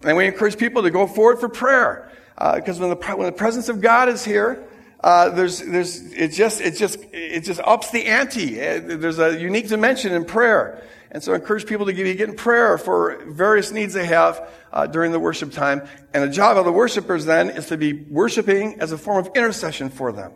And 0.02 0.16
we 0.16 0.28
encourage 0.28 0.58
people 0.58 0.84
to 0.84 0.92
go 0.92 1.08
forward 1.08 1.40
for 1.40 1.50
prayer. 1.50 2.12
Because 2.38 2.80
uh, 2.80 2.88
when, 2.88 2.90
the, 2.90 3.16
when 3.16 3.26
the 3.26 3.32
presence 3.34 3.70
of 3.70 3.82
God 3.82 4.08
is 4.08 4.24
here, 4.24 4.64
uh, 5.04 5.30
there's, 5.30 5.60
there's, 5.60 6.02
it 6.14 6.30
just, 6.30 6.62
it 6.62 6.76
just, 6.76 7.00
it 7.12 7.42
just 7.42 7.60
ups 7.62 7.92
the 7.92 8.06
ante. 8.06 8.62
Uh, 8.62 8.80
there's 8.84 9.20
a 9.20 9.40
unique 9.40 9.68
dimension 9.68 10.14
in 10.14 10.26
prayer. 10.26 10.84
And 11.12 11.24
so 11.24 11.34
I 11.34 11.36
encourage 11.36 11.66
people 11.66 11.88
to 11.88 11.94
get 11.94 12.22
in 12.22 12.36
prayer 12.36 12.78
for 12.78 13.24
various 13.26 13.72
needs 13.72 13.94
they 13.94 14.06
have 14.06 14.48
uh, 14.72 14.86
during 14.86 15.12
the 15.12 15.20
worship 15.20 15.52
time. 15.52 15.88
And 16.14 16.24
the 16.24 16.34
job 16.34 16.58
of 16.58 16.66
the 16.66 16.72
worshipers 16.72 17.26
then 17.26 17.50
is 17.50 17.68
to 17.68 17.78
be 17.78 17.94
worshiping 17.94 18.80
as 18.80 18.92
a 18.92 18.98
form 18.98 19.26
of 19.26 19.32
intercession 19.36 19.90
for 19.90 20.12
them. 20.12 20.34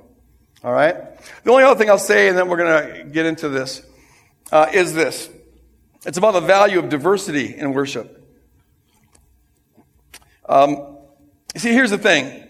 All 0.63 0.73
right? 0.73 0.95
The 1.43 1.51
only 1.51 1.63
other 1.63 1.77
thing 1.77 1.89
I'll 1.89 1.99
say, 1.99 2.27
and 2.27 2.37
then 2.37 2.47
we're 2.47 2.57
going 2.57 2.95
to 2.95 3.03
get 3.03 3.25
into 3.25 3.49
this, 3.49 3.83
uh, 4.51 4.67
is 4.73 4.93
this. 4.93 5.29
It's 6.05 6.17
about 6.17 6.33
the 6.33 6.41
value 6.41 6.79
of 6.79 6.89
diversity 6.89 7.55
in 7.55 7.73
worship. 7.73 8.19
Um, 10.49 10.97
see, 11.55 11.71
here's 11.71 11.91
the 11.91 11.97
thing. 11.97 12.47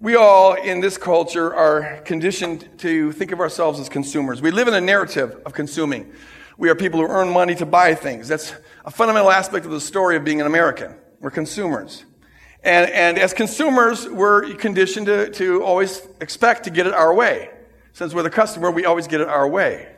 We 0.00 0.16
all 0.16 0.54
in 0.54 0.80
this 0.80 0.96
culture 0.96 1.54
are 1.54 2.00
conditioned 2.02 2.78
to 2.78 3.12
think 3.12 3.32
of 3.32 3.40
ourselves 3.40 3.80
as 3.80 3.88
consumers. 3.88 4.40
We 4.40 4.50
live 4.50 4.68
in 4.68 4.74
a 4.74 4.80
narrative 4.80 5.40
of 5.44 5.52
consuming. 5.52 6.12
We 6.60 6.68
are 6.68 6.74
people 6.74 7.00
who 7.00 7.06
earn 7.06 7.30
money 7.30 7.54
to 7.54 7.64
buy 7.64 7.94
things. 7.94 8.28
That's 8.28 8.54
a 8.84 8.90
fundamental 8.90 9.30
aspect 9.30 9.64
of 9.64 9.72
the 9.72 9.80
story 9.80 10.16
of 10.16 10.24
being 10.24 10.42
an 10.42 10.46
American. 10.46 10.94
We're 11.18 11.30
consumers. 11.30 12.04
And, 12.62 12.90
and 12.90 13.18
as 13.18 13.32
consumers, 13.32 14.06
we're 14.06 14.52
conditioned 14.56 15.06
to, 15.06 15.30
to 15.30 15.64
always 15.64 16.06
expect 16.20 16.64
to 16.64 16.70
get 16.70 16.86
it 16.86 16.92
our 16.92 17.14
way. 17.14 17.48
Since 17.94 18.12
we're 18.12 18.24
the 18.24 18.28
customer, 18.28 18.70
we 18.70 18.84
always 18.84 19.06
get 19.06 19.22
it 19.22 19.28
our 19.28 19.48
way. 19.48 19.88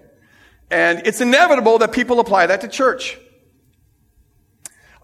And 0.71 1.05
it's 1.05 1.21
inevitable 1.21 1.79
that 1.79 1.91
people 1.91 2.21
apply 2.21 2.47
that 2.47 2.61
to 2.61 2.69
church. 2.69 3.19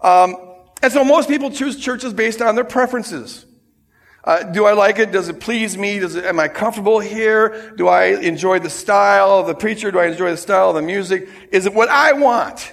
Um, 0.01 0.37
and 0.81 0.93
so 0.93 1.03
most 1.03 1.27
people 1.27 1.51
choose 1.51 1.75
churches 1.75 2.13
based 2.13 2.41
on 2.41 2.55
their 2.55 2.63
preferences. 2.63 3.45
Uh, 4.29 4.43
do 4.43 4.65
I 4.65 4.73
like 4.73 4.99
it? 4.99 5.11
Does 5.11 5.27
it 5.27 5.39
please 5.39 5.75
me? 5.75 5.97
Does 5.97 6.13
it, 6.13 6.23
am 6.23 6.39
I 6.39 6.49
comfortable 6.49 6.99
here? 6.99 7.73
Do 7.75 7.87
I 7.87 8.09
enjoy 8.09 8.59
the 8.59 8.69
style 8.69 9.39
of 9.39 9.47
the 9.47 9.55
preacher? 9.55 9.89
Do 9.89 9.97
I 9.97 10.05
enjoy 10.05 10.29
the 10.29 10.37
style 10.37 10.69
of 10.69 10.75
the 10.75 10.83
music? 10.83 11.27
Is 11.51 11.65
it 11.65 11.73
what 11.73 11.89
I 11.89 12.13
want? 12.13 12.71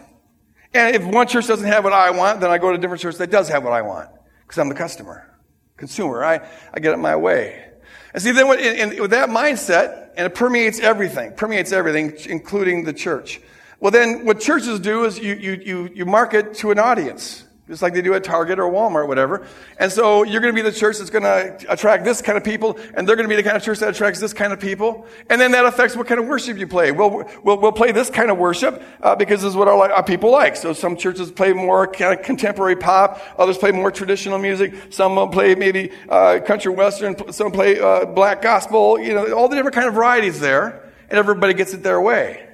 And 0.74 0.94
if 0.94 1.02
one 1.02 1.26
church 1.26 1.46
doesn't 1.46 1.66
have 1.66 1.82
what 1.82 1.94
I 1.94 2.10
want, 2.10 2.42
then 2.42 2.50
I 2.50 2.58
go 2.58 2.68
to 2.68 2.74
a 2.74 2.78
different 2.78 3.00
church 3.00 3.16
that 3.16 3.30
does 3.30 3.48
have 3.48 3.64
what 3.64 3.72
I 3.72 3.80
want. 3.80 4.10
Because 4.42 4.58
I'm 4.58 4.68
the 4.68 4.74
customer, 4.74 5.34
consumer. 5.78 6.22
I, 6.22 6.46
I 6.74 6.80
get 6.80 6.92
it 6.92 6.98
my 6.98 7.16
way. 7.16 7.64
And 8.12 8.22
see, 8.22 8.32
then 8.32 8.48
with, 8.48 9.00
with 9.00 9.12
that 9.12 9.30
mindset, 9.30 10.10
and 10.14 10.26
it 10.26 10.34
permeates 10.34 10.78
everything, 10.78 11.32
permeates 11.36 11.72
everything, 11.72 12.18
including 12.28 12.84
the 12.84 12.92
church. 12.92 13.40
Well, 13.80 13.92
then 13.92 14.26
what 14.26 14.40
churches 14.40 14.78
do 14.78 15.06
is 15.06 15.18
you, 15.18 15.32
you, 15.32 15.52
you, 15.52 15.90
you 15.94 16.04
market 16.04 16.52
to 16.56 16.70
an 16.70 16.78
audience 16.78 17.45
just 17.68 17.82
like 17.82 17.94
they 17.94 18.02
do 18.02 18.14
at 18.14 18.22
Target 18.22 18.60
or 18.60 18.70
Walmart 18.70 19.02
or 19.02 19.06
whatever. 19.06 19.46
And 19.78 19.90
so 19.90 20.22
you're 20.22 20.40
going 20.40 20.54
to 20.54 20.62
be 20.62 20.68
the 20.68 20.76
church 20.76 20.98
that's 20.98 21.10
going 21.10 21.24
to 21.24 21.72
attract 21.72 22.04
this 22.04 22.22
kind 22.22 22.38
of 22.38 22.44
people, 22.44 22.78
and 22.94 23.08
they're 23.08 23.16
going 23.16 23.28
to 23.28 23.28
be 23.28 23.34
the 23.34 23.42
kind 23.42 23.56
of 23.56 23.62
church 23.62 23.80
that 23.80 23.88
attracts 23.90 24.20
this 24.20 24.32
kind 24.32 24.52
of 24.52 24.60
people. 24.60 25.06
And 25.28 25.40
then 25.40 25.50
that 25.52 25.66
affects 25.66 25.96
what 25.96 26.06
kind 26.06 26.20
of 26.20 26.26
worship 26.26 26.58
you 26.58 26.68
play. 26.68 26.92
We'll, 26.92 27.28
we'll, 27.42 27.58
we'll 27.58 27.72
play 27.72 27.90
this 27.90 28.08
kind 28.08 28.30
of 28.30 28.38
worship 28.38 28.80
uh, 29.02 29.16
because 29.16 29.42
this 29.42 29.50
is 29.50 29.56
what 29.56 29.66
our, 29.66 29.92
our, 29.92 30.04
people 30.04 30.30
like. 30.30 30.54
So 30.54 30.72
some 30.72 30.96
churches 30.96 31.32
play 31.32 31.52
more 31.52 31.88
kind 31.88 32.16
of 32.16 32.24
contemporary 32.24 32.76
pop, 32.76 33.20
others 33.36 33.58
play 33.58 33.72
more 33.72 33.90
traditional 33.90 34.38
music, 34.38 34.74
some 34.90 35.16
will 35.16 35.28
play 35.28 35.56
maybe 35.56 35.90
uh, 36.08 36.38
country 36.46 36.72
western, 36.72 37.32
some 37.32 37.50
play 37.50 37.80
uh, 37.80 38.04
black 38.04 38.42
gospel, 38.42 39.00
you 39.00 39.12
know, 39.12 39.32
all 39.32 39.48
the 39.48 39.56
different 39.56 39.74
kind 39.74 39.88
of 39.88 39.94
varieties 39.94 40.38
there, 40.38 40.92
and 41.10 41.18
everybody 41.18 41.54
gets 41.54 41.74
it 41.74 41.82
their 41.82 42.00
way. 42.00 42.45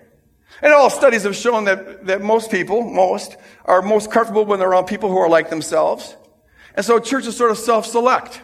And 0.63 0.73
all 0.73 0.89
studies 0.91 1.25
have 1.25 1.35
shown 1.35 1.65
that, 1.65 2.07
that 2.07 2.23
most 2.23 2.51
people, 2.51 2.83
most, 2.83 3.37
are 3.65 3.83
most 3.83 4.13
comfortable 4.13 4.45
when 4.45 4.61
they're 4.61 4.71
around 4.71 4.87
people 4.87 5.11
who 5.11 5.19
are 5.19 5.29
like 5.29 5.51
themselves. 5.51 6.17
And 6.77 6.87
so 6.87 7.01
churches 7.01 7.37
sort 7.37 7.51
of 7.51 7.59
self-select. 7.59 8.41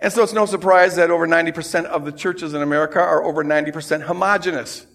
And 0.00 0.10
so 0.10 0.22
it's 0.22 0.32
no 0.32 0.46
surprise 0.46 0.96
that 0.96 1.10
over 1.10 1.26
90% 1.26 1.84
of 1.84 2.06
the 2.06 2.12
churches 2.12 2.54
in 2.54 2.62
America 2.62 2.98
are 2.98 3.22
over 3.22 3.44
90% 3.44 4.02
homogenous. 4.02 4.86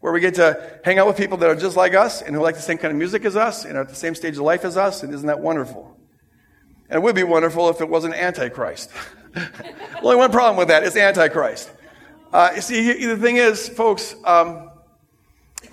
Where 0.00 0.14
we 0.14 0.20
get 0.20 0.34
to 0.34 0.80
hang 0.82 0.98
out 0.98 1.06
with 1.06 1.18
people 1.18 1.36
that 1.38 1.48
are 1.48 1.56
just 1.56 1.76
like 1.76 1.94
us 1.94 2.22
and 2.22 2.34
who 2.34 2.40
like 2.40 2.56
the 2.56 2.62
same 2.62 2.78
kind 2.78 2.90
of 2.90 2.96
music 2.96 3.26
as 3.26 3.36
us 3.36 3.66
and 3.66 3.76
are 3.76 3.82
at 3.82 3.90
the 3.90 3.94
same 3.94 4.14
stage 4.14 4.36
of 4.36 4.42
life 4.42 4.64
as 4.64 4.78
us. 4.78 5.02
And 5.02 5.12
isn't 5.12 5.26
that 5.26 5.40
wonderful? 5.40 5.94
And 6.88 6.96
it 6.96 7.02
would 7.02 7.14
be 7.14 7.22
wonderful 7.22 7.68
if 7.68 7.82
it 7.82 7.88
wasn't 7.88 8.14
Antichrist. 8.14 8.90
Only 10.02 10.16
one 10.16 10.30
problem 10.30 10.56
with 10.56 10.68
that 10.68 10.84
is 10.84 10.96
Antichrist. 10.96 11.70
Uh, 12.32 12.50
you 12.54 12.62
see, 12.62 13.06
the 13.06 13.16
thing 13.16 13.36
is, 13.36 13.68
folks, 13.68 14.14
um, 14.24 14.70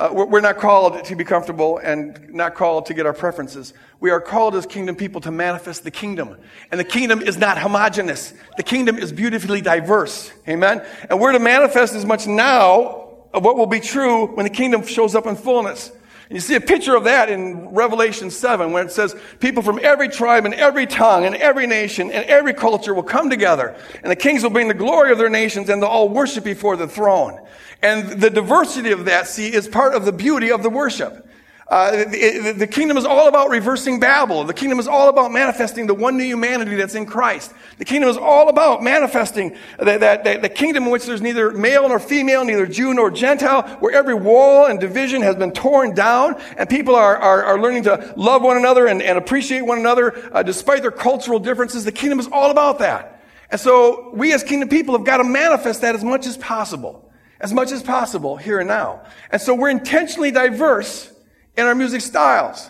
uh, 0.01 0.09
we're 0.11 0.41
not 0.41 0.57
called 0.57 1.05
to 1.05 1.15
be 1.15 1.23
comfortable 1.23 1.77
and 1.77 2.33
not 2.33 2.55
called 2.55 2.87
to 2.87 2.93
get 2.95 3.05
our 3.05 3.13
preferences. 3.13 3.71
We 3.99 4.09
are 4.09 4.19
called 4.19 4.55
as 4.55 4.65
kingdom 4.65 4.95
people 4.95 5.21
to 5.21 5.31
manifest 5.31 5.83
the 5.83 5.91
kingdom. 5.91 6.37
And 6.71 6.79
the 6.79 6.83
kingdom 6.83 7.21
is 7.21 7.37
not 7.37 7.59
homogenous. 7.59 8.33
The 8.57 8.63
kingdom 8.63 8.97
is 8.97 9.11
beautifully 9.11 9.61
diverse. 9.61 10.31
Amen? 10.47 10.83
And 11.07 11.19
we're 11.19 11.33
to 11.33 11.39
manifest 11.39 11.93
as 11.93 12.03
much 12.03 12.25
now 12.25 13.09
of 13.31 13.45
what 13.45 13.57
will 13.57 13.67
be 13.67 13.79
true 13.79 14.25
when 14.25 14.43
the 14.43 14.49
kingdom 14.49 14.83
shows 14.87 15.13
up 15.13 15.27
in 15.27 15.35
fullness. 15.35 15.91
And 16.31 16.35
you 16.35 16.39
see 16.39 16.55
a 16.55 16.61
picture 16.61 16.95
of 16.95 17.03
that 17.03 17.29
in 17.29 17.69
Revelation 17.69 18.31
7 18.31 18.71
when 18.71 18.87
it 18.87 18.91
says 18.91 19.15
people 19.39 19.61
from 19.61 19.79
every 19.83 20.09
tribe 20.09 20.45
and 20.45 20.55
every 20.55 20.87
tongue 20.87 21.25
and 21.25 21.35
every 21.35 21.67
nation 21.67 22.09
and 22.09 22.25
every 22.25 22.55
culture 22.55 22.95
will 22.95 23.03
come 23.03 23.29
together. 23.29 23.75
And 24.01 24.09
the 24.09 24.15
kings 24.15 24.41
will 24.41 24.49
bring 24.49 24.67
the 24.67 24.73
glory 24.73 25.11
of 25.11 25.19
their 25.19 25.29
nations 25.29 25.69
and 25.69 25.79
they'll 25.79 25.89
all 25.89 26.09
worship 26.09 26.43
before 26.43 26.75
the 26.75 26.87
throne. 26.87 27.39
And 27.81 28.21
the 28.21 28.29
diversity 28.29 28.91
of 28.91 29.05
that, 29.05 29.27
see, 29.27 29.51
is 29.51 29.67
part 29.67 29.95
of 29.95 30.05
the 30.05 30.11
beauty 30.11 30.51
of 30.51 30.61
the 30.61 30.69
worship. 30.69 31.27
Uh, 31.71 32.03
the, 32.03 32.53
the, 32.57 32.67
kingdom 32.67 32.97
is 32.97 33.05
all 33.05 33.29
about 33.29 33.49
reversing 33.49 33.97
Babel. 33.97 34.43
The 34.43 34.53
kingdom 34.53 34.77
is 34.77 34.89
all 34.89 35.07
about 35.07 35.31
manifesting 35.31 35.87
the 35.87 35.93
one 35.93 36.17
new 36.17 36.25
humanity 36.25 36.75
that's 36.75 36.95
in 36.95 37.05
Christ. 37.05 37.53
The 37.77 37.85
kingdom 37.85 38.09
is 38.09 38.17
all 38.17 38.49
about 38.49 38.83
manifesting 38.83 39.55
that, 39.79 40.01
that, 40.01 40.25
that, 40.25 40.41
the 40.41 40.49
kingdom 40.49 40.83
in 40.83 40.89
which 40.89 41.05
there's 41.05 41.21
neither 41.21 41.51
male 41.51 41.87
nor 41.87 41.97
female, 41.97 42.43
neither 42.43 42.67
Jew 42.67 42.93
nor 42.93 43.09
Gentile, 43.09 43.61
where 43.79 43.93
every 43.93 44.13
wall 44.13 44.65
and 44.65 44.81
division 44.81 45.21
has 45.21 45.37
been 45.37 45.53
torn 45.53 45.95
down, 45.95 46.35
and 46.57 46.67
people 46.69 46.93
are, 46.93 47.15
are, 47.15 47.45
are 47.45 47.61
learning 47.61 47.83
to 47.83 48.13
love 48.17 48.41
one 48.41 48.57
another 48.57 48.87
and, 48.87 49.01
and 49.01 49.17
appreciate 49.17 49.61
one 49.61 49.79
another 49.79 50.29
uh, 50.35 50.43
despite 50.43 50.81
their 50.81 50.91
cultural 50.91 51.39
differences. 51.39 51.85
The 51.85 51.93
kingdom 51.93 52.19
is 52.19 52.27
all 52.33 52.51
about 52.51 52.79
that. 52.79 53.23
And 53.49 53.61
so 53.61 54.11
we 54.13 54.33
as 54.33 54.43
kingdom 54.43 54.67
people 54.67 54.97
have 54.97 55.05
got 55.05 55.17
to 55.17 55.23
manifest 55.23 55.79
that 55.81 55.95
as 55.95 56.03
much 56.03 56.27
as 56.27 56.35
possible 56.35 57.10
as 57.41 57.53
much 57.53 57.71
as 57.71 57.83
possible 57.83 58.37
here 58.37 58.59
and 58.59 58.67
now. 58.67 59.03
And 59.31 59.41
so 59.41 59.53
we're 59.53 59.69
intentionally 59.69 60.31
diverse 60.31 61.11
in 61.57 61.65
our 61.65 61.75
music 61.75 62.01
styles. 62.01 62.69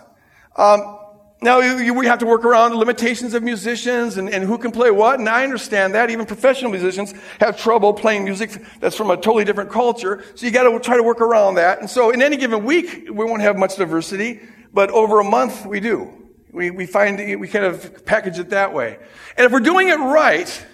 Um, 0.56 0.98
now, 1.44 1.60
we 1.60 2.06
have 2.06 2.20
to 2.20 2.28
work 2.28 2.46
around 2.46 2.72
the 2.72 2.78
limitations 2.78 3.34
of 3.34 3.42
musicians 3.42 4.18
and, 4.18 4.30
and, 4.30 4.44
who 4.44 4.60
can 4.60 4.70
play 4.72 4.92
what, 4.92 5.18
and 5.20 5.28
I 5.28 5.44
understand 5.44 5.96
that. 5.96 6.12
Even 6.12 6.28
professional 6.28 6.70
musicians 6.70 7.16
have 7.40 7.58
trouble 7.58 7.94
playing 7.94 8.26
music 8.26 8.52
that's 8.80 8.96
from 8.96 9.10
a 9.10 9.16
totally 9.16 9.44
different 9.44 9.72
culture, 9.72 10.24
so 10.36 10.46
you 10.46 10.52
gotta 10.52 10.80
try 10.80 10.98
to 10.98 11.04
work 11.04 11.20
around 11.20 11.56
that. 11.56 11.80
And 11.80 11.90
so 11.90 12.12
in 12.12 12.22
any 12.22 12.38
given 12.38 12.64
week, 12.64 13.08
we 13.12 13.26
won't 13.26 13.42
have 13.42 13.58
much 13.58 13.76
diversity, 13.76 14.40
but 14.72 14.92
over 14.92 15.20
a 15.20 15.24
month, 15.24 15.66
we 15.66 15.80
do. 15.80 16.14
We, 16.52 16.70
we 16.70 16.86
find, 16.86 17.18
we 17.18 17.48
kind 17.48 17.66
of 17.66 18.06
package 18.06 18.38
it 18.38 18.52
that 18.52 18.72
way. 18.72 19.00
And 19.36 19.46
if 19.46 19.52
we're 19.52 19.62
doing 19.62 19.88
it 19.88 19.96
right, 19.96 20.66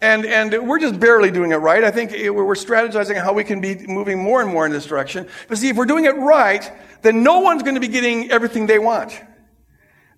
and, 0.00 0.26
and 0.26 0.68
we're 0.68 0.78
just 0.78 1.00
barely 1.00 1.30
doing 1.30 1.52
it 1.52 1.56
right. 1.56 1.82
I 1.82 1.90
think 1.90 2.10
we're 2.10 2.54
strategizing 2.54 3.22
how 3.22 3.32
we 3.32 3.44
can 3.44 3.60
be 3.60 3.76
moving 3.86 4.22
more 4.22 4.42
and 4.42 4.50
more 4.50 4.66
in 4.66 4.72
this 4.72 4.84
direction. 4.84 5.26
But 5.48 5.58
see, 5.58 5.70
if 5.70 5.76
we're 5.76 5.86
doing 5.86 6.04
it 6.04 6.16
right, 6.16 6.70
then 7.02 7.22
no 7.22 7.40
one's 7.40 7.62
going 7.62 7.76
to 7.76 7.80
be 7.80 7.88
getting 7.88 8.30
everything 8.30 8.66
they 8.66 8.78
want. 8.78 9.18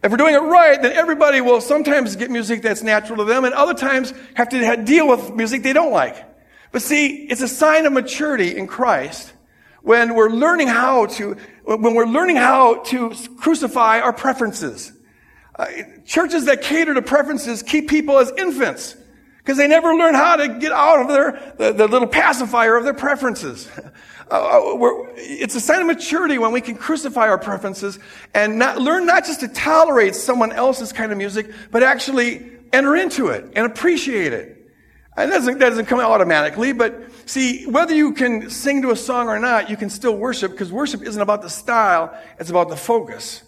If 0.02 0.10
we're 0.10 0.16
doing 0.16 0.34
it 0.34 0.38
right, 0.38 0.80
then 0.80 0.92
everybody 0.92 1.40
will 1.40 1.60
sometimes 1.60 2.16
get 2.16 2.30
music 2.30 2.62
that's 2.62 2.82
natural 2.82 3.18
to 3.18 3.24
them 3.24 3.44
and 3.44 3.54
other 3.54 3.74
times 3.74 4.12
have 4.34 4.48
to 4.50 4.76
deal 4.84 5.08
with 5.08 5.34
music 5.34 5.62
they 5.62 5.72
don't 5.72 5.92
like. 5.92 6.24
But 6.72 6.82
see, 6.82 7.26
it's 7.28 7.40
a 7.40 7.48
sign 7.48 7.86
of 7.86 7.92
maturity 7.92 8.56
in 8.56 8.66
Christ 8.66 9.32
when 9.82 10.14
we're 10.14 10.30
learning 10.30 10.68
how 10.68 11.06
to, 11.06 11.36
when 11.64 11.94
we're 11.94 12.06
learning 12.06 12.36
how 12.36 12.82
to 12.84 13.12
crucify 13.38 14.00
our 14.00 14.12
preferences. 14.12 14.92
Uh, 15.56 15.66
churches 16.04 16.44
that 16.44 16.62
cater 16.62 16.94
to 16.94 17.02
preferences 17.02 17.62
keep 17.62 17.88
people 17.88 18.18
as 18.18 18.32
infants 18.36 18.96
because 19.48 19.56
they 19.56 19.66
never 19.66 19.94
learn 19.94 20.12
how 20.12 20.36
to 20.36 20.46
get 20.46 20.72
out 20.72 21.00
of 21.00 21.08
their 21.08 21.54
the, 21.56 21.72
the 21.72 21.88
little 21.88 22.06
pacifier 22.06 22.76
of 22.76 22.84
their 22.84 22.94
preferences. 22.94 23.68
Uh, 24.30 24.60
it's 25.16 25.54
a 25.54 25.60
sign 25.60 25.80
of 25.80 25.86
maturity 25.86 26.36
when 26.36 26.52
we 26.52 26.60
can 26.60 26.74
crucify 26.74 27.26
our 27.30 27.38
preferences 27.38 27.98
and 28.34 28.58
not, 28.58 28.78
learn 28.78 29.06
not 29.06 29.24
just 29.24 29.40
to 29.40 29.48
tolerate 29.48 30.14
someone 30.14 30.52
else's 30.52 30.92
kind 30.92 31.10
of 31.10 31.16
music, 31.16 31.50
but 31.70 31.82
actually 31.82 32.46
enter 32.70 32.94
into 32.94 33.28
it 33.28 33.50
and 33.56 33.64
appreciate 33.64 34.34
it. 34.34 34.70
And 35.16 35.32
that 35.32 35.38
doesn't, 35.38 35.58
that 35.60 35.70
doesn't 35.70 35.86
come 35.86 36.00
automatically, 36.00 36.74
but 36.74 37.10
see, 37.24 37.64
whether 37.68 37.94
you 37.94 38.12
can 38.12 38.50
sing 38.50 38.82
to 38.82 38.90
a 38.90 38.96
song 38.96 39.28
or 39.28 39.38
not, 39.38 39.70
you 39.70 39.78
can 39.78 39.88
still 39.88 40.14
worship 40.14 40.50
because 40.50 40.70
worship 40.70 41.00
isn't 41.04 41.22
about 41.22 41.40
the 41.40 41.48
style, 41.48 42.14
it's 42.38 42.50
about 42.50 42.68
the 42.68 42.76
focus 42.76 43.42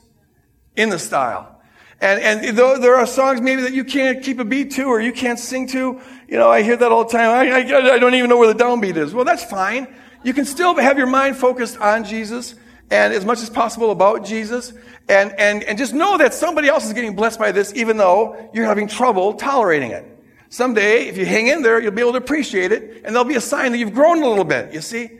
in 0.77 0.89
the 0.89 0.99
style. 0.99 1.60
And, 2.01 2.45
and 2.45 2.57
though 2.57 2.79
there 2.79 2.97
are 2.97 3.07
songs 3.07 3.41
maybe 3.41 3.63
that 3.63 3.75
you 3.75 3.85
can't 3.85 4.23
keep 4.23 4.39
a 4.39 4.45
beat 4.45 4.73
to 4.73 4.85
or 4.85 5.01
you 5.01 5.13
can't 5.13 5.39
sing 5.39 5.67
to, 5.69 6.01
you 6.29 6.39
know, 6.39 6.49
I 6.51 6.63
hear 6.63 6.77
that 6.77 6.91
all 6.91 7.05
the 7.05 7.11
time. 7.11 7.31
I, 7.31 7.51
I, 7.51 7.95
I 7.95 7.99
don't 7.99 8.15
even 8.15 8.31
know 8.31 8.39
where 8.39 8.53
the 8.53 8.63
downbeat 8.63 8.97
is. 8.97 9.13
Well, 9.13 9.25
that's 9.25 9.45
fine. 9.45 9.87
You 10.23 10.33
can 10.33 10.47
still 10.47 10.75
have 10.77 10.97
your 10.97 11.07
mind 11.07 11.37
focused 11.37 11.79
on 11.79 12.05
Jesus 12.05 12.55
and 12.91 13.13
as 13.13 13.25
much 13.25 13.41
as 13.41 13.51
possible 13.51 13.91
about 13.91 14.25
Jesus. 14.25 14.73
And, 15.09 15.33
and, 15.39 15.63
and 15.65 15.77
just 15.77 15.93
know 15.93 16.17
that 16.19 16.33
somebody 16.33 16.69
else 16.69 16.87
is 16.87 16.93
getting 16.93 17.15
blessed 17.15 17.39
by 17.39 17.53
this, 17.53 17.73
even 17.75 17.97
though 17.97 18.51
you're 18.55 18.67
having 18.67 18.89
trouble 18.89 19.35
tolerating 19.35 19.91
it. 19.91 20.07
Someday, 20.49 21.07
if 21.07 21.17
you 21.17 21.27
hang 21.27 21.47
in 21.47 21.63
there, 21.63 21.81
you'll 21.81 21.93
be 21.93 22.01
able 22.01 22.13
to 22.13 22.19
appreciate 22.19 22.73
it, 22.73 23.03
and 23.05 23.15
there'll 23.15 23.29
be 23.29 23.37
a 23.37 23.41
sign 23.41 23.73
that 23.73 23.79
you've 23.79 23.95
grown 23.95 24.23
a 24.23 24.29
little 24.29 24.45
bit, 24.45 24.73
you 24.73 24.81
see? 24.81 25.11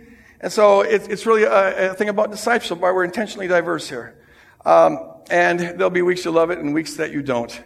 And 0.41 0.53
so 0.53 0.81
it, 0.81 1.09
it's 1.09 1.27
really 1.27 1.45
a, 1.45 1.93
a, 1.93 1.95
thing 1.95 2.09
about 2.09 2.31
discipleship, 2.31 2.79
why 2.79 2.91
we're 2.91 3.05
intentionally 3.05 3.47
diverse 3.47 3.89
here. 3.89 4.17
Um, 4.65 5.10
and 5.31 5.61
there'll 5.61 5.91
be 5.91 6.03
weeks 6.03 6.25
you 6.25 6.31
love 6.31 6.51
it 6.51 6.59
and 6.59 6.75
weeks 6.75 6.95
that 6.95 7.13
you 7.13 7.23
don't. 7.23 7.63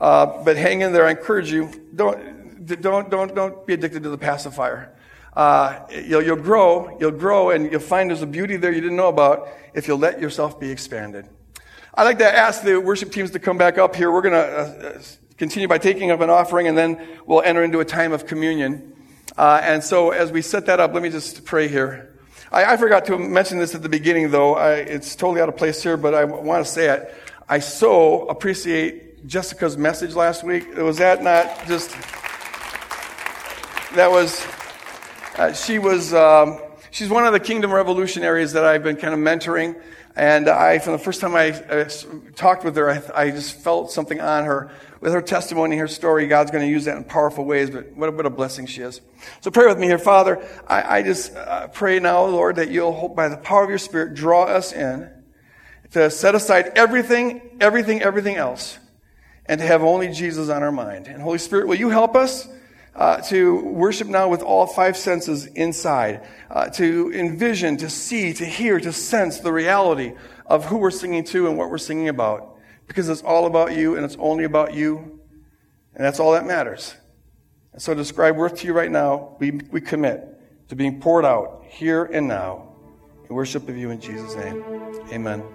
Uh, 0.00 0.42
but 0.44 0.56
hang 0.56 0.80
in 0.80 0.92
there. 0.92 1.06
I 1.06 1.12
encourage 1.12 1.50
you. 1.50 1.70
Don't, 1.94 2.66
don't, 2.80 3.10
don't, 3.10 3.34
don't 3.34 3.66
be 3.66 3.74
addicted 3.74 4.02
to 4.02 4.10
the 4.10 4.18
pacifier. 4.18 4.94
Uh, 5.34 5.80
you'll, 5.90 6.22
you'll 6.22 6.36
grow, 6.36 6.96
you'll 7.00 7.10
grow, 7.10 7.50
and 7.50 7.70
you'll 7.70 7.80
find 7.80 8.10
there's 8.10 8.22
a 8.22 8.26
beauty 8.26 8.56
there 8.56 8.72
you 8.72 8.80
didn't 8.80 8.96
know 8.96 9.08
about 9.08 9.48
if 9.72 9.88
you'll 9.88 9.98
let 9.98 10.20
yourself 10.20 10.60
be 10.60 10.70
expanded. 10.70 11.28
I'd 11.94 12.04
like 12.04 12.18
to 12.18 12.26
ask 12.26 12.62
the 12.62 12.80
worship 12.80 13.12
teams 13.12 13.30
to 13.32 13.38
come 13.38 13.58
back 13.58 13.78
up 13.78 13.96
here. 13.96 14.12
We're 14.12 14.22
going 14.22 14.34
to 14.34 14.38
uh, 14.38 15.02
continue 15.36 15.68
by 15.68 15.78
taking 15.78 16.10
up 16.10 16.20
an 16.20 16.30
offering, 16.30 16.68
and 16.68 16.78
then 16.78 17.04
we'll 17.26 17.42
enter 17.42 17.64
into 17.64 17.80
a 17.80 17.84
time 17.84 18.12
of 18.12 18.26
communion. 18.26 18.94
Uh, 19.36 19.60
and 19.62 19.82
so, 19.82 20.10
as 20.10 20.30
we 20.30 20.42
set 20.42 20.66
that 20.66 20.78
up, 20.78 20.92
let 20.94 21.02
me 21.02 21.10
just 21.10 21.44
pray 21.44 21.66
here. 21.66 22.13
I, 22.54 22.74
I 22.74 22.76
forgot 22.76 23.04
to 23.06 23.18
mention 23.18 23.58
this 23.58 23.74
at 23.74 23.82
the 23.82 23.88
beginning, 23.88 24.30
though. 24.30 24.54
I, 24.54 24.74
it's 24.74 25.16
totally 25.16 25.40
out 25.40 25.48
of 25.48 25.56
place 25.56 25.82
here, 25.82 25.96
but 25.96 26.14
I 26.14 26.22
want 26.22 26.64
to 26.64 26.70
say 26.70 26.88
it. 26.88 27.12
I 27.48 27.58
so 27.58 28.28
appreciate 28.28 29.26
Jessica's 29.26 29.76
message 29.76 30.14
last 30.14 30.44
week. 30.44 30.76
Was 30.76 30.98
that 30.98 31.24
not 31.24 31.66
just. 31.66 31.90
That 33.96 34.08
was. 34.08 34.46
Uh, 35.36 35.52
she 35.52 35.80
was. 35.80 36.14
Um, 36.14 36.60
she's 36.92 37.08
one 37.08 37.26
of 37.26 37.32
the 37.32 37.40
kingdom 37.40 37.72
revolutionaries 37.72 38.52
that 38.52 38.64
I've 38.64 38.84
been 38.84 38.96
kind 38.96 39.14
of 39.14 39.18
mentoring. 39.18 39.74
And 40.16 40.48
I, 40.48 40.78
from 40.78 40.92
the 40.92 40.98
first 40.98 41.20
time 41.20 41.34
I 41.34 41.50
uh, 41.50 41.88
talked 42.36 42.64
with 42.64 42.76
her, 42.76 42.88
I, 42.88 43.02
I, 43.14 43.30
just 43.30 43.58
felt 43.60 43.90
something 43.90 44.20
on 44.20 44.44
her. 44.44 44.70
With 45.00 45.12
her 45.12 45.20
testimony, 45.20 45.76
her 45.78 45.88
story, 45.88 46.28
God's 46.28 46.52
going 46.52 46.64
to 46.64 46.70
use 46.70 46.84
that 46.84 46.96
in 46.96 47.04
powerful 47.04 47.44
ways, 47.44 47.68
but 47.68 47.92
what 47.96 48.08
a, 48.08 48.12
what 48.12 48.24
a 48.24 48.30
blessing 48.30 48.66
she 48.66 48.80
is. 48.80 49.00
So 49.40 49.50
pray 49.50 49.66
with 49.66 49.78
me 49.78 49.88
here. 49.88 49.98
Father, 49.98 50.46
I, 50.68 50.98
I 50.98 51.02
just 51.02 51.34
uh, 51.34 51.66
pray 51.68 51.98
now, 51.98 52.24
Lord, 52.26 52.56
that 52.56 52.70
you'll, 52.70 53.08
by 53.08 53.28
the 53.28 53.36
power 53.36 53.64
of 53.64 53.68
your 53.68 53.78
Spirit, 53.78 54.14
draw 54.14 54.44
us 54.44 54.72
in 54.72 55.10
to 55.90 56.10
set 56.10 56.34
aside 56.34 56.72
everything, 56.76 57.56
everything, 57.60 58.00
everything 58.02 58.36
else, 58.36 58.78
and 59.46 59.60
to 59.60 59.66
have 59.66 59.82
only 59.82 60.08
Jesus 60.12 60.48
on 60.48 60.62
our 60.62 60.72
mind. 60.72 61.08
And 61.08 61.20
Holy 61.20 61.38
Spirit, 61.38 61.66
will 61.66 61.74
you 61.74 61.90
help 61.90 62.14
us? 62.14 62.48
Uh, 62.94 63.20
to 63.22 63.60
worship 63.60 64.08
now 64.08 64.28
with 64.28 64.42
all 64.42 64.66
five 64.66 64.96
senses 64.96 65.46
inside, 65.46 66.26
uh, 66.50 66.68
to 66.70 67.12
envision, 67.12 67.76
to 67.78 67.90
see, 67.90 68.32
to 68.32 68.44
hear, 68.44 68.78
to 68.78 68.92
sense 68.92 69.40
the 69.40 69.52
reality 69.52 70.12
of 70.46 70.66
who 70.66 70.78
we're 70.78 70.90
singing 70.90 71.24
to 71.24 71.48
and 71.48 71.58
what 71.58 71.70
we're 71.70 71.78
singing 71.78 72.08
about. 72.08 72.56
Because 72.86 73.08
it's 73.08 73.22
all 73.22 73.46
about 73.46 73.74
you 73.74 73.96
and 73.96 74.04
it's 74.04 74.16
only 74.18 74.44
about 74.44 74.74
you. 74.74 75.20
And 75.94 76.04
that's 76.04 76.20
all 76.20 76.32
that 76.32 76.44
matters. 76.44 76.94
And 77.72 77.80
so, 77.80 77.94
to 77.94 78.00
describe 78.00 78.36
worth 78.36 78.58
to 78.58 78.66
you 78.66 78.72
right 78.72 78.90
now, 78.90 79.36
we, 79.38 79.52
we 79.70 79.80
commit 79.80 80.68
to 80.68 80.76
being 80.76 81.00
poured 81.00 81.24
out 81.24 81.64
here 81.68 82.04
and 82.04 82.28
now 82.28 82.74
in 83.28 83.34
worship 83.34 83.68
of 83.68 83.76
you 83.76 83.90
in 83.90 84.00
Jesus' 84.00 84.34
name. 84.36 84.62
Amen. 85.12 85.53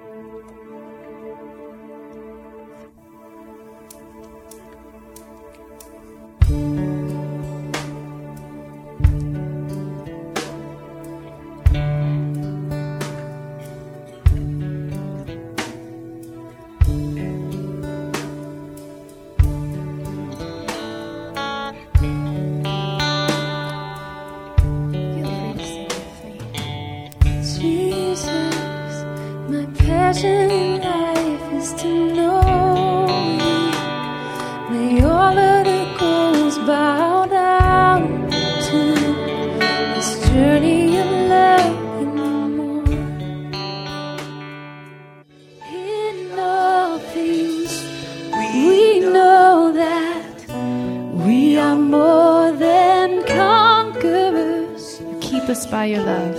imagine 30.09 30.81
life 30.81 31.53
is 31.53 31.73
to 31.73 31.87
know 32.15 33.05
you. 33.43 33.59
May 34.71 35.03
all 35.03 35.37
of 35.37 35.65
the 35.65 35.81
goals 35.99 36.57
bow 36.69 37.27
down 37.27 38.01
to 38.67 38.79
this 39.93 40.09
journey 40.29 40.97
of 40.97 41.09
love 41.33 42.07
more. 42.57 42.85
In 45.71 46.39
all 46.39 46.97
things, 47.13 47.71
we 48.33 49.01
know 49.01 49.71
that 49.73 50.37
we 51.23 51.59
are 51.59 51.75
more 51.75 52.51
than 52.53 53.23
conquerors. 53.27 54.99
You 55.01 55.17
keep 55.21 55.43
us 55.43 55.67
by 55.67 55.85
your 55.85 56.03
love. 56.03 56.38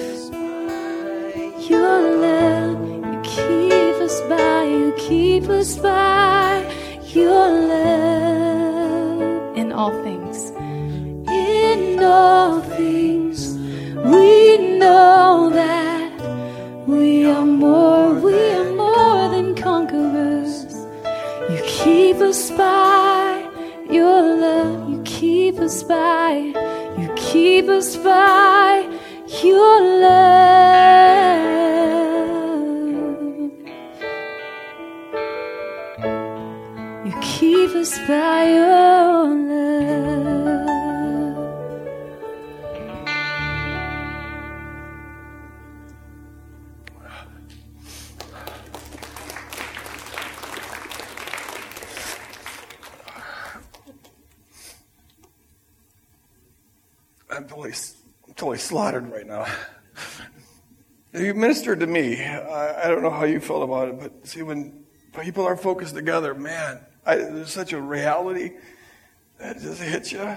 us 25.70 25.84
by, 25.84 26.32
you 26.98 27.08
keep 27.14 27.68
us 27.68 27.96
by 27.98 28.88
your 29.40 29.80
love. 30.00 31.30
You 37.06 37.14
keep 37.20 37.70
us 37.76 37.96
by 38.08 38.50
your 38.52 38.69
I'm 57.30 57.46
totally, 57.46 57.72
totally 58.36 58.58
slaughtered 58.58 59.10
right 59.10 59.26
now. 59.26 59.46
You 61.12 61.34
ministered 61.34 61.80
to 61.80 61.86
me. 61.86 62.22
I, 62.22 62.84
I, 62.84 62.88
don't 62.88 63.02
know 63.02 63.10
how 63.10 63.24
you 63.24 63.40
felt 63.40 63.64
about 63.64 63.88
it, 63.88 63.98
but 63.98 64.26
see, 64.28 64.42
when 64.42 64.84
people 65.20 65.44
are 65.44 65.56
focused 65.56 65.94
together, 65.94 66.34
man, 66.34 66.80
I, 67.04 67.16
there's 67.16 67.52
such 67.52 67.72
a 67.72 67.80
reality 67.80 68.52
that 69.38 69.60
just 69.60 69.82
hits 69.82 70.12
you. 70.12 70.36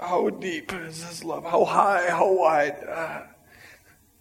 How 0.00 0.30
deep 0.30 0.72
is 0.72 1.06
this 1.06 1.22
love? 1.22 1.44
How 1.44 1.66
high? 1.66 2.08
How 2.08 2.32
wide? 2.32 2.76
Uh, 2.88 3.22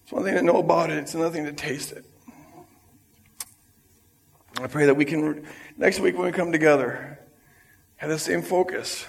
it's 0.04 0.12
one 0.12 0.24
thing 0.24 0.36
to 0.36 0.42
know 0.42 0.58
about 0.58 0.90
it, 0.90 0.98
it's 0.98 1.14
another 1.14 1.32
thing 1.32 1.46
to 1.46 1.54
taste 1.54 1.94
it. 1.94 2.04
I 4.60 4.68
pray 4.68 4.86
that 4.86 4.96
we 4.96 5.06
can, 5.06 5.48
next 5.78 6.02
week 6.02 6.18
when 6.18 6.26
we 6.26 6.34
come 6.34 6.52
together, 6.52 7.18
have 7.96 8.10
the 8.10 8.20
same 8.20 8.42
focus. 8.42 9.06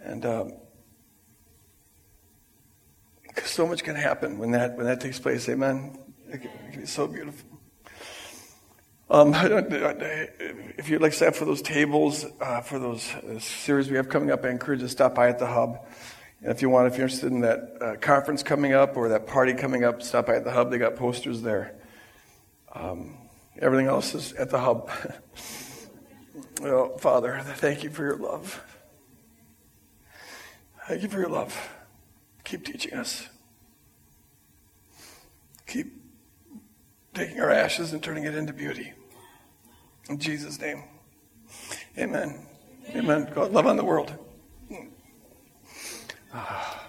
And 0.00 0.24
um, 0.24 0.52
so 3.42 3.66
much 3.66 3.82
can 3.82 3.96
happen 3.96 4.38
when 4.38 4.52
that, 4.52 4.76
when 4.76 4.86
that 4.86 5.00
takes 5.00 5.18
place. 5.18 5.48
Amen. 5.48 5.98
It 6.28 6.42
can, 6.42 6.80
be 6.80 6.86
so 6.86 7.06
beautiful. 7.06 7.48
Um, 9.10 9.32
if 9.34 10.88
you'd 10.88 11.02
like 11.02 11.12
to 11.12 11.18
sign 11.18 11.32
for 11.32 11.44
those 11.44 11.62
tables, 11.62 12.24
uh, 12.40 12.60
for 12.60 12.78
those 12.78 13.12
uh, 13.14 13.38
series 13.38 13.90
we 13.90 13.96
have 13.96 14.08
coming 14.08 14.30
up, 14.30 14.44
I 14.44 14.48
encourage 14.48 14.80
you 14.80 14.86
to 14.86 14.90
stop 14.92 15.14
by 15.14 15.28
at 15.28 15.38
the 15.38 15.46
hub. 15.46 15.86
And 16.40 16.50
if 16.50 16.62
you 16.62 16.68
want, 16.68 16.88
if 16.88 16.98
you're 16.98 17.06
interested 17.06 17.32
in 17.32 17.40
that 17.40 17.76
uh, 17.80 17.96
conference 17.96 18.42
coming 18.42 18.72
up 18.72 18.96
or 18.96 19.08
that 19.10 19.26
party 19.26 19.54
coming 19.54 19.84
up, 19.84 20.02
stop 20.02 20.26
by 20.26 20.36
at 20.36 20.44
the 20.44 20.50
hub. 20.50 20.70
They 20.70 20.78
got 20.78 20.96
posters 20.96 21.42
there. 21.42 21.74
Um, 22.72 23.16
everything 23.58 23.86
else 23.86 24.14
is 24.14 24.32
at 24.34 24.50
the 24.50 24.58
hub. 24.58 24.90
well, 26.60 26.98
Father, 26.98 27.40
thank 27.42 27.84
you 27.84 27.90
for 27.90 28.02
your 28.02 28.16
love. 28.16 28.62
Thank 30.86 31.02
you 31.02 31.08
for 31.08 31.18
your 31.18 31.30
love. 31.30 31.56
Keep 32.44 32.64
teaching 32.66 32.94
us. 32.94 33.28
Keep 35.66 35.92
taking 37.14 37.40
our 37.40 37.50
ashes 37.50 37.92
and 37.92 38.02
turning 38.02 38.24
it 38.24 38.34
into 38.34 38.52
beauty. 38.52 38.92
In 40.08 40.18
Jesus' 40.18 40.60
name. 40.60 40.84
Amen. 41.98 42.46
Amen. 42.94 43.30
God 43.34 43.52
love 43.52 43.66
on 43.66 43.76
the 43.76 43.84
world. 43.84 44.16
Ah. 46.32 46.83